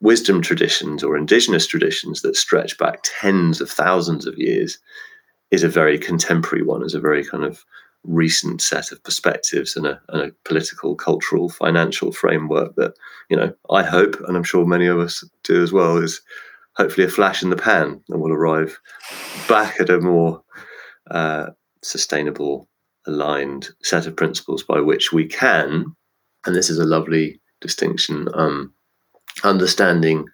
wisdom 0.02 0.42
traditions 0.42 1.04
or 1.04 1.18
indigenous 1.18 1.68
traditions 1.68 2.22
that 2.22 2.36
stretch 2.36 2.78
back 2.78 3.00
tens 3.04 3.62
of 3.62 3.70
thousands 3.70 4.26
of 4.26 4.38
years, 4.38 4.78
is 5.52 5.64
a 5.64 5.70
very 5.70 5.98
contemporary 5.98 6.64
one, 6.64 6.84
is 6.84 6.96
a 6.96 7.00
very 7.00 7.24
kind 7.24 7.44
of 7.44 7.66
recent 8.04 8.62
set 8.62 8.92
of 8.92 9.04
perspectives 9.04 9.76
and 9.76 9.88
a, 9.88 10.00
and 10.10 10.22
a, 10.22 10.32
political, 10.44 10.96
cultural, 10.96 11.50
financial 11.50 12.12
framework 12.12 12.76
that, 12.76 12.94
you 13.30 13.38
know, 13.38 13.54
I 13.70 13.84
hope, 13.84 14.20
and 14.28 14.38
I'm 14.38 14.44
sure 14.44 14.66
many 14.66 14.88
of 14.88 15.00
us 15.00 15.24
do 15.44 15.64
as 15.64 15.72
well, 15.72 15.98
is 15.98 16.22
hopefully 16.78 17.06
a 17.06 17.10
flash 17.10 17.42
in 17.42 17.50
the 17.50 17.56
pan 17.56 18.02
and 18.10 18.22
we'll 18.22 18.34
arrive 18.34 18.80
back 19.48 19.80
at 19.80 19.90
a 19.90 20.00
more 20.00 20.42
uh, 21.12 21.48
sustainable, 21.84 22.68
aligned 23.08 23.70
set 23.82 24.08
of 24.08 24.16
principles 24.16 24.64
by 24.64 24.80
which 24.80 25.12
we 25.12 25.26
can, 25.26 25.86
and 26.46 26.56
this 26.56 26.70
is 26.70 26.80
a 26.80 26.86
lovely 26.86 27.40
distinction, 27.62 28.28
um, 28.34 28.74
understanding 29.44 30.26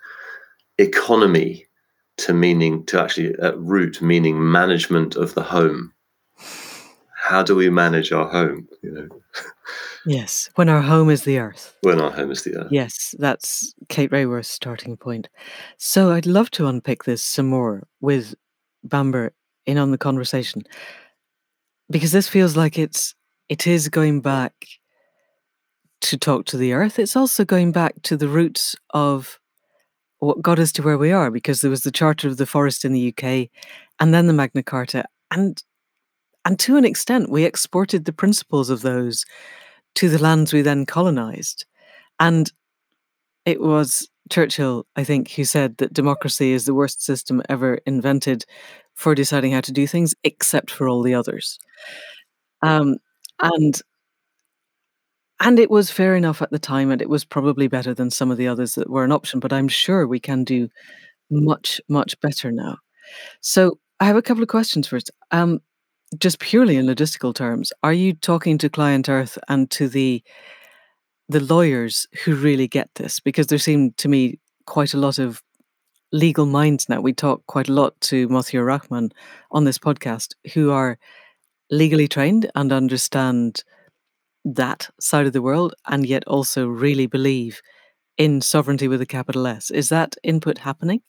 economy 0.77 1.65
to 2.17 2.33
meaning, 2.33 2.85
to 2.85 2.99
actually 2.99 3.33
at 3.41 3.57
root 3.59 4.01
meaning 4.01 4.51
management 4.51 5.15
of 5.15 5.33
the 5.33 5.43
home. 5.43 5.93
How 7.15 7.43
do 7.43 7.55
we 7.55 7.69
manage 7.69 8.11
our 8.11 8.27
home? 8.27 8.67
You 8.81 8.91
know. 8.91 9.07
Yes, 10.05 10.49
when 10.55 10.69
our 10.69 10.81
home 10.81 11.09
is 11.09 11.23
the 11.23 11.37
earth. 11.37 11.75
When 11.81 11.99
our 11.99 12.11
home 12.11 12.31
is 12.31 12.43
the 12.43 12.55
earth. 12.55 12.71
Yes, 12.71 13.13
that's 13.19 13.73
Kate 13.89 14.11
Raworth's 14.11 14.49
starting 14.49 14.97
point. 14.97 15.29
So 15.77 16.11
I'd 16.11 16.25
love 16.25 16.49
to 16.51 16.67
unpick 16.67 17.03
this 17.03 17.21
some 17.21 17.47
more 17.47 17.87
with 17.99 18.33
Bamber 18.83 19.33
in 19.65 19.77
on 19.77 19.91
the 19.91 19.97
conversation 19.97 20.63
because 21.89 22.11
this 22.11 22.27
feels 22.27 22.57
like 22.57 22.79
it's 22.79 23.13
it 23.49 23.67
is 23.67 23.89
going 23.89 24.21
back 24.21 24.53
to 26.01 26.17
talk 26.17 26.45
to 26.45 26.57
the 26.57 26.73
earth. 26.73 26.97
It's 26.97 27.15
also 27.15 27.45
going 27.45 27.71
back 27.71 28.01
to 28.03 28.17
the 28.17 28.27
roots 28.27 28.75
of 28.91 29.39
what 30.19 30.41
got 30.41 30.59
us 30.59 30.71
to 30.73 30.83
where 30.83 30.97
we 30.97 31.11
are 31.11 31.29
because 31.29 31.61
there 31.61 31.69
was 31.69 31.83
the 31.83 31.91
Charter 31.91 32.27
of 32.27 32.37
the 32.37 32.45
Forest 32.45 32.85
in 32.85 32.93
the 32.93 33.09
UK 33.09 33.49
and 33.99 34.13
then 34.13 34.27
the 34.27 34.33
Magna 34.33 34.63
Carta 34.63 35.05
and 35.31 35.61
and 36.45 36.57
to 36.59 36.77
an 36.77 36.85
extent 36.85 37.29
we 37.29 37.43
exported 37.43 38.05
the 38.05 38.13
principles 38.13 38.69
of 38.69 38.81
those 38.81 39.25
to 39.95 40.09
the 40.09 40.21
lands 40.21 40.53
we 40.53 40.61
then 40.61 40.85
colonized. 40.85 41.65
And 42.19 42.51
it 43.45 43.61
was 43.61 44.07
Churchill, 44.29 44.85
I 44.95 45.03
think, 45.03 45.31
who 45.31 45.43
said 45.43 45.77
that 45.77 45.93
democracy 45.93 46.53
is 46.53 46.65
the 46.65 46.73
worst 46.73 47.03
system 47.03 47.41
ever 47.49 47.79
invented 47.85 48.45
for 48.93 49.15
deciding 49.15 49.51
how 49.51 49.61
to 49.61 49.71
do 49.71 49.87
things, 49.87 50.13
except 50.23 50.71
for 50.71 50.87
all 50.87 51.01
the 51.01 51.13
others. 51.13 51.59
Um, 52.61 52.97
and 53.41 53.81
and 55.43 55.57
it 55.57 55.71
was 55.71 55.89
fair 55.89 56.15
enough 56.15 56.41
at 56.41 56.51
the 56.51 56.59
time, 56.59 56.91
and 56.91 57.01
it 57.01 57.09
was 57.09 57.25
probably 57.25 57.67
better 57.67 57.95
than 57.95 58.11
some 58.11 58.29
of 58.29 58.37
the 58.37 58.47
others 58.47 58.75
that 58.75 58.91
were 58.91 59.03
an 59.03 59.11
option. 59.11 59.39
But 59.39 59.51
I'm 59.51 59.67
sure 59.67 60.07
we 60.07 60.19
can 60.19 60.43
do 60.43 60.69
much, 61.31 61.81
much 61.89 62.19
better 62.21 62.51
now. 62.51 62.77
So 63.41 63.79
I 63.99 64.05
have 64.05 64.15
a 64.15 64.21
couple 64.21 64.43
of 64.43 64.49
questions 64.49 64.87
first. 64.87 65.09
Um, 65.31 65.59
just 66.17 66.39
purely 66.39 66.75
in 66.75 66.85
logistical 66.85 67.33
terms, 67.33 67.71
are 67.83 67.93
you 67.93 68.13
talking 68.13 68.57
to 68.57 68.69
Client 68.69 69.09
Earth 69.09 69.37
and 69.47 69.69
to 69.71 69.87
the 69.87 70.23
the 71.29 71.39
lawyers 71.39 72.07
who 72.23 72.35
really 72.35 72.67
get 72.67 72.89
this? 72.95 73.19
Because 73.19 73.47
there 73.47 73.57
seem 73.57 73.93
to 73.93 74.09
me 74.09 74.39
quite 74.65 74.93
a 74.93 74.97
lot 74.97 75.17
of 75.17 75.41
legal 76.11 76.45
minds 76.45 76.89
now. 76.89 76.99
We 76.99 77.13
talk 77.13 77.45
quite 77.47 77.69
a 77.69 77.73
lot 77.73 77.99
to 78.01 78.27
Mothiur 78.27 78.65
Rahman 78.65 79.11
on 79.51 79.63
this 79.63 79.77
podcast, 79.77 80.33
who 80.53 80.71
are 80.71 80.97
legally 81.69 82.07
trained 82.07 82.51
and 82.55 82.73
understand 82.73 83.63
that 84.43 84.89
side 84.99 85.25
of 85.25 85.33
the 85.33 85.41
world, 85.41 85.73
and 85.87 86.05
yet 86.05 86.27
also 86.27 86.67
really 86.67 87.07
believe 87.07 87.61
in 88.17 88.41
sovereignty 88.41 88.87
with 88.87 89.01
a 89.01 89.05
capital 89.05 89.47
S. 89.47 89.71
Is 89.71 89.89
that 89.89 90.15
input 90.23 90.57
happening? 90.57 91.01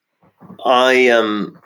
I 0.65 1.09
um, 1.09 1.59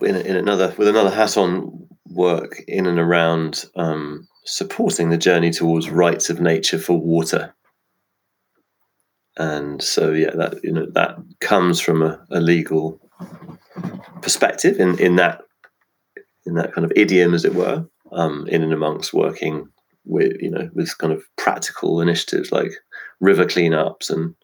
in, 0.00 0.16
in 0.16 0.36
another 0.36 0.74
with 0.76 0.88
another 0.88 1.10
hat 1.10 1.36
on, 1.36 1.86
work 2.10 2.62
in 2.68 2.86
and 2.86 2.98
around 2.98 3.64
um, 3.76 4.26
supporting 4.44 5.10
the 5.10 5.18
journey 5.18 5.50
towards 5.50 5.90
rights 5.90 6.30
of 6.30 6.40
nature 6.40 6.78
for 6.78 6.98
water. 6.98 7.54
And 9.36 9.82
so 9.82 10.12
yeah 10.12 10.30
that 10.34 10.64
you 10.64 10.72
know 10.72 10.86
that 10.92 11.16
comes 11.40 11.80
from 11.80 12.02
a, 12.02 12.24
a 12.30 12.40
legal 12.40 13.00
perspective 14.22 14.80
in 14.80 14.98
in 14.98 15.16
that 15.16 15.42
in 16.46 16.54
that 16.54 16.72
kind 16.72 16.84
of 16.84 16.92
idiom 16.96 17.34
as 17.34 17.44
it 17.44 17.54
were 17.54 17.86
um, 18.12 18.46
in 18.48 18.62
and 18.62 18.72
amongst 18.72 19.12
working 19.12 19.68
with 20.04 20.40
you 20.40 20.50
know 20.50 20.70
with 20.72 20.96
kind 20.98 21.12
of 21.12 21.22
practical 21.36 22.00
initiatives 22.00 22.50
like 22.50 22.72
river 23.20 23.44
cleanups 23.44 24.08
and 24.08 24.34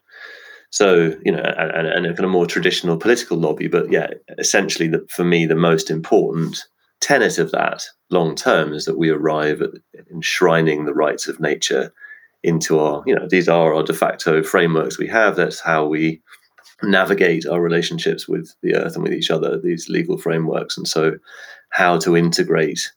so 0.73 1.15
you 1.23 1.31
know 1.31 1.43
and, 1.57 1.87
and 1.87 2.05
a 2.07 2.09
kind 2.09 2.25
of 2.25 2.31
more 2.31 2.47
traditional 2.47 2.97
political 2.97 3.37
lobby 3.37 3.67
but 3.67 3.91
yeah 3.91 4.07
essentially 4.39 4.87
that 4.87 5.09
for 5.11 5.23
me 5.23 5.45
the 5.45 5.55
most 5.55 5.91
important 5.91 6.65
tenet 6.99 7.37
of 7.37 7.51
that 7.51 7.83
long 8.09 8.33
term 8.33 8.73
is 8.73 8.85
that 8.85 8.97
we 8.97 9.09
arrive 9.09 9.61
at 9.61 9.71
enshrining 10.09 10.85
the 10.85 10.93
rights 10.93 11.27
of 11.27 11.39
nature 11.39 11.93
into 12.43 12.79
our, 12.79 13.03
you 13.05 13.15
know, 13.15 13.27
these 13.27 13.47
are 13.47 13.73
our 13.73 13.83
de 13.83 13.93
facto 13.93 14.41
frameworks 14.41 14.97
we 14.97 15.07
have. 15.07 15.35
That's 15.35 15.59
how 15.59 15.85
we 15.85 16.21
navigate 16.81 17.45
our 17.45 17.61
relationships 17.61 18.27
with 18.27 18.53
the 18.61 18.75
earth 18.75 18.95
and 18.95 19.03
with 19.03 19.13
each 19.13 19.31
other, 19.31 19.59
these 19.59 19.89
legal 19.89 20.17
frameworks. 20.17 20.77
And 20.77 20.87
so, 20.87 21.17
how 21.69 21.97
to 21.99 22.15
integrate 22.15 22.91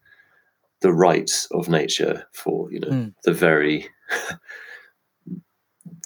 the 0.81 0.93
rights 0.93 1.47
of 1.53 1.69
nature 1.69 2.27
for, 2.33 2.71
you 2.71 2.81
know, 2.81 2.89
mm. 2.89 3.15
the 3.25 3.33
very 3.33 3.89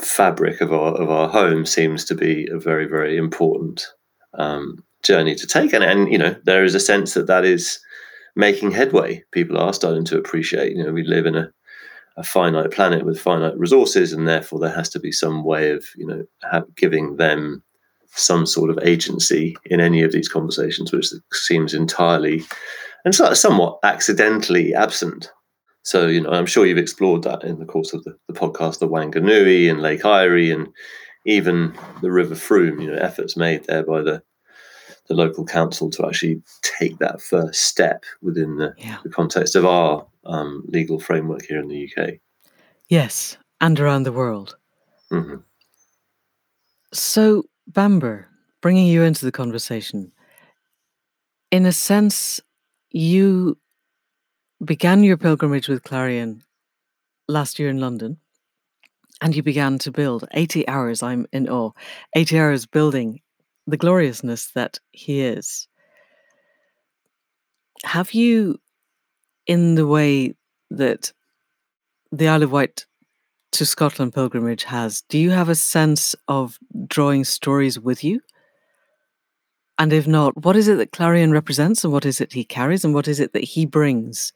fabric 0.01 0.61
of 0.61 0.73
our 0.73 0.95
of 0.95 1.11
our 1.11 1.29
home 1.29 1.67
seems 1.67 2.05
to 2.05 2.15
be 2.15 2.47
a 2.51 2.59
very 2.59 2.87
very 2.87 3.17
important 3.17 3.87
um, 4.35 4.83
journey 5.03 5.35
to 5.35 5.47
take 5.47 5.73
and 5.73 5.85
and 5.85 6.11
you 6.11 6.19
know 6.19 6.35
there 6.45 6.65
is 6.65 6.75
a 6.75 6.81
sense 6.81 7.15
that 7.15 7.27
that 7.27 7.45
is 7.45 7.79
making 8.37 8.71
headway 8.71 9.23
people 9.33 9.59
are 9.59 9.73
starting 9.73 10.05
to 10.05 10.19
appreciate 10.19 10.77
you 10.77 10.83
know 10.83 10.93
we 10.93 11.03
live 11.03 11.27
in 11.27 11.37
a 11.37 11.53
a 12.17 12.23
finite 12.23 12.71
planet 12.71 13.05
with 13.05 13.19
finite 13.19 13.59
resources, 13.59 14.13
and 14.13 14.29
therefore 14.29 14.61
there 14.61 14.75
has 14.75 14.91
to 14.91 15.01
be 15.01 15.11
some 15.11 15.43
way 15.43 15.71
of 15.71 15.87
you 15.97 16.07
know 16.07 16.25
have, 16.51 16.65
giving 16.77 17.17
them 17.17 17.63
some 18.13 18.45
sort 18.45 18.71
of 18.71 18.79
agency 18.83 19.57
in 19.67 19.81
any 19.81 20.03
of 20.03 20.13
these 20.13 20.29
conversations, 20.29 20.93
which 20.93 21.07
seems 21.33 21.73
entirely 21.73 22.43
and 23.05 23.15
somewhat 23.15 23.79
accidentally 23.83 24.75
absent. 24.75 25.31
So 25.83 26.07
you 26.07 26.21
know, 26.21 26.31
I'm 26.31 26.47
sure 26.47 26.67
you've 26.67 26.79
explored 26.79 27.23
that 27.25 27.45
in 27.45 27.59
the 27.59 27.67
course 27.67 27.93
of 27.93 28.05
the, 28.05 28.17
the 28.29 28.35
podcast, 28.35 28.79
the 28.79 28.89
Wanganui 28.89 29.71
and 29.71 29.81
Lake 29.81 30.05
Erie, 30.05 30.51
and 30.51 30.69
even 31.25 31.77
the 32.03 32.11
River 32.11 32.35
Frome. 32.35 32.81
You 32.81 32.93
know, 32.93 32.99
efforts 32.99 33.37
made 33.37 33.65
there 33.65 33.83
by 33.83 34.03
the 34.03 34.23
the 35.11 35.15
local 35.15 35.45
council 35.45 35.91
to 35.91 36.07
actually 36.07 36.41
take 36.63 36.99
that 36.99 37.21
first 37.21 37.65
step 37.65 38.05
within 38.23 38.57
the, 38.57 38.73
yeah. 38.79 38.99
the 39.03 39.11
context 39.11 39.57
of 39.57 39.67
our 39.67 40.07
um, 40.25 40.63
legal 40.69 41.01
framework 41.01 41.45
here 41.47 41.59
in 41.59 41.67
the 41.67 41.91
UK. 41.91 42.15
Yes, 42.89 43.37
and 43.61 43.79
around 43.81 44.05
the 44.05 44.13
world. 44.13 44.57
Mm-hmm. 45.11 45.37
So, 46.93 47.45
Bamber, 47.67 48.29
bringing 48.61 48.87
you 48.87 49.03
into 49.03 49.25
the 49.25 49.33
conversation, 49.33 50.13
in 51.51 51.67
a 51.67 51.73
sense, 51.73 52.41
you 52.91 53.59
began 54.65 55.03
your 55.05 55.17
pilgrimage 55.17 55.69
with 55.69 55.83
Clarion 55.83 56.43
last 57.29 57.59
year 57.59 57.69
in 57.69 57.81
London 57.81 58.19
and 59.21 59.37
you 59.37 59.43
began 59.43 59.79
to 59.79 59.91
build 59.91 60.27
80 60.33 60.67
hours. 60.69 61.03
I'm 61.03 61.27
in 61.33 61.49
awe. 61.49 61.73
80 62.15 62.39
hours 62.39 62.67
building 62.67 63.21
the 63.67 63.77
gloriousness 63.77 64.51
that 64.53 64.79
he 64.93 65.21
is. 65.21 65.69
Have 67.85 68.13
you, 68.13 68.59
in 69.47 69.75
the 69.75 69.87
way 69.87 70.35
that 70.71 71.13
the 72.13 72.29
Isle 72.29 72.43
of 72.43 72.53
Wight 72.53 72.87
to 73.53 73.67
Scotland 73.67 74.15
pilgrimage 74.15 74.65
has, 74.65 75.03
do 75.09 75.19
you 75.19 75.31
have 75.31 75.49
a 75.49 75.55
sense 75.55 76.15
of 76.29 76.59
drawing 76.87 77.25
stories 77.25 77.79
with 77.79 78.05
you? 78.05 78.21
And 79.81 79.95
if 79.95 80.07
not, 80.07 80.45
what 80.45 80.57
is 80.57 80.69
it 80.69 80.77
that 80.77 80.93
Clarion 80.93 81.33
represents 81.33 81.85
and 81.85 81.93
what 81.93 82.05
is 82.05 82.21
it 82.21 82.35
he 82.35 82.45
carries 82.45 82.85
and 82.85 82.93
what 82.93 83.09
is 83.09 83.19
it 83.19 83.33
that 83.33 83.45
he 83.45 83.65
brings 83.65 84.35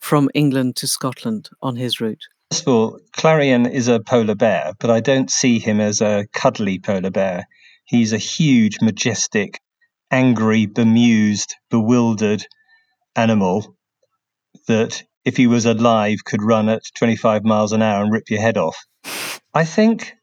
from 0.00 0.30
England 0.32 0.76
to 0.76 0.88
Scotland 0.88 1.50
on 1.60 1.76
his 1.76 2.00
route? 2.00 2.24
First 2.50 2.62
of 2.62 2.68
all, 2.68 3.00
Clarion 3.12 3.66
is 3.66 3.88
a 3.88 4.00
polar 4.00 4.34
bear, 4.34 4.72
but 4.80 4.88
I 4.88 5.00
don't 5.00 5.30
see 5.30 5.58
him 5.58 5.82
as 5.82 6.00
a 6.00 6.26
cuddly 6.32 6.78
polar 6.78 7.10
bear. 7.10 7.46
He's 7.84 8.14
a 8.14 8.18
huge, 8.18 8.78
majestic, 8.80 9.60
angry, 10.10 10.64
bemused, 10.64 11.54
bewildered 11.68 12.46
animal 13.14 13.76
that, 14.66 15.02
if 15.26 15.36
he 15.36 15.46
was 15.46 15.66
alive, 15.66 16.24
could 16.24 16.42
run 16.42 16.70
at 16.70 16.80
25 16.94 17.44
miles 17.44 17.72
an 17.72 17.82
hour 17.82 18.02
and 18.02 18.10
rip 18.10 18.30
your 18.30 18.40
head 18.40 18.56
off. 18.56 18.78
I 19.52 19.66
think 19.66 20.14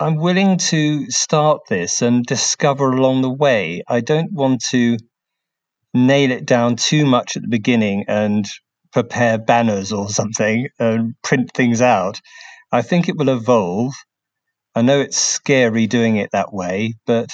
I'm 0.00 0.16
willing 0.16 0.58
to 0.58 1.10
start 1.10 1.62
this 1.68 2.02
and 2.02 2.24
discover 2.24 2.90
along 2.90 3.22
the 3.22 3.32
way. 3.32 3.82
I 3.88 4.00
don't 4.00 4.32
want 4.32 4.62
to 4.70 4.98
nail 5.94 6.30
it 6.30 6.46
down 6.46 6.76
too 6.76 7.06
much 7.06 7.36
at 7.36 7.42
the 7.42 7.48
beginning 7.48 8.04
and 8.08 8.46
prepare 8.92 9.38
banners 9.38 9.92
or 9.92 10.08
something 10.08 10.68
and 10.78 11.14
print 11.22 11.50
things 11.54 11.80
out. 11.80 12.20
I 12.70 12.82
think 12.82 13.08
it 13.08 13.16
will 13.16 13.28
evolve 13.28 13.92
I 14.78 14.82
know 14.82 15.00
it's 15.00 15.18
scary 15.18 15.88
doing 15.88 16.18
it 16.18 16.30
that 16.30 16.52
way, 16.54 16.94
but 17.04 17.30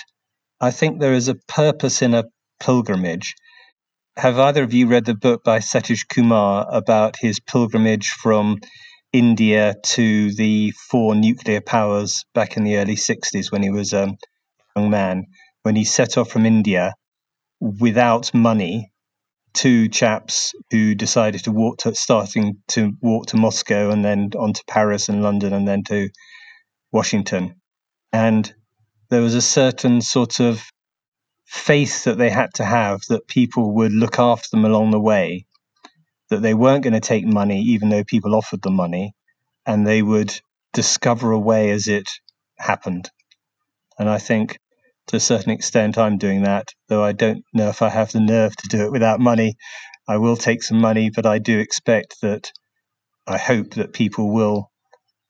I 0.60 0.70
think 0.70 0.98
there 0.98 1.12
is 1.12 1.28
a 1.28 1.34
purpose 1.34 2.00
in 2.00 2.14
a 2.14 2.24
pilgrimage. 2.58 3.34
Have 4.16 4.38
either 4.38 4.62
of 4.62 4.72
you 4.72 4.86
read 4.86 5.04
the 5.04 5.14
book 5.14 5.44
by 5.44 5.58
Satish 5.58 6.08
Kumar 6.08 6.66
about 6.70 7.16
his 7.18 7.40
pilgrimage 7.40 8.08
from 8.08 8.60
India 9.14 9.76
to 9.84 10.34
the 10.34 10.72
four 10.72 11.14
nuclear 11.14 11.60
powers 11.60 12.24
back 12.34 12.56
in 12.56 12.64
the 12.64 12.78
early 12.78 12.96
60s 12.96 13.52
when 13.52 13.62
he 13.62 13.70
was 13.70 13.94
um, 13.94 14.16
a 14.74 14.80
young 14.80 14.90
man? 14.90 15.26
When 15.62 15.76
he 15.76 15.84
set 15.84 16.18
off 16.18 16.30
from 16.30 16.44
India 16.44 16.94
without 17.60 18.34
money, 18.34 18.90
two 19.52 19.88
chaps 19.88 20.52
who 20.72 20.96
decided 20.96 21.44
to 21.44 21.52
walk 21.52 21.78
to, 21.78 21.94
starting 21.94 22.56
to 22.70 22.94
walk 23.00 23.26
to 23.26 23.36
Moscow 23.36 23.92
and 23.92 24.04
then 24.04 24.32
on 24.36 24.52
to 24.52 24.64
Paris 24.66 25.08
and 25.08 25.22
London 25.22 25.52
and 25.52 25.68
then 25.68 25.84
to 25.84 26.08
Washington. 26.90 27.54
And 28.12 28.52
there 29.10 29.22
was 29.22 29.36
a 29.36 29.40
certain 29.40 30.00
sort 30.00 30.40
of 30.40 30.60
faith 31.46 32.02
that 32.02 32.18
they 32.18 32.30
had 32.30 32.52
to 32.54 32.64
have 32.64 33.02
that 33.10 33.28
people 33.28 33.76
would 33.76 33.92
look 33.92 34.18
after 34.18 34.48
them 34.50 34.64
along 34.64 34.90
the 34.90 35.00
way, 35.00 35.46
that 36.34 36.42
they 36.42 36.54
weren't 36.54 36.82
going 36.82 36.94
to 36.94 37.00
take 37.00 37.24
money, 37.24 37.60
even 37.62 37.88
though 37.88 38.04
people 38.04 38.34
offered 38.34 38.62
them 38.62 38.74
money, 38.74 39.14
and 39.64 39.86
they 39.86 40.02
would 40.02 40.34
discover 40.72 41.30
a 41.30 41.38
way 41.38 41.70
as 41.70 41.86
it 41.86 42.08
happened. 42.58 43.08
And 43.98 44.08
I 44.10 44.18
think 44.18 44.58
to 45.08 45.16
a 45.16 45.20
certain 45.20 45.52
extent, 45.52 45.96
I'm 45.96 46.18
doing 46.18 46.42
that, 46.42 46.68
though 46.88 47.04
I 47.04 47.12
don't 47.12 47.44
know 47.52 47.68
if 47.68 47.82
I 47.82 47.88
have 47.88 48.10
the 48.10 48.20
nerve 48.20 48.56
to 48.56 48.68
do 48.68 48.84
it 48.84 48.92
without 48.92 49.20
money. 49.20 49.54
I 50.08 50.16
will 50.18 50.36
take 50.36 50.62
some 50.62 50.80
money, 50.80 51.10
but 51.14 51.26
I 51.26 51.38
do 51.38 51.58
expect 51.58 52.16
that 52.22 52.50
I 53.26 53.38
hope 53.38 53.74
that 53.74 53.92
people 53.92 54.32
will 54.32 54.70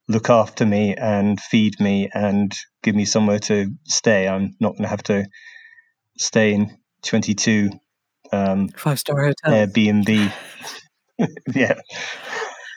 look 0.08 0.30
after 0.30 0.64
me 0.64 0.94
and 0.94 1.40
feed 1.40 1.80
me 1.80 2.08
and 2.12 2.52
give 2.82 2.94
me 2.94 3.04
somewhere 3.04 3.38
to 3.40 3.70
stay. 3.84 4.26
I'm 4.26 4.54
not 4.60 4.72
going 4.72 4.82
to 4.82 4.88
have 4.88 5.02
to 5.04 5.26
stay 6.18 6.54
in 6.54 6.76
22 7.02 7.70
um, 8.32 8.68
five 8.68 8.98
star 8.98 9.24
hotel 9.24 9.66
Airbnb. 9.66 10.32
yeah, 11.54 11.80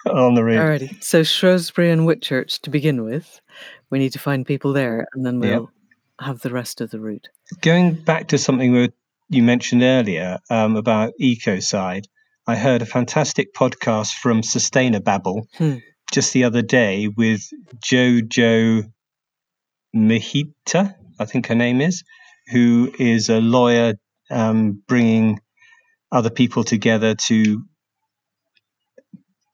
on 0.05 0.35
the 0.35 0.43
route. 0.43 0.59
Alrighty. 0.59 1.03
So 1.03 1.23
Shrewsbury 1.23 1.91
and 1.91 2.01
Whitchurch 2.01 2.61
to 2.61 2.69
begin 2.69 3.03
with. 3.03 3.41
We 3.89 3.99
need 3.99 4.13
to 4.13 4.19
find 4.19 4.45
people 4.45 4.73
there, 4.73 5.07
and 5.13 5.25
then 5.25 5.39
we'll 5.39 5.49
yep. 5.49 5.69
have 6.21 6.41
the 6.41 6.51
rest 6.51 6.81
of 6.81 6.91
the 6.91 6.99
route. 6.99 7.29
Going 7.61 7.93
back 7.93 8.27
to 8.29 8.37
something 8.37 8.89
you 9.29 9.43
mentioned 9.43 9.83
earlier 9.83 10.39
um, 10.49 10.75
about 10.75 11.13
ecocide, 11.21 12.05
I 12.45 12.55
heard 12.55 12.81
a 12.81 12.85
fantastic 12.85 13.53
podcast 13.53 14.13
from 14.13 14.41
Sustainababble, 14.41 15.47
hmm 15.57 15.77
just 16.11 16.33
the 16.33 16.45
other 16.45 16.61
day 16.61 17.07
with 17.07 17.49
Jojo 17.79 18.91
Mehta, 19.93 20.95
I 21.19 21.25
think 21.25 21.47
her 21.47 21.55
name 21.55 21.81
is, 21.81 22.03
who 22.51 22.93
is 22.97 23.29
a 23.29 23.39
lawyer 23.39 23.95
um, 24.29 24.81
bringing 24.87 25.39
other 26.11 26.29
people 26.29 26.63
together 26.63 27.15
to 27.15 27.63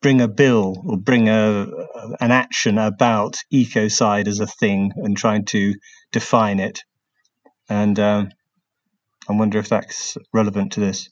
bring 0.04 0.20
a 0.20 0.28
bill 0.28 0.82
or 0.84 0.98
bring 0.98 1.30
a 1.30 1.66
an 2.20 2.30
action 2.30 2.76
about 2.76 3.38
ecocide 3.50 4.28
as 4.28 4.38
a 4.38 4.46
thing 4.46 4.92
and 4.96 5.16
trying 5.16 5.46
to 5.46 5.72
define 6.12 6.60
it. 6.60 6.80
and 7.70 7.98
um, 7.98 8.28
I 9.26 9.32
wonder 9.32 9.58
if 9.58 9.70
that's 9.70 10.18
relevant 10.34 10.72
to 10.72 10.80
this. 10.80 11.08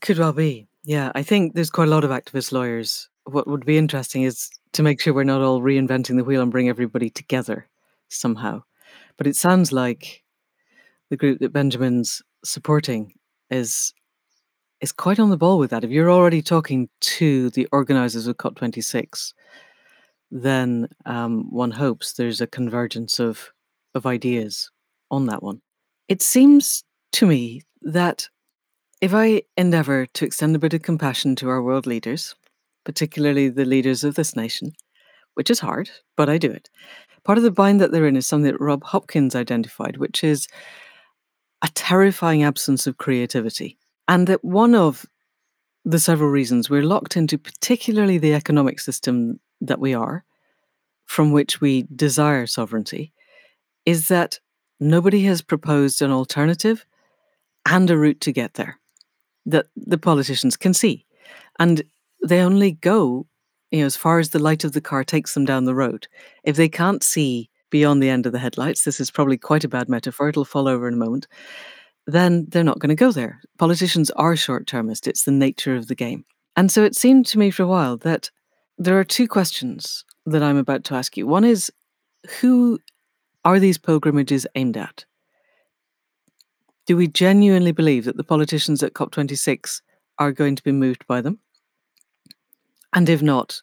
Could 0.00 0.20
well 0.20 0.32
be. 0.32 0.68
Yeah, 0.84 1.10
I 1.16 1.24
think 1.24 1.54
there's 1.54 1.70
quite 1.70 1.88
a 1.88 1.90
lot 1.90 2.04
of 2.04 2.12
activist 2.12 2.52
lawyers. 2.52 3.08
What 3.24 3.48
would 3.48 3.66
be 3.66 3.76
interesting 3.76 4.22
is 4.22 4.48
to 4.74 4.84
make 4.84 5.00
sure 5.00 5.12
we're 5.12 5.24
not 5.24 5.42
all 5.42 5.60
reinventing 5.60 6.16
the 6.16 6.22
wheel 6.22 6.40
and 6.40 6.52
bring 6.52 6.68
everybody 6.68 7.10
together 7.10 7.66
somehow. 8.08 8.62
But 9.16 9.26
it 9.26 9.34
sounds 9.34 9.72
like 9.72 10.22
the 11.10 11.16
group 11.16 11.40
that 11.40 11.52
Benjamin's 11.52 12.22
supporting 12.44 13.14
is 13.50 13.92
is 14.80 14.92
quite 14.92 15.18
on 15.18 15.30
the 15.30 15.36
ball 15.36 15.58
with 15.58 15.70
that. 15.70 15.84
If 15.84 15.90
you're 15.90 16.10
already 16.10 16.42
talking 16.42 16.88
to 17.00 17.50
the 17.50 17.66
organizers 17.72 18.26
of 18.26 18.36
COP26, 18.36 19.32
then 20.30 20.88
um, 21.06 21.50
one 21.50 21.70
hopes 21.70 22.12
there's 22.12 22.40
a 22.40 22.46
convergence 22.46 23.18
of 23.18 23.50
of 23.94 24.06
ideas 24.06 24.70
on 25.10 25.26
that 25.26 25.42
one. 25.42 25.60
It 26.08 26.22
seems 26.22 26.84
to 27.12 27.26
me 27.26 27.62
that 27.82 28.28
if 29.00 29.14
I 29.14 29.42
endeavour 29.56 30.06
to 30.06 30.24
extend 30.24 30.54
a 30.54 30.58
bit 30.58 30.74
of 30.74 30.82
compassion 30.82 31.36
to 31.36 31.48
our 31.48 31.62
world 31.62 31.86
leaders, 31.86 32.34
particularly 32.84 33.48
the 33.48 33.64
leaders 33.64 34.04
of 34.04 34.14
this 34.14 34.36
nation, 34.36 34.72
which 35.34 35.50
is 35.50 35.60
hard, 35.60 35.90
but 36.16 36.28
I 36.28 36.36
do 36.36 36.50
it. 36.50 36.68
Part 37.24 37.38
of 37.38 37.44
the 37.44 37.50
bind 37.50 37.80
that 37.80 37.92
they're 37.92 38.06
in 38.06 38.16
is 38.16 38.26
something 38.26 38.50
that 38.50 38.60
Rob 38.60 38.82
Hopkins 38.84 39.34
identified, 39.34 39.96
which 39.96 40.22
is 40.24 40.48
a 41.62 41.68
terrifying 41.74 42.42
absence 42.42 42.86
of 42.86 42.98
creativity. 42.98 43.77
And 44.08 44.26
that 44.26 44.44
one 44.44 44.74
of 44.74 45.06
the 45.84 45.98
several 45.98 46.30
reasons 46.30 46.68
we're 46.68 46.82
locked 46.82 47.16
into, 47.16 47.38
particularly 47.38 48.18
the 48.18 48.34
economic 48.34 48.80
system 48.80 49.38
that 49.60 49.80
we 49.80 49.94
are, 49.94 50.24
from 51.04 51.32
which 51.32 51.60
we 51.60 51.86
desire 51.94 52.46
sovereignty, 52.46 53.12
is 53.86 54.08
that 54.08 54.40
nobody 54.80 55.24
has 55.24 55.40
proposed 55.42 56.02
an 56.02 56.10
alternative 56.10 56.84
and 57.66 57.90
a 57.90 57.96
route 57.96 58.20
to 58.22 58.32
get 58.32 58.54
there 58.54 58.78
that 59.46 59.66
the 59.76 59.98
politicians 59.98 60.56
can 60.56 60.74
see. 60.74 61.06
And 61.58 61.82
they 62.22 62.40
only 62.40 62.72
go 62.72 63.26
you 63.70 63.80
know, 63.80 63.86
as 63.86 63.96
far 63.96 64.18
as 64.18 64.30
the 64.30 64.38
light 64.38 64.64
of 64.64 64.72
the 64.72 64.80
car 64.80 65.04
takes 65.04 65.34
them 65.34 65.44
down 65.44 65.64
the 65.64 65.74
road. 65.74 66.08
If 66.44 66.56
they 66.56 66.68
can't 66.68 67.02
see 67.02 67.50
beyond 67.70 68.02
the 68.02 68.08
end 68.08 68.24
of 68.26 68.32
the 68.32 68.38
headlights, 68.38 68.84
this 68.84 69.00
is 69.00 69.10
probably 69.10 69.36
quite 69.36 69.64
a 69.64 69.68
bad 69.68 69.88
metaphor, 69.88 70.28
it'll 70.28 70.44
fall 70.44 70.68
over 70.68 70.88
in 70.88 70.94
a 70.94 70.98
moment, 70.98 71.26
then 72.08 72.46
they're 72.48 72.64
not 72.64 72.78
going 72.78 72.88
to 72.88 72.94
go 72.94 73.12
there. 73.12 73.42
Politicians 73.58 74.10
are 74.12 74.34
short 74.34 74.66
termist, 74.66 75.06
it's 75.06 75.24
the 75.24 75.30
nature 75.30 75.76
of 75.76 75.88
the 75.88 75.94
game. 75.94 76.24
And 76.56 76.72
so 76.72 76.82
it 76.82 76.96
seemed 76.96 77.26
to 77.26 77.38
me 77.38 77.50
for 77.50 77.64
a 77.64 77.68
while 77.68 77.98
that 77.98 78.30
there 78.78 78.98
are 78.98 79.04
two 79.04 79.28
questions 79.28 80.04
that 80.24 80.42
I'm 80.42 80.56
about 80.56 80.84
to 80.84 80.94
ask 80.94 81.16
you. 81.18 81.26
One 81.26 81.44
is 81.44 81.70
who 82.40 82.78
are 83.44 83.60
these 83.60 83.76
pilgrimages 83.76 84.46
aimed 84.54 84.78
at? 84.78 85.04
Do 86.86 86.96
we 86.96 87.08
genuinely 87.08 87.72
believe 87.72 88.06
that 88.06 88.16
the 88.16 88.24
politicians 88.24 88.82
at 88.82 88.94
COP26 88.94 89.82
are 90.18 90.32
going 90.32 90.56
to 90.56 90.62
be 90.62 90.72
moved 90.72 91.06
by 91.06 91.20
them? 91.20 91.38
And 92.94 93.10
if 93.10 93.20
not, 93.20 93.60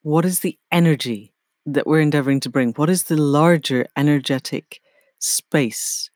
what 0.00 0.24
is 0.24 0.40
the 0.40 0.58
energy 0.72 1.34
that 1.66 1.86
we're 1.86 2.00
endeavoring 2.00 2.40
to 2.40 2.50
bring? 2.50 2.72
What 2.72 2.88
is 2.88 3.04
the 3.04 3.18
larger 3.18 3.84
energetic 3.94 4.80
space 5.18 6.10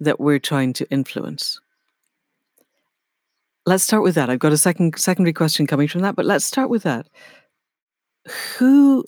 that 0.00 0.20
we're 0.20 0.38
trying 0.38 0.72
to 0.74 0.90
influence? 0.90 1.60
Let's 3.64 3.84
start 3.84 4.02
with 4.02 4.14
that. 4.14 4.30
I've 4.30 4.38
got 4.38 4.52
a 4.52 4.56
second 4.56 4.98
secondary 4.98 5.32
question 5.32 5.66
coming 5.66 5.88
from 5.88 6.02
that, 6.02 6.14
but 6.14 6.24
let's 6.24 6.44
start 6.44 6.70
with 6.70 6.84
that. 6.84 7.08
Who 8.58 9.04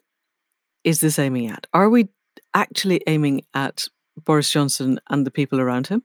is 0.85 1.01
this 1.01 1.19
aiming 1.19 1.49
at? 1.49 1.67
Are 1.73 1.89
we 1.89 2.09
actually 2.55 3.03
aiming 3.07 3.43
at 3.55 3.87
Boris 4.25 4.51
Johnson 4.51 4.99
and 5.11 5.27
the 5.27 5.31
people 5.31 5.61
around 5.61 5.87
him 5.87 6.03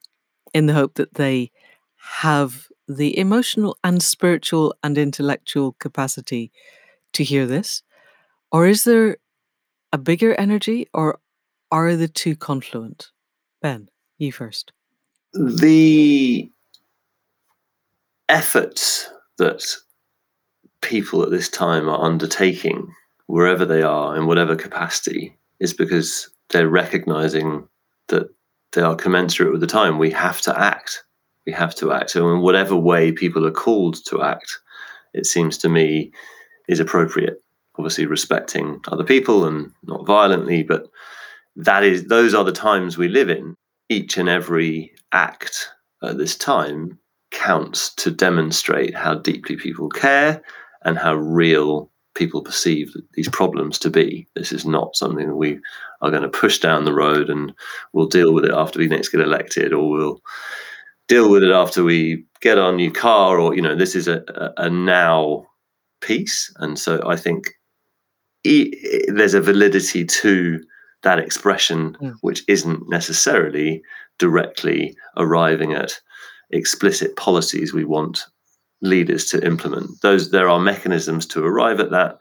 in 0.54 0.68
the 0.68 0.74
hope 0.74 0.96
that 0.96 1.16
they 1.16 1.52
have 1.98 2.68
the 2.88 3.18
emotional 3.18 3.78
and 3.84 4.04
spiritual 4.04 4.76
and 4.84 4.98
intellectual 4.98 5.74
capacity 5.80 6.52
to 7.14 7.24
hear 7.24 7.46
this? 7.46 7.82
Or 8.52 8.68
is 8.68 8.84
there 8.84 9.18
a 9.92 9.98
bigger 9.98 10.36
energy, 10.36 10.88
or 10.94 11.20
are 11.72 11.96
the 11.96 12.08
two 12.08 12.36
confluent? 12.36 13.12
Ben, 13.62 13.90
you 14.26 14.32
first. 14.32 14.72
The 15.34 16.50
efforts 18.30 19.10
that 19.38 19.64
people 20.82 21.24
at 21.24 21.32
this 21.32 21.50
time 21.50 21.90
are 21.90 22.02
undertaking, 22.04 22.94
wherever 23.28 23.66
they 23.66 23.82
are, 23.82 24.16
in 24.16 24.28
whatever 24.28 24.56
capacity, 24.56 25.38
is 25.60 25.74
because 25.74 26.30
they're 26.50 26.70
recognizing 26.70 27.68
that 28.08 28.30
they 28.74 28.82
are 28.82 28.96
commensurate 28.96 29.52
with 29.52 29.62
the 29.62 29.68
time. 29.68 29.98
We 29.98 30.12
have 30.12 30.42
to 30.42 30.60
act. 30.60 31.04
We 31.46 31.54
have 31.54 31.76
to 31.76 31.92
act. 31.92 32.12
So, 32.12 32.32
in 32.34 32.42
whatever 32.42 32.76
way 32.76 33.12
people 33.12 33.46
are 33.46 33.52
called 33.52 34.04
to 34.06 34.22
act, 34.22 34.60
it 35.14 35.26
seems 35.26 35.58
to 35.60 35.70
me 35.70 36.12
is 36.68 36.80
appropriate. 36.80 37.42
Obviously, 37.78 38.06
respecting 38.06 38.80
other 38.88 39.04
people 39.04 39.46
and 39.46 39.72
not 39.84 40.06
violently, 40.06 40.64
but 40.64 40.88
that 41.56 41.84
is 41.84 42.06
those 42.06 42.34
are 42.34 42.44
the 42.44 42.52
times 42.52 42.98
we 42.98 43.08
live 43.08 43.30
in. 43.30 43.56
Each 43.94 44.18
and 44.18 44.28
every 44.28 44.92
act 45.12 45.70
at 46.02 46.18
this 46.18 46.36
time 46.36 46.98
counts 47.30 47.94
to 47.96 48.10
demonstrate 48.10 48.96
how 48.96 49.14
deeply 49.14 49.56
people 49.56 49.88
care 49.88 50.42
and 50.84 50.98
how 50.98 51.14
real 51.14 51.92
people 52.16 52.42
perceive 52.42 52.92
these 53.14 53.30
problems 53.30 53.78
to 53.80 53.92
be. 53.92 54.28
This 54.36 54.52
is 54.52 54.66
not 54.66 54.96
something 54.96 55.28
that 55.28 55.36
we 55.36 55.60
are 56.02 56.10
going 56.10 56.24
to 56.24 56.40
push 56.40 56.58
down 56.58 56.86
the 56.86 56.94
road 56.94 57.30
and 57.30 57.54
we'll 57.92 58.08
deal 58.08 58.34
with 58.34 58.46
it 58.46 58.52
after 58.52 58.80
we 58.80 58.88
next 58.88 59.10
get 59.10 59.22
elected 59.22 59.74
or 59.74 59.88
we'll 59.88 60.22
deal 61.08 61.30
with 61.30 61.44
it 61.44 61.52
after 61.52 61.84
we 61.84 62.26
get 62.42 62.58
our 62.58 62.74
new 62.74 62.92
car 62.92 63.40
or, 63.40 63.56
you 63.56 63.62
know, 63.62 63.76
this 63.76 63.96
is 63.96 64.08
a, 64.08 64.24
a, 64.58 64.72
now 64.72 65.46
piece. 66.02 66.52
And 66.58 66.80
so 66.80 67.00
I 67.06 67.16
think 67.16 67.52
e- 68.44 68.74
there's 69.08 69.36
a 69.36 69.42
validity 69.42 70.04
to 70.04 70.64
that 71.04 71.20
expression, 71.20 71.98
yeah. 72.02 72.12
which 72.22 72.44
isn't 72.48 72.90
necessarily 72.90 73.82
directly 74.18 74.96
arriving 75.18 75.74
at 75.74 76.00
explicit 76.52 77.16
policies 77.16 77.74
we 77.74 77.84
want 77.84 78.26
leaders 78.82 79.26
to 79.30 79.46
implement. 79.46 79.90
Those 80.02 80.32
there 80.32 80.50
are 80.50 80.60
mechanisms 80.60 81.26
to 81.28 81.44
arrive 81.44 81.80
at 81.80 81.92
that. 81.92 82.18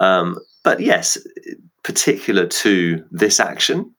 Um, 0.00 0.38
but 0.64 0.80
yes, 0.80 1.18
particular 1.82 2.46
to 2.46 3.04
this 3.10 3.40
action, 3.40 3.94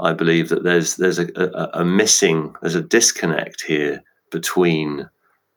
I 0.00 0.12
believe 0.12 0.48
that 0.48 0.64
there's 0.64 0.96
there's 0.96 1.18
a, 1.18 1.28
a, 1.36 1.80
a 1.80 1.84
missing 1.84 2.54
there's 2.60 2.74
a 2.74 2.82
disconnect 2.82 3.62
here 3.62 4.02
between 4.30 5.08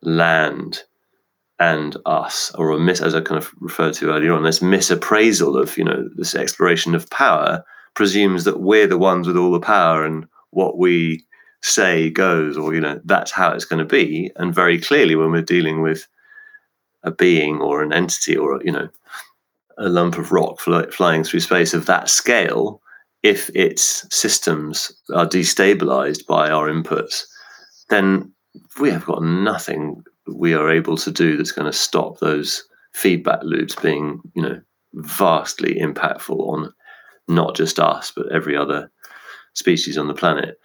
land 0.01 0.83
and 1.59 1.97
us, 2.05 2.51
or 2.55 2.71
a 2.71 2.79
miss, 2.79 3.01
as 3.01 3.15
I 3.15 3.21
kind 3.21 3.37
of 3.37 3.51
referred 3.59 3.93
to 3.95 4.11
earlier 4.11 4.33
on, 4.33 4.43
this 4.43 4.59
misappraisal 4.59 5.59
of 5.59 5.77
you 5.77 5.83
know 5.83 6.09
this 6.15 6.35
exploration 6.35 6.93
of 6.95 7.09
power 7.09 7.63
presumes 7.95 8.43
that 8.43 8.59
we're 8.59 8.87
the 8.87 8.97
ones 8.97 9.27
with 9.27 9.37
all 9.37 9.51
the 9.51 9.59
power 9.59 10.05
and 10.05 10.27
what 10.51 10.77
we 10.77 11.25
say 11.61 12.09
goes, 12.09 12.57
or 12.57 12.73
you 12.73 12.81
know, 12.81 12.99
that's 13.05 13.31
how 13.31 13.51
it's 13.51 13.65
going 13.65 13.79
to 13.79 13.85
be. 13.85 14.31
And 14.35 14.53
very 14.53 14.79
clearly, 14.79 15.15
when 15.15 15.31
we're 15.31 15.41
dealing 15.41 15.81
with 15.81 16.07
a 17.03 17.11
being 17.11 17.59
or 17.59 17.81
an 17.81 17.93
entity 17.93 18.35
or 18.35 18.61
you 18.63 18.71
know, 18.71 18.89
a 19.77 19.89
lump 19.89 20.17
of 20.17 20.31
rock 20.31 20.59
fly, 20.59 20.85
flying 20.87 21.23
through 21.23 21.39
space 21.39 21.73
of 21.73 21.85
that 21.87 22.09
scale, 22.09 22.81
if 23.23 23.49
its 23.55 24.05
systems 24.15 24.91
are 25.13 25.27
destabilized 25.27 26.25
by 26.27 26.49
our 26.49 26.69
inputs, 26.69 27.23
then 27.89 28.31
we 28.79 28.89
have 28.91 29.05
got 29.05 29.23
nothing 29.23 30.03
we 30.33 30.53
are 30.53 30.71
able 30.71 30.97
to 30.97 31.11
do 31.11 31.37
that's 31.37 31.51
going 31.51 31.71
to 31.71 31.77
stop 31.77 32.19
those 32.19 32.63
feedback 32.93 33.39
loops 33.43 33.75
being, 33.75 34.21
you 34.35 34.41
know, 34.41 34.59
vastly 34.93 35.75
impactful 35.75 36.39
on 36.47 36.73
not 37.27 37.55
just 37.55 37.79
us 37.79 38.11
but 38.15 38.31
every 38.31 38.55
other 38.55 38.89
species 39.53 39.97
on 39.97 40.07
the 40.07 40.13
planet. 40.13 40.57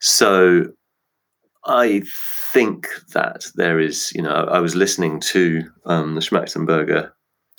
So 0.00 0.66
I 1.64 2.02
think 2.52 2.88
that 3.12 3.44
there 3.54 3.78
is, 3.78 4.12
you 4.14 4.22
know, 4.22 4.30
I 4.30 4.58
was 4.60 4.74
listening 4.74 5.20
to 5.20 5.62
um, 5.84 6.14
the 6.14 6.20
Schmachtenberger 6.20 7.10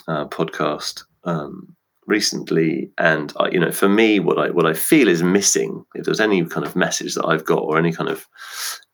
uh, 0.07 0.25
podcast 0.25 1.03
um, 1.25 1.75
recently, 2.09 2.91
and 2.97 3.31
I, 3.39 3.49
you 3.49 3.59
know, 3.59 3.71
for 3.71 3.87
me, 3.87 4.19
what 4.19 4.37
I 4.37 4.49
what 4.49 4.65
I 4.65 4.73
feel 4.73 5.07
is 5.07 5.23
missing. 5.23 5.85
If 5.95 6.05
there's 6.05 6.19
any 6.19 6.43
kind 6.45 6.65
of 6.65 6.75
message 6.75 7.15
that 7.15 7.25
I've 7.25 7.45
got, 7.45 7.63
or 7.63 7.77
any 7.77 7.93
kind 7.93 8.09
of 8.09 8.27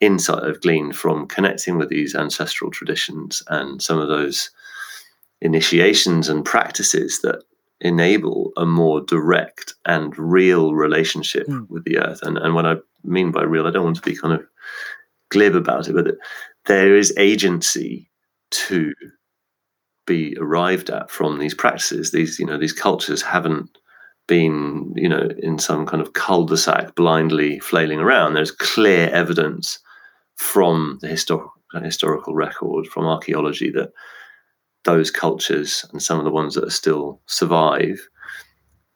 insight 0.02 0.44
I've 0.44 0.62
gleaned 0.62 0.96
from 0.96 1.28
connecting 1.28 1.78
with 1.78 1.90
these 1.90 2.14
ancestral 2.14 2.72
traditions 2.72 3.42
and 3.48 3.82
some 3.82 3.98
of 3.98 4.10
those 4.10 4.52
initiations 5.42 6.30
and 6.30 6.46
practices 6.46 7.22
that 7.22 7.44
enable 7.82 8.52
a 8.58 8.66
more 8.66 9.02
direct 9.02 9.74
and 9.86 10.18
real 10.18 10.74
relationship 10.74 11.48
mm. 11.48 11.70
with 11.70 11.84
the 11.86 11.98
earth. 11.98 12.20
And 12.22 12.38
and 12.38 12.54
what 12.54 12.66
I 12.66 12.76
mean 13.04 13.32
by 13.32 13.44
real, 13.44 13.68
I 13.68 13.72
don't 13.72 13.86
want 13.86 13.98
to 13.98 14.02
be 14.02 14.16
kind 14.16 14.34
of 14.34 14.46
glib 15.30 15.56
about 15.56 15.88
it, 15.88 15.94
but 15.94 16.16
there 16.66 16.96
is 16.96 17.14
agency 17.18 18.10
to 18.52 18.94
be 20.06 20.36
arrived 20.40 20.90
at 20.90 21.10
from 21.10 21.40
these 21.40 21.54
practices. 21.54 22.12
These, 22.12 22.40
you 22.40 22.46
know, 22.46 22.58
these 22.58 22.74
cultures 22.74 23.22
haven't 23.22 23.78
been, 24.28 24.94
you 24.96 25.10
know, 25.10 25.30
in 25.40 25.60
some 25.60 25.86
kind 25.86 26.02
of 26.02 26.14
cul-de-sac 26.14 26.96
blindly 26.96 27.60
flailing 27.60 28.00
around. 28.00 28.34
There's 28.34 28.52
clear 28.52 29.10
evidence 29.10 29.80
from 30.36 31.00
the 31.02 31.08
historical 31.08 31.52
historical 31.84 32.34
record, 32.34 32.88
from 32.88 33.06
archaeology, 33.06 33.70
that 33.72 33.92
those 34.86 35.12
cultures 35.12 35.86
and 35.92 36.02
some 36.02 36.20
of 36.20 36.24
the 36.24 36.32
ones 36.32 36.56
that 36.56 36.64
are 36.64 36.70
still 36.70 37.20
survive 37.26 38.00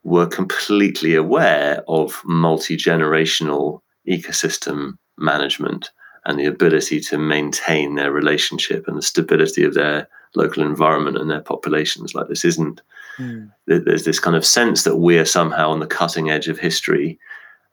were 0.03 0.27
completely 0.27 1.13
aware 1.15 1.83
of 1.87 2.21
multi-generational 2.23 3.81
ecosystem 4.07 4.93
management 5.17 5.91
and 6.25 6.39
the 6.39 6.45
ability 6.45 7.01
to 7.01 7.17
maintain 7.17 7.95
their 7.95 8.11
relationship 8.11 8.87
and 8.87 8.97
the 8.97 9.01
stability 9.01 9.63
of 9.63 9.73
their 9.73 10.07
local 10.35 10.63
environment 10.63 11.17
and 11.17 11.29
their 11.29 11.41
populations. 11.41 12.13
Like 12.13 12.27
this 12.27 12.45
isn't 12.45 12.81
mm. 13.17 13.51
there's 13.65 14.05
this 14.05 14.19
kind 14.19 14.35
of 14.35 14.45
sense 14.45 14.83
that 14.83 14.97
we're 14.97 15.25
somehow 15.25 15.69
on 15.69 15.79
the 15.79 15.87
cutting 15.87 16.29
edge 16.29 16.47
of 16.47 16.59
history 16.59 17.19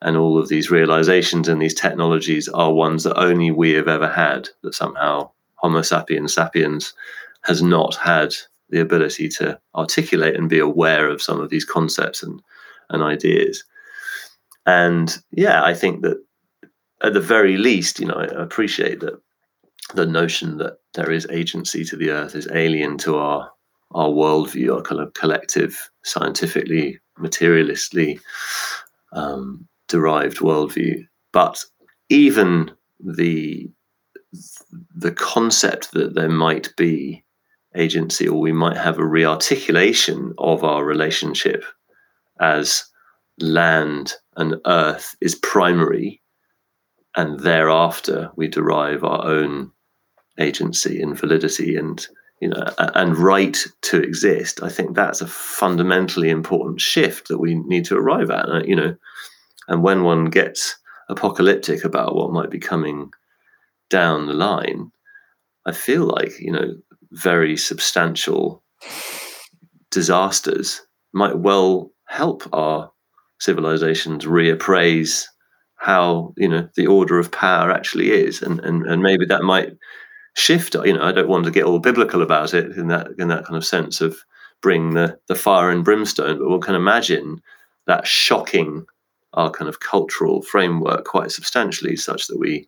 and 0.03 0.17
all 0.17 0.39
of 0.39 0.49
these 0.49 0.71
realizations 0.71 1.49
and 1.49 1.61
these 1.61 1.75
technologies 1.75 2.49
are 2.49 2.73
ones 2.73 3.05
that 3.05 3.19
only 3.19 3.51
we 3.51 3.73
have 3.73 3.89
ever 3.89 4.09
had 4.09 4.49
that 4.63 4.75
somehow 4.75 5.31
homo 5.55 5.83
sapiens 5.83 6.35
sapiens 6.35 6.93
has 7.43 7.63
not 7.63 7.95
had 7.97 8.35
the 8.69 8.81
ability 8.81 9.29
to 9.29 9.59
articulate 9.75 10.35
and 10.35 10.51
be 10.51 10.59
aware 10.59 11.09
of 11.09 11.23
some 11.23 11.41
of 11.41 11.51
these 11.51 11.65
concepts 11.65 12.23
and 12.23 12.43
and 12.91 13.03
ideas 13.03 13.65
and 14.67 15.19
yeah 15.31 15.65
i 15.65 15.73
think 15.73 16.03
that 16.03 16.23
at 17.03 17.15
the 17.15 17.21
very 17.21 17.57
least 17.57 17.99
you 17.99 18.07
know 18.07 18.15
i 18.15 18.25
appreciate 18.25 19.01
that 19.01 19.21
the 19.95 20.07
notion 20.07 20.59
that 20.59 20.79
there 20.95 21.11
is 21.11 21.27
agency 21.31 21.85
to 21.85 21.97
the 21.97 22.11
earth 22.11 22.35
is 22.35 22.49
alien 22.53 22.99
to 22.99 23.17
our 23.17 23.51
our 23.93 24.09
worldview, 24.09 24.75
our 24.75 24.83
kind 24.83 25.01
of 25.01 25.15
collective, 25.15 25.89
scientifically, 26.03 26.99
materialistly 27.19 28.21
um, 29.13 29.67
derived 29.89 30.39
worldview. 30.39 31.07
But 31.33 31.65
even 32.09 32.73
the 33.01 33.71
the 34.95 35.13
concept 35.13 35.93
that 35.93 36.15
there 36.15 36.29
might 36.29 36.75
be 36.77 37.25
agency, 37.75 38.27
or 38.27 38.41
we 38.41 38.53
might 38.53 38.77
have 38.77 38.99
a 38.99 39.03
rearticulation 39.03 40.33
of 40.39 40.65
our 40.65 40.85
relationship 40.85 41.65
as 42.41 42.85
land 43.39 44.15
and 44.37 44.57
earth, 44.67 45.15
is 45.21 45.35
primary, 45.37 46.21
and 47.17 47.41
thereafter 47.41 48.31
we 48.37 48.49
derive 48.49 49.05
our 49.05 49.25
own 49.25 49.71
agency 50.39 51.01
and 51.01 51.19
validity 51.19 51.77
and 51.77 52.07
you 52.41 52.49
know 52.49 52.63
and 52.79 53.17
right 53.17 53.65
to 53.83 54.01
exist 54.01 54.63
i 54.63 54.69
think 54.69 54.95
that's 54.95 55.21
a 55.21 55.27
fundamentally 55.27 56.29
important 56.29 56.81
shift 56.81 57.29
that 57.29 57.39
we 57.39 57.55
need 57.55 57.85
to 57.85 57.97
arrive 57.97 58.31
at. 58.31 58.67
You 58.67 58.77
know 58.77 58.97
and 59.69 59.83
when 59.83 60.05
one 60.05 60.27
gets 60.27 60.77
apocalyptic 61.09 61.85
about 61.85 62.15
what 62.15 62.33
might 62.33 62.51
be 62.51 62.59
coming 62.59 63.11
down 63.89 64.27
the 64.27 64.35
line 64.35 64.91
i 65.65 65.73
feel 65.73 66.05
like 66.05 66.39
you 66.39 66.53
know 66.53 66.75
very 67.13 67.57
substantial 67.57 68.63
disasters 69.91 70.83
might 71.15 71.39
well 71.39 71.91
help 72.07 72.43
our 72.53 72.91
civilizations 73.41 74.25
reappraise 74.25 75.27
how 75.77 76.35
you 76.37 76.49
know 76.49 76.69
the 76.77 76.87
order 76.87 77.19
of 77.19 77.31
power 77.31 77.71
actually 77.71 78.11
is. 78.11 78.43
And 78.43 78.61
and, 78.61 78.87
and 78.87 79.03
maybe 79.03 79.27
that 79.27 79.43
might 79.43 79.73
shift. 80.37 80.75
You 80.75 80.93
know, 80.93 81.03
I 81.03 81.13
don't 81.13 81.29
want 81.29 81.45
to 81.47 81.51
get 81.51 81.65
all 81.65 81.81
biblical 81.81 82.23
about 82.23 82.55
it 82.55 82.77
in 82.77 82.89
that 82.89 83.09
in 83.19 83.29
that 83.29 83.45
kind 83.45 83.57
of 83.57 83.67
sense 83.67 84.01
of 84.01 84.17
bring 84.63 84.95
the 84.95 85.19
the 85.27 85.35
fire 85.35 85.71
and 85.71 85.85
brimstone, 85.85 86.39
but 86.39 86.49
one 86.49 86.61
can 86.61 86.75
imagine 86.75 87.43
that 87.87 88.07
shocking 88.07 88.87
our 89.35 89.51
kind 89.51 89.69
of 89.69 89.81
cultural 89.81 90.43
framework 90.43 91.05
quite 91.05 91.31
substantially, 91.31 91.97
such 91.97 92.27
that 92.27 92.39
we 92.39 92.67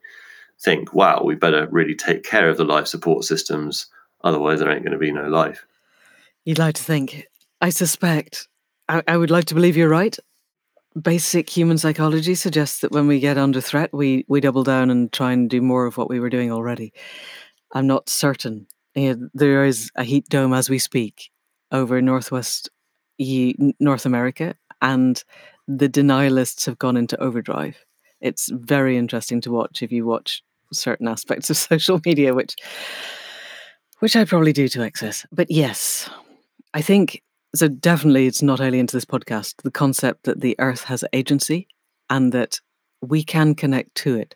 think, 0.61 0.93
wow, 0.93 1.23
we 1.25 1.35
better 1.35 1.66
really 1.71 1.95
take 1.95 2.25
care 2.25 2.49
of 2.49 2.57
the 2.57 2.64
life 2.64 2.87
support 2.87 3.25
systems, 3.25 3.87
otherwise 4.23 4.59
there 4.59 4.71
ain't 4.71 4.83
going 4.83 4.93
to 4.93 4.99
be 4.99 5.12
no 5.12 5.29
life. 5.29 5.64
You'd 6.45 6.59
like 6.59 6.75
to 6.75 6.83
think. 6.83 7.27
I 7.61 7.71
suspect. 7.71 8.49
I, 8.89 9.03
I 9.07 9.16
would 9.16 9.31
like 9.31 9.47
to 9.47 9.55
believe 9.55 9.77
you're 9.77 9.89
right. 9.89 10.16
Basic 11.01 11.49
human 11.49 11.79
psychology 11.79 12.35
suggests 12.35 12.81
that 12.81 12.93
when 12.93 13.07
we 13.07 13.21
get 13.21 13.39
under 13.39 13.61
threat, 13.61 13.91
we 13.93 14.25
we 14.29 14.41
double 14.41 14.64
down 14.64 14.91
and 14.91 15.12
try 15.12 15.33
and 15.33 15.49
do 15.49 15.61
more 15.61 15.87
of 15.87 15.97
what 15.97 16.11
we 16.11 16.21
were 16.21 16.31
doing 16.31 16.51
already. 16.51 16.93
I'm 17.73 17.87
not 17.87 18.09
certain. 18.09 18.66
Know, 18.97 19.29
there 19.35 19.64
is 19.64 19.91
a 19.95 20.05
heat 20.05 20.29
dome 20.29 20.53
as 20.53 20.69
we 20.69 20.79
speak 20.79 21.31
over 21.71 22.01
northwest 22.01 22.71
North 23.19 24.07
America, 24.07 24.55
and 24.81 25.23
the 25.66 25.89
denialists 25.89 26.66
have 26.66 26.79
gone 26.79 26.97
into 26.97 27.21
overdrive. 27.21 27.77
It's 28.21 28.49
very 28.49 28.97
interesting 28.97 29.41
to 29.43 29.51
watch 29.51 29.83
if 29.83 29.93
you 29.93 30.07
watch 30.07 30.43
certain 30.73 31.09
aspects 31.09 31.51
of 31.51 31.57
social 31.71 32.01
media, 32.05 32.35
which 32.35 32.57
which 34.01 34.16
I 34.16 34.25
probably 34.25 34.53
do 34.53 34.69
to 34.69 34.83
excess. 34.83 35.27
But 35.33 35.51
yes, 35.51 36.09
I 36.75 36.83
think 36.83 37.23
so. 37.55 37.69
Definitely, 37.69 38.27
it's 38.27 38.43
not 38.43 38.61
alien 38.61 38.87
to 38.87 38.97
this 38.97 39.05
podcast. 39.05 39.55
The 39.62 39.71
concept 39.71 40.25
that 40.25 40.41
the 40.41 40.57
Earth 40.59 40.85
has 40.85 41.05
agency 41.12 41.69
and 42.09 42.33
that 42.33 42.61
we 43.01 43.23
can 43.23 43.55
connect 43.55 43.95
to 43.97 44.16
it. 44.16 44.35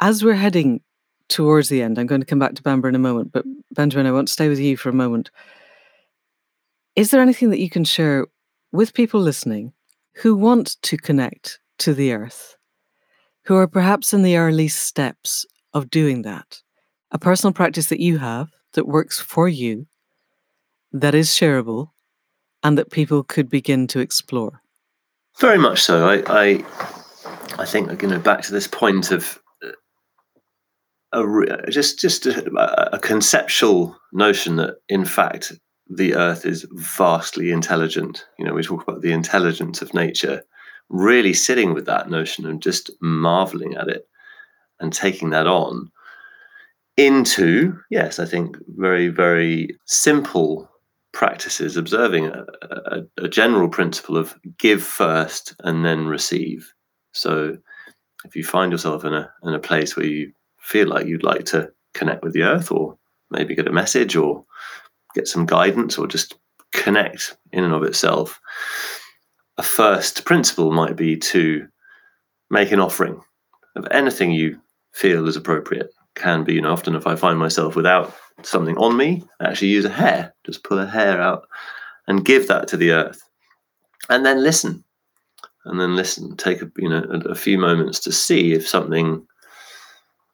As 0.00 0.24
we're 0.24 0.34
heading 0.34 0.80
towards 1.28 1.68
the 1.68 1.82
end. 1.82 1.98
I'm 1.98 2.06
going 2.06 2.20
to 2.20 2.26
come 2.26 2.38
back 2.38 2.54
to 2.54 2.62
Bamber 2.62 2.88
in 2.88 2.94
a 2.94 2.98
moment, 2.98 3.32
but 3.32 3.44
Benjamin, 3.72 4.06
I 4.06 4.12
want 4.12 4.28
to 4.28 4.32
stay 4.32 4.48
with 4.48 4.58
you 4.58 4.76
for 4.76 4.88
a 4.88 4.94
moment. 4.94 5.30
Is 6.96 7.10
there 7.10 7.20
anything 7.20 7.50
that 7.50 7.60
you 7.60 7.70
can 7.70 7.84
share 7.84 8.26
with 8.72 8.94
people 8.94 9.20
listening 9.20 9.72
who 10.14 10.34
want 10.34 10.80
to 10.82 10.96
connect 10.96 11.60
to 11.78 11.94
the 11.94 12.12
earth, 12.12 12.56
who 13.44 13.56
are 13.56 13.68
perhaps 13.68 14.12
in 14.12 14.22
the 14.22 14.36
early 14.36 14.68
steps 14.68 15.46
of 15.74 15.90
doing 15.90 16.22
that? 16.22 16.60
A 17.10 17.18
personal 17.18 17.52
practice 17.52 17.88
that 17.88 18.00
you 18.00 18.18
have 18.18 18.48
that 18.72 18.88
works 18.88 19.20
for 19.20 19.48
you, 19.48 19.86
that 20.92 21.14
is 21.14 21.28
shareable, 21.28 21.90
and 22.62 22.76
that 22.76 22.90
people 22.90 23.22
could 23.22 23.48
begin 23.48 23.86
to 23.88 24.00
explore? 24.00 24.60
Very 25.38 25.58
much 25.58 25.82
so. 25.82 26.08
I, 26.08 26.22
I, 26.26 26.64
I 27.58 27.64
think 27.64 28.02
you 28.02 28.08
know 28.08 28.18
back 28.18 28.42
to 28.42 28.52
this 28.52 28.66
point 28.66 29.12
of 29.12 29.38
a 31.12 31.70
just 31.70 31.98
just 31.98 32.26
a, 32.26 32.94
a 32.94 32.98
conceptual 32.98 33.96
notion 34.12 34.56
that 34.56 34.76
in 34.88 35.04
fact 35.04 35.52
the 35.90 36.14
earth 36.14 36.44
is 36.44 36.66
vastly 36.72 37.50
intelligent. 37.50 38.26
You 38.38 38.44
know 38.44 38.54
we 38.54 38.62
talk 38.62 38.82
about 38.82 39.02
the 39.02 39.12
intelligence 39.12 39.82
of 39.82 39.94
nature 39.94 40.42
really 40.90 41.34
sitting 41.34 41.74
with 41.74 41.86
that 41.86 42.10
notion 42.10 42.46
and 42.46 42.62
just 42.62 42.90
marveling 43.00 43.74
at 43.76 43.88
it 43.88 44.08
and 44.80 44.92
taking 44.92 45.30
that 45.30 45.46
on 45.46 45.90
into 46.96 47.78
yes 47.90 48.18
i 48.18 48.24
think 48.24 48.56
very 48.76 49.08
very 49.08 49.76
simple 49.84 50.68
practices 51.12 51.76
observing 51.76 52.26
a, 52.26 52.44
a, 52.62 53.24
a 53.24 53.28
general 53.28 53.68
principle 53.68 54.16
of 54.16 54.36
give 54.58 54.82
first 54.82 55.54
and 55.64 55.84
then 55.84 56.06
receive. 56.06 56.72
So 57.12 57.56
if 58.24 58.36
you 58.36 58.44
find 58.44 58.70
yourself 58.72 59.04
in 59.04 59.14
a 59.14 59.30
in 59.42 59.54
a 59.54 59.58
place 59.58 59.96
where 59.96 60.06
you 60.06 60.32
feel 60.68 60.86
like 60.86 61.06
you'd 61.06 61.22
like 61.24 61.46
to 61.46 61.72
connect 61.94 62.22
with 62.22 62.34
the 62.34 62.42
earth 62.42 62.70
or 62.70 62.98
maybe 63.30 63.54
get 63.54 63.66
a 63.66 63.72
message 63.72 64.16
or 64.16 64.44
get 65.14 65.26
some 65.26 65.46
guidance 65.46 65.96
or 65.96 66.06
just 66.06 66.34
connect 66.74 67.38
in 67.52 67.64
and 67.64 67.72
of 67.72 67.82
itself, 67.82 68.38
a 69.56 69.62
first 69.62 70.26
principle 70.26 70.70
might 70.70 70.94
be 70.94 71.16
to 71.16 71.66
make 72.50 72.70
an 72.70 72.80
offering 72.80 73.18
of 73.76 73.88
anything 73.90 74.30
you 74.30 74.60
feel 74.92 75.26
is 75.26 75.36
appropriate. 75.36 75.90
Can 76.14 76.44
be, 76.44 76.54
you 76.54 76.60
know, 76.60 76.72
often 76.72 76.94
if 76.94 77.06
I 77.06 77.16
find 77.16 77.38
myself 77.38 77.74
without 77.74 78.14
something 78.42 78.76
on 78.76 78.96
me, 78.96 79.22
I 79.40 79.48
actually 79.48 79.68
use 79.68 79.86
a 79.86 79.90
hair, 79.90 80.34
just 80.44 80.64
pull 80.64 80.78
a 80.78 80.86
hair 80.86 81.20
out 81.20 81.48
and 82.08 82.24
give 82.24 82.48
that 82.48 82.68
to 82.68 82.76
the 82.76 82.90
earth. 82.90 83.22
And 84.10 84.26
then 84.26 84.42
listen. 84.42 84.84
And 85.64 85.80
then 85.80 85.96
listen, 85.96 86.36
take 86.36 86.60
a, 86.60 86.70
you 86.76 86.88
know 86.88 87.04
a, 87.10 87.30
a 87.30 87.34
few 87.34 87.58
moments 87.58 88.00
to 88.00 88.12
see 88.12 88.52
if 88.52 88.66
something 88.66 89.26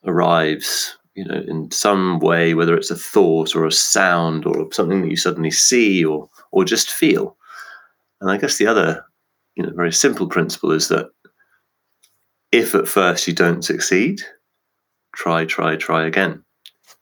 arrives 0.07 0.97
you 1.15 1.25
know 1.25 1.43
in 1.47 1.71
some 1.71 2.19
way 2.19 2.55
whether 2.55 2.77
it's 2.77 2.91
a 2.91 2.97
thought 2.97 3.55
or 3.55 3.65
a 3.67 3.73
sound 3.73 4.47
or 4.47 4.73
something 4.73 5.03
that 5.03 5.11
you 5.11 5.17
suddenly 5.17 5.51
see 5.51 6.05
or 6.05 6.29
or 6.53 6.65
just 6.65 6.91
feel. 6.91 7.37
And 8.21 8.31
i 8.31 8.37
guess 8.37 8.59
the 8.59 8.67
other 8.67 9.05
you 9.55 9.63
know 9.63 9.73
very 9.75 9.93
simple 9.93 10.29
principle 10.29 10.73
is 10.73 10.89
that 10.89 11.11
if 12.53 12.75
at 12.75 12.89
first 12.89 13.27
you 13.27 13.35
don't 13.35 13.65
succeed 13.65 14.21
try 15.15 15.45
try 15.45 15.77
try 15.77 16.05
again. 16.05 16.43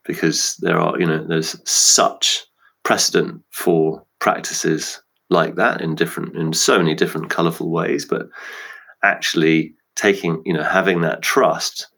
Because 0.04 0.56
there 0.60 0.78
are 0.78 0.98
you 0.98 1.06
know 1.06 1.24
there's 1.24 1.56
such 1.68 2.44
precedent 2.82 3.42
for 3.50 4.04
practices 4.18 5.00
like 5.30 5.54
that 5.54 5.80
in 5.80 5.94
different 5.94 6.36
in 6.36 6.52
so 6.52 6.78
many 6.78 6.94
different 6.94 7.30
colorful 7.30 7.70
ways. 7.70 8.04
But 8.04 8.28
actually 9.02 9.74
taking 9.96 10.42
you 10.44 10.52
know 10.52 10.62
having 10.62 11.00
that 11.02 11.22
trust 11.22 11.88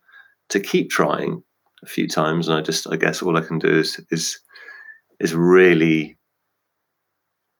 to 0.51 0.61
keep 0.61 0.91
trying 0.91 1.43
a 1.83 1.87
few 1.87 2.09
times, 2.09 2.49
and 2.49 2.57
I 2.57 2.63
just 2.63 2.91
I 2.91 2.97
guess 2.97 3.23
all 3.23 3.37
I 3.37 3.43
can 3.43 3.59
do 3.59 3.69
is 3.69 4.01
is 4.11 4.41
is 5.21 5.35
really 5.35 6.17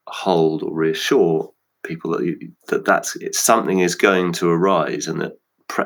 hold 0.07 0.63
or 0.63 0.73
reassure 0.73 1.51
people 1.83 2.11
that 2.11 2.25
you, 2.25 2.37
that 2.67 2.85
that's 2.85 3.15
it's 3.17 3.39
something 3.39 3.79
is 3.79 3.95
going 3.95 4.33
to 4.33 4.49
arise, 4.49 5.07
and 5.07 5.21
that 5.21 5.33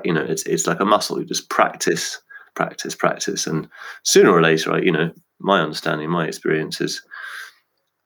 you 0.03 0.13
know 0.13 0.23
it's 0.23 0.43
it's 0.43 0.67
like 0.67 0.79
a 0.79 0.85
muscle. 0.85 1.19
You 1.19 1.25
just 1.25 1.49
practice, 1.49 2.21
practice, 2.55 2.95
practice, 2.95 3.47
and 3.47 3.67
sooner 4.03 4.31
or 4.31 4.41
later, 4.41 4.81
you 4.83 4.91
know, 4.91 5.11
my 5.39 5.61
understanding, 5.61 6.09
my 6.09 6.25
experience 6.25 6.81
is 6.81 7.01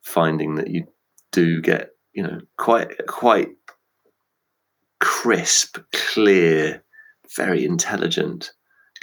finding 0.02 0.56
that 0.56 0.68
you 0.68 0.86
do 1.32 1.60
get 1.60 1.90
you 2.12 2.22
know 2.22 2.40
quite 2.58 3.06
quite 3.06 3.50
crisp, 5.00 5.78
clear, 5.92 6.82
very 7.36 7.64
intelligent 7.64 8.52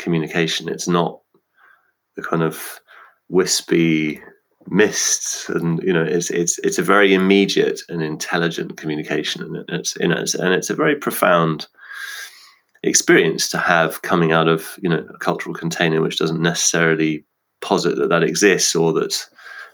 communication. 0.02 0.70
It's 0.70 0.88
not 0.88 1.20
the 2.16 2.22
kind 2.22 2.43
of 2.43 2.80
wispy 3.30 4.22
mists 4.68 5.49
and 5.49 5.82
you 5.82 5.91
know 5.91 6.04
it's 6.04 6.30
it's 6.30 6.60
it's 6.60 6.78
a 6.78 6.84
very 6.84 7.14
immediate 7.14 7.82
and 7.89 8.02
intelligent 8.02 8.78
communication. 8.78 9.41
And 9.43 9.66
it's 9.70 9.95
you 9.99 10.08
know 10.08 10.18
it's, 10.18 10.36
and 10.36 10.54
it's 10.54 10.70
a 10.70 10.76
very 10.76 10.95
profound 10.95 11.68
experience 12.84 13.49
to 13.49 13.58
have 13.58 14.02
coming 14.02 14.32
out 14.32 14.47
of 14.47 14.78
you 14.82 14.89
know 14.89 15.06
a 15.14 15.18
cultural 15.18 15.56
container 15.56 16.02
which 16.02 16.18
doesn't 16.18 16.41
necessarily 16.41 17.26
posit 17.62 17.95
that 17.97 18.10
that 18.10 18.24
exists 18.24 18.76
or 18.76 18.93
that's 18.93 19.30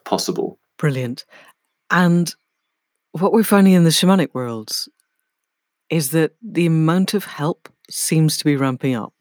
possible. 0.06 0.60
Brilliant. 0.78 1.26
And 1.90 2.34
what 3.14 3.34
we're 3.34 3.44
finding 3.44 3.74
in 3.74 3.84
the 3.84 3.90
shamanic 3.90 4.34
worlds 4.34 4.90
is 5.90 6.12
that 6.12 6.34
the 6.42 6.66
amount 6.66 7.14
of 7.14 7.24
help 7.24 7.70
seems 7.90 8.38
to 8.38 8.46
be 8.46 8.58
ramping 8.58 8.94
up 8.94 9.14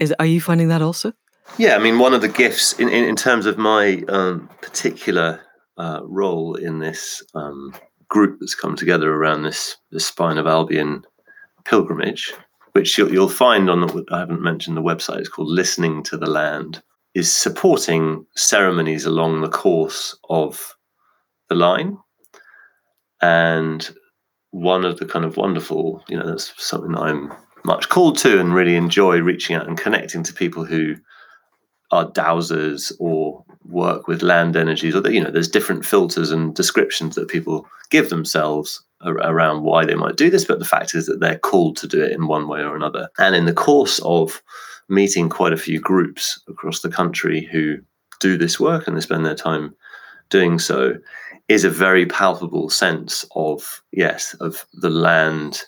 is 0.00 0.14
are 0.18 0.26
you 0.26 0.40
finding 0.40 0.68
that 0.68 0.82
also 0.82 1.12
yeah, 1.58 1.74
I 1.74 1.78
mean, 1.78 1.98
one 1.98 2.14
of 2.14 2.20
the 2.20 2.28
gifts 2.28 2.78
in, 2.78 2.88
in, 2.88 3.04
in 3.04 3.16
terms 3.16 3.46
of 3.46 3.58
my 3.58 4.02
um, 4.08 4.48
particular 4.60 5.40
uh, 5.78 6.00
role 6.04 6.54
in 6.54 6.78
this 6.78 7.22
um, 7.34 7.74
group 8.08 8.38
that's 8.40 8.54
come 8.54 8.76
together 8.76 9.12
around 9.12 9.42
this, 9.42 9.76
this 9.90 10.06
Spine 10.06 10.38
of 10.38 10.46
Albion 10.46 11.04
pilgrimage, 11.64 12.32
which 12.72 12.96
you'll, 12.96 13.12
you'll 13.12 13.28
find 13.28 13.68
on 13.68 13.80
the, 13.80 14.04
I 14.10 14.20
haven't 14.20 14.42
mentioned 14.42 14.76
the 14.76 14.82
website, 14.82 15.18
it's 15.18 15.28
called 15.28 15.48
Listening 15.48 16.02
to 16.04 16.16
the 16.16 16.30
Land, 16.30 16.82
is 17.14 17.30
supporting 17.30 18.24
ceremonies 18.36 19.04
along 19.04 19.40
the 19.40 19.48
course 19.48 20.16
of 20.28 20.76
the 21.48 21.56
line. 21.56 21.98
And 23.20 23.88
one 24.52 24.84
of 24.84 24.98
the 24.98 25.06
kind 25.06 25.24
of 25.24 25.36
wonderful, 25.36 26.02
you 26.08 26.16
know, 26.16 26.26
that's 26.26 26.52
something 26.62 26.92
that 26.92 27.02
I'm 27.02 27.32
much 27.64 27.88
called 27.88 28.16
to 28.18 28.40
and 28.40 28.54
really 28.54 28.76
enjoy 28.76 29.20
reaching 29.20 29.56
out 29.56 29.66
and 29.66 29.78
connecting 29.78 30.22
to 30.22 30.32
people 30.32 30.64
who 30.64 30.96
are 31.90 32.10
dowsers 32.12 32.92
or 32.98 33.44
work 33.64 34.06
with 34.06 34.22
land 34.22 34.56
energies 34.56 34.94
or 34.94 35.10
you 35.10 35.22
know 35.22 35.30
there's 35.30 35.48
different 35.48 35.84
filters 35.84 36.30
and 36.30 36.54
descriptions 36.54 37.14
that 37.14 37.28
people 37.28 37.66
give 37.90 38.08
themselves 38.08 38.82
around 39.04 39.62
why 39.62 39.84
they 39.84 39.94
might 39.94 40.16
do 40.16 40.30
this 40.30 40.44
but 40.44 40.58
the 40.58 40.64
fact 40.64 40.94
is 40.94 41.06
that 41.06 41.20
they're 41.20 41.38
called 41.38 41.76
to 41.76 41.86
do 41.86 42.02
it 42.02 42.12
in 42.12 42.26
one 42.26 42.48
way 42.48 42.60
or 42.60 42.76
another. 42.76 43.08
And 43.18 43.34
in 43.34 43.46
the 43.46 43.52
course 43.52 43.98
of 44.00 44.42
meeting 44.88 45.28
quite 45.28 45.52
a 45.52 45.58
few 45.58 45.80
groups 45.80 46.40
across 46.48 46.80
the 46.80 46.90
country 46.90 47.48
who 47.50 47.78
do 48.20 48.36
this 48.36 48.60
work 48.60 48.86
and 48.86 48.96
they 48.96 49.00
spend 49.00 49.24
their 49.24 49.34
time 49.34 49.74
doing 50.28 50.58
so 50.58 50.94
is 51.48 51.64
a 51.64 51.70
very 51.70 52.06
palpable 52.06 52.68
sense 52.68 53.24
of 53.34 53.82
yes 53.92 54.34
of 54.34 54.66
the 54.74 54.90
land 54.90 55.62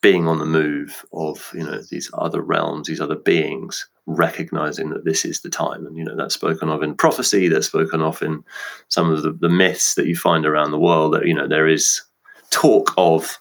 being 0.00 0.28
on 0.28 0.38
the 0.38 0.46
move 0.46 1.04
of 1.12 1.50
you 1.54 1.64
know 1.64 1.80
these 1.90 2.10
other 2.14 2.40
realms 2.40 2.86
these 2.86 3.00
other 3.00 3.16
beings 3.16 3.88
recognizing 4.08 4.88
that 4.88 5.04
this 5.04 5.24
is 5.24 5.40
the 5.40 5.50
time. 5.50 5.86
And 5.86 5.96
you 5.96 6.04
know 6.04 6.16
that's 6.16 6.34
spoken 6.34 6.70
of 6.70 6.82
in 6.82 6.94
prophecy 6.94 7.48
that's 7.48 7.66
spoken 7.66 8.00
of 8.00 8.22
in 8.22 8.42
some 8.88 9.10
of 9.10 9.22
the, 9.22 9.32
the 9.32 9.50
myths 9.50 9.94
that 9.94 10.06
you 10.06 10.16
find 10.16 10.46
around 10.46 10.70
the 10.70 10.78
world 10.78 11.12
that 11.14 11.26
you 11.26 11.34
know 11.34 11.46
there 11.46 11.68
is 11.68 12.02
talk 12.50 12.92
of 12.96 13.38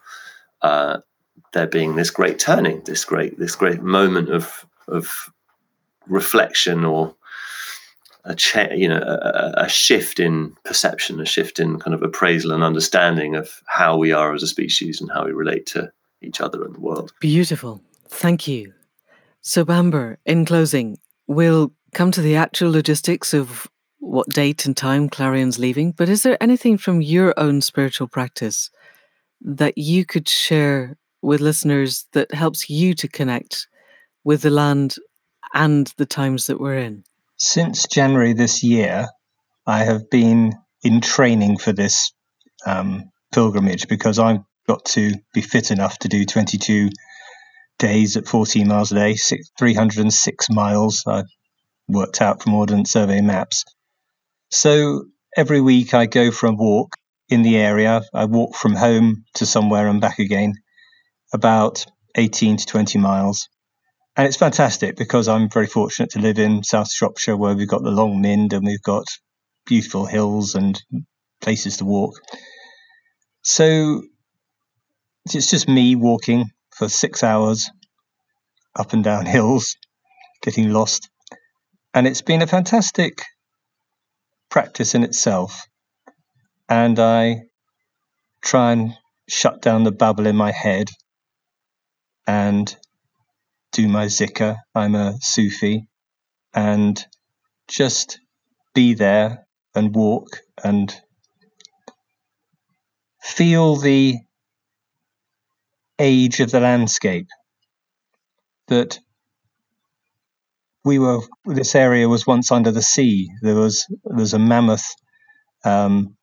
uh, 0.61 0.97
there 1.53 1.67
being 1.67 1.95
this 1.95 2.09
great 2.09 2.37
turning 2.37 2.81
this 2.83 3.05
great 3.05 3.39
this 3.39 3.55
great 3.55 3.81
moment 3.81 4.29
of 4.29 4.65
of 4.89 5.31
reflection 6.07 6.83
or 6.83 7.15
a 8.25 8.35
cha- 8.35 8.73
you 8.73 8.89
know 8.89 9.01
a, 9.01 9.53
a, 9.57 9.69
shift 9.69 10.19
in 10.19 10.55
perception 10.65 11.21
a 11.21 11.25
shift 11.25 11.59
in 11.59 11.79
kind 11.79 11.93
of 11.93 12.03
appraisal 12.03 12.51
and 12.51 12.63
understanding 12.63 13.35
of 13.35 13.61
how 13.67 13.95
we 13.95 14.11
are 14.11 14.33
as 14.33 14.43
a 14.43 14.47
species 14.47 14.99
and 14.99 15.09
how 15.11 15.25
we 15.25 15.31
relate 15.31 15.65
to 15.65 15.89
each 16.21 16.41
other 16.41 16.63
and 16.63 16.75
the 16.75 16.79
world. 16.79 17.13
Beautiful. 17.19 17.81
Thank 18.07 18.47
you. 18.47 18.73
So, 19.41 19.63
Bamber, 19.63 20.17
in 20.25 20.45
closing, 20.45 20.97
we'll 21.27 21.71
come 21.93 22.11
to 22.11 22.21
the 22.21 22.35
actual 22.35 22.71
logistics 22.71 23.33
of 23.33 23.67
what 23.99 24.29
date 24.29 24.65
and 24.65 24.75
time 24.75 25.09
Clarion's 25.09 25.59
leaving, 25.59 25.91
but 25.91 26.09
is 26.09 26.23
there 26.23 26.41
anything 26.41 26.77
from 26.77 27.01
your 27.01 27.33
own 27.37 27.61
spiritual 27.61 28.07
practice 28.07 28.69
that 29.41 29.77
you 29.77 30.05
could 30.05 30.27
share 30.27 30.97
with 31.21 31.41
listeners 31.41 32.05
that 32.13 32.33
helps 32.33 32.69
you 32.69 32.93
to 32.93 33.07
connect 33.07 33.67
with 34.23 34.41
the 34.41 34.49
land 34.49 34.95
and 35.53 35.93
the 35.97 36.05
times 36.05 36.47
that 36.47 36.59
we're 36.59 36.77
in? 36.77 37.03
Since 37.37 37.87
January 37.87 38.33
this 38.33 38.63
year, 38.63 39.07
I 39.65 39.83
have 39.83 40.09
been 40.09 40.53
in 40.83 41.01
training 41.01 41.57
for 41.57 41.73
this 41.73 42.11
um, 42.65 43.11
pilgrimage 43.33 43.87
because 43.87 44.19
I'm 44.19 44.45
got 44.67 44.85
to 44.85 45.13
be 45.33 45.41
fit 45.41 45.71
enough 45.71 45.97
to 45.99 46.07
do 46.07 46.25
22 46.25 46.89
days 47.79 48.17
at 48.17 48.27
14 48.27 48.67
miles 48.67 48.91
a 48.91 48.95
day, 48.95 49.15
six, 49.15 49.49
306 49.57 50.49
miles. 50.49 51.03
I 51.07 51.23
worked 51.87 52.21
out 52.21 52.41
from 52.41 52.53
Ordnance 52.53 52.91
Survey 52.91 53.21
maps. 53.21 53.63
So 54.49 55.05
every 55.35 55.61
week 55.61 55.93
I 55.93 56.05
go 56.05 56.31
for 56.31 56.47
a 56.47 56.53
walk 56.53 56.95
in 57.29 57.41
the 57.43 57.57
area. 57.57 58.01
I 58.13 58.25
walk 58.25 58.55
from 58.55 58.75
home 58.75 59.25
to 59.35 59.45
somewhere 59.45 59.87
and 59.87 60.01
back 60.01 60.19
again, 60.19 60.53
about 61.33 61.85
18 62.15 62.57
to 62.57 62.65
20 62.65 62.99
miles. 62.99 63.47
And 64.15 64.25
it's 64.25 64.37
fantastic 64.37 64.97
because 64.97 65.27
I'm 65.27 65.49
very 65.49 65.67
fortunate 65.67 66.09
to 66.11 66.19
live 66.19 66.39
in 66.39 66.63
South 66.63 66.91
Shropshire 66.91 67.37
where 67.37 67.55
we've 67.55 67.67
got 67.67 67.83
the 67.83 67.91
Long 67.91 68.21
Mynd 68.21 68.53
and 68.53 68.65
we've 68.65 68.81
got 68.81 69.05
beautiful 69.65 70.05
hills 70.05 70.55
and 70.55 70.81
places 71.39 71.77
to 71.77 71.85
walk. 71.85 72.15
So 73.43 74.01
it's 75.35 75.49
just 75.49 75.67
me 75.67 75.95
walking 75.95 76.51
for 76.75 76.89
six 76.89 77.23
hours 77.23 77.69
up 78.75 78.93
and 78.93 79.03
down 79.03 79.25
hills, 79.35 79.75
getting 80.41 80.71
lost. 80.71 81.09
And 81.93 82.07
it's 82.07 82.21
been 82.21 82.41
a 82.41 82.47
fantastic 82.47 83.23
practice 84.49 84.95
in 84.95 85.03
itself. 85.03 85.65
And 86.69 86.99
I 86.99 87.41
try 88.41 88.73
and 88.73 88.93
shut 89.27 89.61
down 89.61 89.83
the 89.83 89.91
babble 89.91 90.27
in 90.27 90.35
my 90.35 90.51
head 90.51 90.89
and 92.25 92.75
do 93.71 93.87
my 93.87 94.05
zikr. 94.05 94.57
I'm 94.75 94.95
a 94.95 95.15
Sufi 95.21 95.87
and 96.53 97.03
just 97.67 98.19
be 98.73 98.93
there 98.93 99.45
and 99.75 99.93
walk 99.93 100.27
and 100.63 100.93
feel 103.21 103.75
the 103.75 104.17
age 105.99 106.39
of 106.39 106.51
the 106.51 106.59
landscape 106.59 107.27
that 108.67 108.99
we 110.83 110.99
were 110.99 111.19
this 111.45 111.75
area 111.75 112.07
was 112.07 112.27
once 112.27 112.51
under 112.51 112.71
the 112.71 112.81
sea. 112.81 113.29
There 113.41 113.55
was 113.55 113.85
there's 114.05 114.33
a 114.33 114.39
mammoth 114.39 114.85
um, 115.65 116.15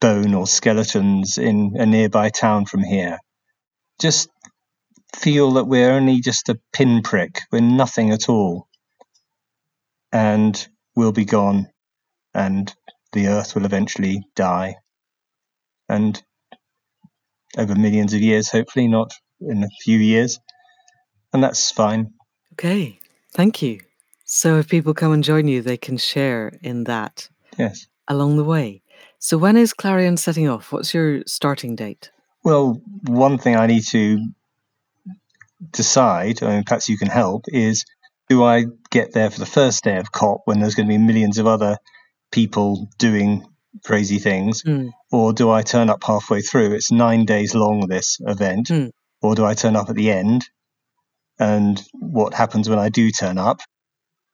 bone 0.00 0.34
or 0.34 0.46
skeletons 0.46 1.38
in 1.38 1.74
a 1.76 1.86
nearby 1.86 2.30
town 2.30 2.66
from 2.66 2.82
here. 2.82 3.18
Just 4.00 4.28
feel 5.14 5.52
that 5.52 5.64
we're 5.64 5.90
only 5.90 6.20
just 6.20 6.48
a 6.48 6.58
pinprick. 6.72 7.40
We're 7.50 7.60
nothing 7.60 8.10
at 8.10 8.28
all. 8.28 8.68
And 10.12 10.66
we'll 10.96 11.12
be 11.12 11.24
gone 11.24 11.68
and 12.34 12.74
the 13.12 13.28
earth 13.28 13.54
will 13.54 13.64
eventually 13.64 14.22
die. 14.34 14.76
And 15.88 16.22
over 17.56 17.74
millions 17.74 18.14
of 18.14 18.20
years, 18.20 18.50
hopefully, 18.50 18.88
not 18.88 19.12
in 19.40 19.64
a 19.64 19.68
few 19.82 19.98
years. 19.98 20.38
And 21.32 21.42
that's 21.42 21.70
fine. 21.70 22.12
Okay, 22.52 22.98
thank 23.32 23.62
you. 23.62 23.80
So 24.24 24.58
if 24.58 24.68
people 24.68 24.94
come 24.94 25.12
and 25.12 25.24
join 25.24 25.48
you, 25.48 25.62
they 25.62 25.76
can 25.76 25.96
share 25.96 26.52
in 26.62 26.84
that. 26.84 27.28
Yes. 27.58 27.86
Along 28.06 28.36
the 28.36 28.44
way. 28.44 28.82
So 29.18 29.38
when 29.38 29.56
is 29.56 29.72
Clarion 29.72 30.16
setting 30.16 30.48
off? 30.48 30.72
What's 30.72 30.92
your 30.92 31.22
starting 31.26 31.76
date? 31.76 32.10
Well, 32.44 32.80
one 33.06 33.38
thing 33.38 33.56
I 33.56 33.66
need 33.66 33.84
to 33.90 34.18
decide, 35.72 36.42
I 36.42 36.56
mean, 36.56 36.64
perhaps 36.64 36.88
you 36.88 36.98
can 36.98 37.08
help, 37.08 37.44
is 37.48 37.84
do 38.28 38.44
I 38.44 38.66
get 38.90 39.12
there 39.12 39.30
for 39.30 39.40
the 39.40 39.46
first 39.46 39.84
day 39.84 39.96
of 39.96 40.12
COP 40.12 40.42
when 40.44 40.60
there's 40.60 40.74
going 40.74 40.86
to 40.86 40.92
be 40.92 40.98
millions 40.98 41.38
of 41.38 41.46
other 41.46 41.78
people 42.30 42.88
doing 42.98 43.44
crazy 43.84 44.18
things, 44.18 44.62
mm. 44.62 44.90
or 45.10 45.32
do 45.32 45.50
I 45.50 45.62
turn 45.62 45.90
up 45.90 46.04
halfway 46.04 46.40
through? 46.40 46.72
It's 46.72 46.90
nine 46.90 47.24
days 47.24 47.54
long, 47.54 47.86
this 47.88 48.18
event, 48.20 48.68
mm. 48.68 48.90
or 49.22 49.34
do 49.34 49.44
I 49.44 49.54
turn 49.54 49.76
up 49.76 49.88
at 49.88 49.96
the 49.96 50.10
end? 50.10 50.44
And 51.38 51.82
what 51.92 52.34
happens 52.34 52.68
when 52.68 52.78
I 52.78 52.88
do 52.88 53.10
turn 53.10 53.38
up? 53.38 53.60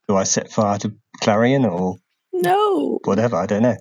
Do 0.08 0.16
I 0.16 0.24
set 0.24 0.50
fire 0.50 0.78
to 0.78 0.94
Clarion 1.22 1.64
or 1.64 1.96
no 2.32 2.98
whatever? 3.04 3.36
I 3.36 3.46
don't 3.46 3.62
know. 3.62 3.76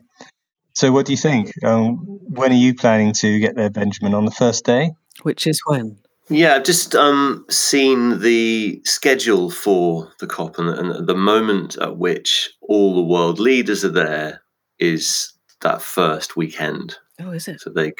So, 0.75 0.91
what 0.91 1.05
do 1.05 1.13
you 1.13 1.17
think? 1.17 1.51
Um, 1.63 1.97
when 2.21 2.51
are 2.51 2.55
you 2.55 2.73
planning 2.73 3.13
to 3.19 3.39
get 3.39 3.55
there, 3.55 3.69
Benjamin? 3.69 4.13
On 4.13 4.25
the 4.25 4.31
first 4.31 4.65
day? 4.65 4.91
Which 5.21 5.45
is 5.45 5.61
when? 5.65 5.99
Yeah, 6.29 6.55
I've 6.55 6.63
just 6.63 6.95
um, 6.95 7.45
seen 7.49 8.19
the 8.19 8.81
schedule 8.85 9.51
for 9.51 10.11
the 10.19 10.27
COP, 10.27 10.57
and, 10.57 10.69
and 10.69 11.07
the 11.07 11.15
moment 11.15 11.77
at 11.77 11.97
which 11.97 12.51
all 12.61 12.95
the 12.95 13.03
world 13.03 13.39
leaders 13.39 13.83
are 13.83 13.89
there 13.89 14.41
is 14.79 15.32
that 15.63 15.81
first 15.81 16.37
weekend. 16.37 16.95
Oh, 17.19 17.31
is 17.31 17.47
it? 17.47 17.61
So 17.61 17.69
they 17.69 17.93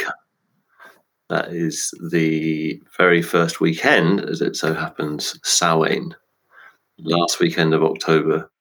that 1.30 1.50
is 1.50 1.92
the 2.12 2.82
very 2.98 3.22
first 3.22 3.60
weekend, 3.60 4.22
as 4.22 4.42
it 4.42 4.56
so 4.56 4.74
happens, 4.74 5.40
Samhain, 5.44 6.16
last 7.00 7.40
weekend 7.40 7.74
of 7.74 7.84
October. 7.84 8.52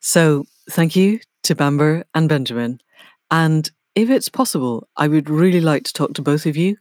So 0.00 0.44
thank 0.70 0.94
you 0.94 1.20
to 1.44 1.54
Bamber 1.54 2.04
and 2.14 2.28
Benjamin. 2.28 2.80
And 3.30 3.70
if 3.94 4.10
it's 4.10 4.28
possible, 4.28 4.88
I 4.96 5.08
would 5.08 5.30
really 5.30 5.60
like 5.60 5.84
to 5.84 5.92
talk 5.92 6.14
to 6.14 6.22
both 6.22 6.44
of 6.44 6.56
you, 6.56 6.76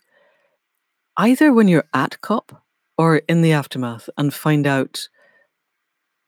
either 1.16 1.54
when 1.54 1.68
you're 1.68 1.88
at 1.94 2.20
COP 2.22 2.62
or 2.98 3.18
in 3.30 3.42
the 3.42 3.54
aftermath, 3.54 4.10
and 4.18 4.34
find 4.34 4.68
out 4.68 5.08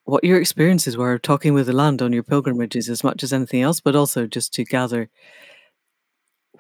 what 0.09 0.23
your 0.23 0.39
experiences 0.39 0.97
were 0.97 1.17
talking 1.17 1.53
with 1.53 1.67
the 1.67 1.73
land 1.73 2.01
on 2.01 2.13
your 2.13 2.23
pilgrimages 2.23 2.89
as 2.89 3.03
much 3.03 3.23
as 3.23 3.33
anything 3.33 3.61
else, 3.61 3.79
but 3.79 3.95
also 3.95 4.27
just 4.27 4.53
to 4.53 4.63
gather 4.63 5.09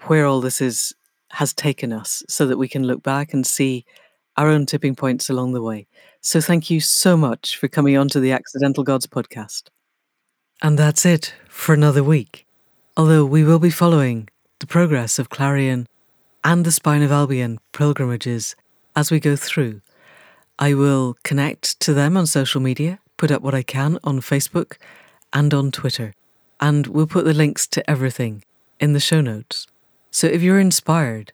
where 0.07 0.25
all 0.25 0.41
this 0.41 0.61
is 0.61 0.93
has 1.31 1.53
taken 1.53 1.93
us 1.93 2.23
so 2.27 2.45
that 2.45 2.57
we 2.57 2.67
can 2.67 2.83
look 2.83 3.03
back 3.03 3.33
and 3.33 3.45
see 3.45 3.85
our 4.37 4.47
own 4.47 4.65
tipping 4.65 4.95
points 4.95 5.29
along 5.29 5.53
the 5.53 5.61
way. 5.61 5.85
So 6.21 6.41
thank 6.41 6.69
you 6.69 6.79
so 6.79 7.15
much 7.15 7.57
for 7.57 7.67
coming 7.67 7.97
on 7.97 8.07
to 8.09 8.19
the 8.19 8.31
Accidental 8.31 8.83
Gods 8.83 9.05
podcast. 9.05 9.63
And 10.61 10.77
that's 10.77 11.05
it 11.05 11.33
for 11.47 11.73
another 11.73 12.03
week. 12.03 12.47
Although 12.97 13.25
we 13.25 13.43
will 13.43 13.59
be 13.59 13.69
following 13.69 14.27
the 14.59 14.67
progress 14.67 15.19
of 15.19 15.29
Clarion 15.29 15.87
and 16.43 16.65
the 16.65 16.71
Spine 16.71 17.01
of 17.01 17.11
Albion 17.11 17.59
pilgrimages 17.73 18.55
as 18.95 19.11
we 19.11 19.19
go 19.19 19.35
through. 19.35 19.81
I 20.57 20.73
will 20.73 21.15
connect 21.23 21.79
to 21.81 21.93
them 21.93 22.17
on 22.17 22.27
social 22.27 22.59
media, 22.59 22.99
put 23.19 23.29
up 23.29 23.43
what 23.43 23.53
I 23.53 23.61
can 23.61 23.99
on 24.03 24.21
Facebook 24.21 24.77
and 25.31 25.53
on 25.53 25.71
Twitter, 25.71 26.15
and 26.59 26.87
we'll 26.87 27.05
put 27.05 27.25
the 27.25 27.33
links 27.33 27.67
to 27.67 27.87
everything 27.87 28.43
in 28.79 28.93
the 28.93 28.99
show 28.99 29.21
notes. 29.21 29.67
So 30.09 30.25
if 30.25 30.41
you're 30.41 30.59
inspired 30.59 31.33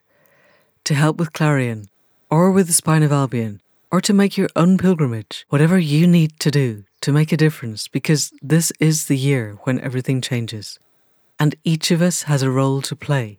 to 0.84 0.94
help 0.94 1.16
with 1.16 1.32
Clarion 1.32 1.88
or 2.28 2.50
with 2.50 2.66
the 2.66 2.72
Spine 2.74 3.04
of 3.04 3.12
Albion 3.12 3.62
or 3.90 4.00
to 4.02 4.12
make 4.12 4.36
your 4.36 4.48
own 4.56 4.76
pilgrimage, 4.76 5.46
whatever 5.48 5.78
you 5.78 6.06
need 6.06 6.38
to 6.40 6.50
do 6.50 6.84
to 7.00 7.12
make 7.12 7.32
a 7.32 7.36
difference, 7.36 7.88
because 7.88 8.32
this 8.42 8.72
is 8.80 9.06
the 9.06 9.16
year 9.16 9.56
when 9.62 9.80
everything 9.80 10.20
changes. 10.20 10.78
And 11.38 11.54
each 11.62 11.90
of 11.90 12.02
us 12.02 12.24
has 12.24 12.42
a 12.42 12.50
role 12.50 12.82
to 12.82 12.96
play. 12.96 13.38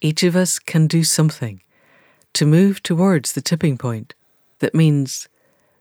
Each 0.00 0.22
of 0.22 0.36
us 0.36 0.58
can 0.58 0.86
do 0.86 1.02
something 1.04 1.62
to 2.34 2.44
move 2.44 2.82
towards 2.82 3.32
the 3.32 3.40
tipping 3.40 3.78
point 3.78 4.14
that 4.58 4.74
means 4.74 5.28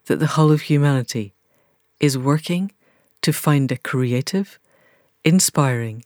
that 0.05 0.19
the 0.19 0.33
whole 0.35 0.51
of 0.51 0.61
humanity 0.61 1.33
is 1.99 2.17
working 2.17 2.71
to 3.21 3.33
find 3.33 3.71
a 3.71 3.77
creative, 3.77 4.59
inspiring, 5.23 6.03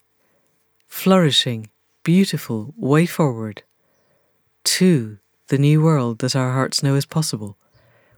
flourishing, 0.88 1.70
beautiful 2.04 2.74
way 2.78 3.06
forward 3.06 3.64
to 4.64 5.18
the 5.48 5.58
new 5.58 5.82
world 5.82 6.20
that 6.20 6.36
our 6.36 6.54
hearts 6.54 6.82
know 6.82 6.96
is 6.96 7.06
possible. 7.06 7.58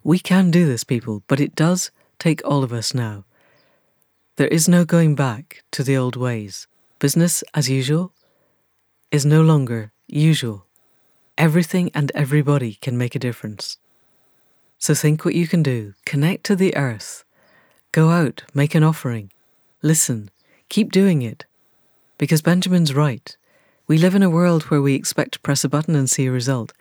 We 0.03 0.19
can 0.19 0.51
do 0.51 0.65
this, 0.65 0.83
people, 0.83 1.23
but 1.27 1.39
it 1.39 1.55
does 1.55 1.91
take 2.19 2.41
all 2.45 2.63
of 2.63 2.73
us 2.73 2.93
now. 2.93 3.25
There 4.35 4.47
is 4.47 4.67
no 4.67 4.85
going 4.85 5.15
back 5.15 5.63
to 5.71 5.83
the 5.83 5.97
old 5.97 6.15
ways. 6.15 6.67
Business 6.99 7.43
as 7.53 7.69
usual 7.69 8.13
is 9.11 9.25
no 9.25 9.41
longer 9.41 9.91
usual. 10.07 10.65
Everything 11.37 11.91
and 11.93 12.11
everybody 12.15 12.75
can 12.75 12.97
make 12.97 13.15
a 13.15 13.19
difference. 13.19 13.77
So 14.77 14.93
think 14.93 15.23
what 15.23 15.35
you 15.35 15.47
can 15.47 15.63
do. 15.63 15.93
Connect 16.05 16.43
to 16.45 16.55
the 16.55 16.75
earth. 16.75 17.23
Go 17.93 18.09
out, 18.09 18.43
make 18.55 18.73
an 18.75 18.83
offering. 18.83 19.31
Listen. 19.83 20.31
Keep 20.69 20.91
doing 20.91 21.21
it. 21.21 21.45
Because 22.17 22.41
Benjamin's 22.41 22.95
right. 22.95 23.37
We 23.85 23.99
live 23.99 24.15
in 24.15 24.23
a 24.23 24.31
world 24.31 24.63
where 24.63 24.81
we 24.81 24.95
expect 24.95 25.33
to 25.33 25.39
press 25.39 25.63
a 25.63 25.69
button 25.69 25.95
and 25.95 26.09
see 26.09 26.25
a 26.25 26.31
result. 26.31 26.73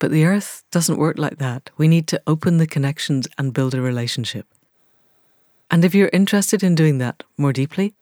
But 0.00 0.10
the 0.10 0.24
earth 0.24 0.64
doesn't 0.72 0.98
work 0.98 1.16
like 1.16 1.38
that. 1.38 1.70
We 1.76 1.86
need 1.86 2.08
to 2.08 2.20
open 2.26 2.58
the 2.58 2.66
connections 2.66 3.28
and 3.38 3.54
build 3.54 3.72
a 3.72 3.80
relationship. 3.80 4.46
And 5.70 5.84
if 5.84 5.94
you're 5.94 6.10
interested 6.12 6.64
in 6.64 6.74
doing 6.74 6.98
that 6.98 7.22
more 7.36 7.52
deeply, 7.52 7.94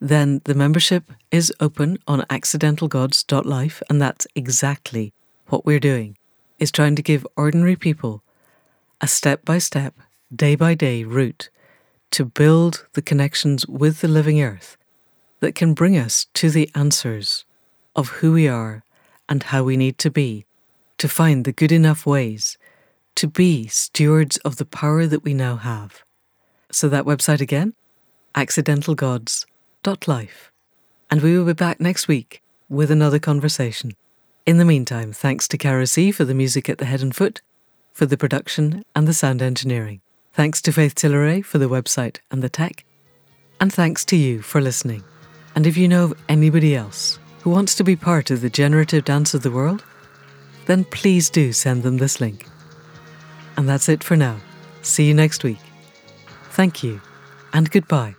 then 0.00 0.40
the 0.44 0.54
membership 0.54 1.10
is 1.32 1.52
open 1.58 1.98
on 2.06 2.20
accidentalgods.life, 2.30 3.82
and 3.90 4.00
that's 4.00 4.28
exactly 4.36 5.12
what 5.48 5.66
we're 5.66 5.80
doing, 5.80 6.16
is 6.60 6.70
trying 6.70 6.94
to 6.94 7.02
give 7.02 7.26
ordinary 7.36 7.74
people 7.74 8.22
a 9.00 9.08
step-by-step, 9.08 9.94
day-by-day 10.36 11.04
route 11.04 11.50
to 12.10 12.24
build 12.24 12.86
the 12.92 13.02
connections 13.02 13.66
with 13.66 14.00
the 14.00 14.08
living 14.08 14.40
earth 14.40 14.76
that 15.40 15.54
can 15.54 15.74
bring 15.74 15.96
us 15.96 16.26
to 16.34 16.50
the 16.50 16.70
answers 16.74 17.44
of 17.96 18.08
who 18.08 18.32
we 18.32 18.48
are 18.48 18.84
and 19.28 19.44
how 19.44 19.62
we 19.62 19.76
need 19.76 19.98
to 19.98 20.10
be 20.10 20.44
to 20.98 21.08
find 21.08 21.44
the 21.44 21.52
good 21.52 21.72
enough 21.72 22.06
ways 22.06 22.56
to 23.16 23.26
be 23.26 23.66
stewards 23.66 24.36
of 24.38 24.56
the 24.56 24.64
power 24.64 25.06
that 25.06 25.22
we 25.22 25.34
now 25.34 25.56
have. 25.56 26.02
So, 26.70 26.88
that 26.88 27.04
website 27.04 27.40
again, 27.40 27.74
accidentalgods.life. 28.34 30.52
And 31.10 31.22
we 31.22 31.38
will 31.38 31.46
be 31.46 31.52
back 31.52 31.80
next 31.80 32.08
week 32.08 32.42
with 32.68 32.90
another 32.90 33.18
conversation. 33.18 33.92
In 34.46 34.58
the 34.58 34.64
meantime, 34.64 35.12
thanks 35.12 35.46
to 35.48 35.58
Caro 35.58 35.84
C 35.84 36.10
for 36.10 36.24
the 36.24 36.34
music 36.34 36.68
at 36.68 36.78
the 36.78 36.86
head 36.86 37.02
and 37.02 37.14
foot, 37.14 37.40
for 37.92 38.06
the 38.06 38.16
production 38.16 38.84
and 38.94 39.06
the 39.06 39.14
sound 39.14 39.40
engineering. 39.40 40.00
Thanks 40.34 40.60
to 40.62 40.72
Faith 40.72 40.96
Tilleray 40.96 41.44
for 41.44 41.58
the 41.58 41.68
website 41.68 42.18
and 42.28 42.42
the 42.42 42.48
tech. 42.48 42.84
And 43.60 43.72
thanks 43.72 44.04
to 44.06 44.16
you 44.16 44.42
for 44.42 44.60
listening. 44.60 45.04
And 45.54 45.64
if 45.64 45.76
you 45.76 45.86
know 45.86 46.06
of 46.06 46.14
anybody 46.28 46.74
else 46.74 47.20
who 47.42 47.50
wants 47.50 47.76
to 47.76 47.84
be 47.84 47.94
part 47.94 48.32
of 48.32 48.40
the 48.40 48.50
generative 48.50 49.04
dance 49.04 49.32
of 49.32 49.44
the 49.44 49.52
world, 49.52 49.84
then 50.66 50.82
please 50.86 51.30
do 51.30 51.52
send 51.52 51.84
them 51.84 51.98
this 51.98 52.20
link. 52.20 52.48
And 53.56 53.68
that's 53.68 53.88
it 53.88 54.02
for 54.02 54.16
now. 54.16 54.40
See 54.82 55.06
you 55.06 55.14
next 55.14 55.44
week. 55.44 55.60
Thank 56.50 56.82
you, 56.82 57.00
and 57.52 57.70
goodbye. 57.70 58.16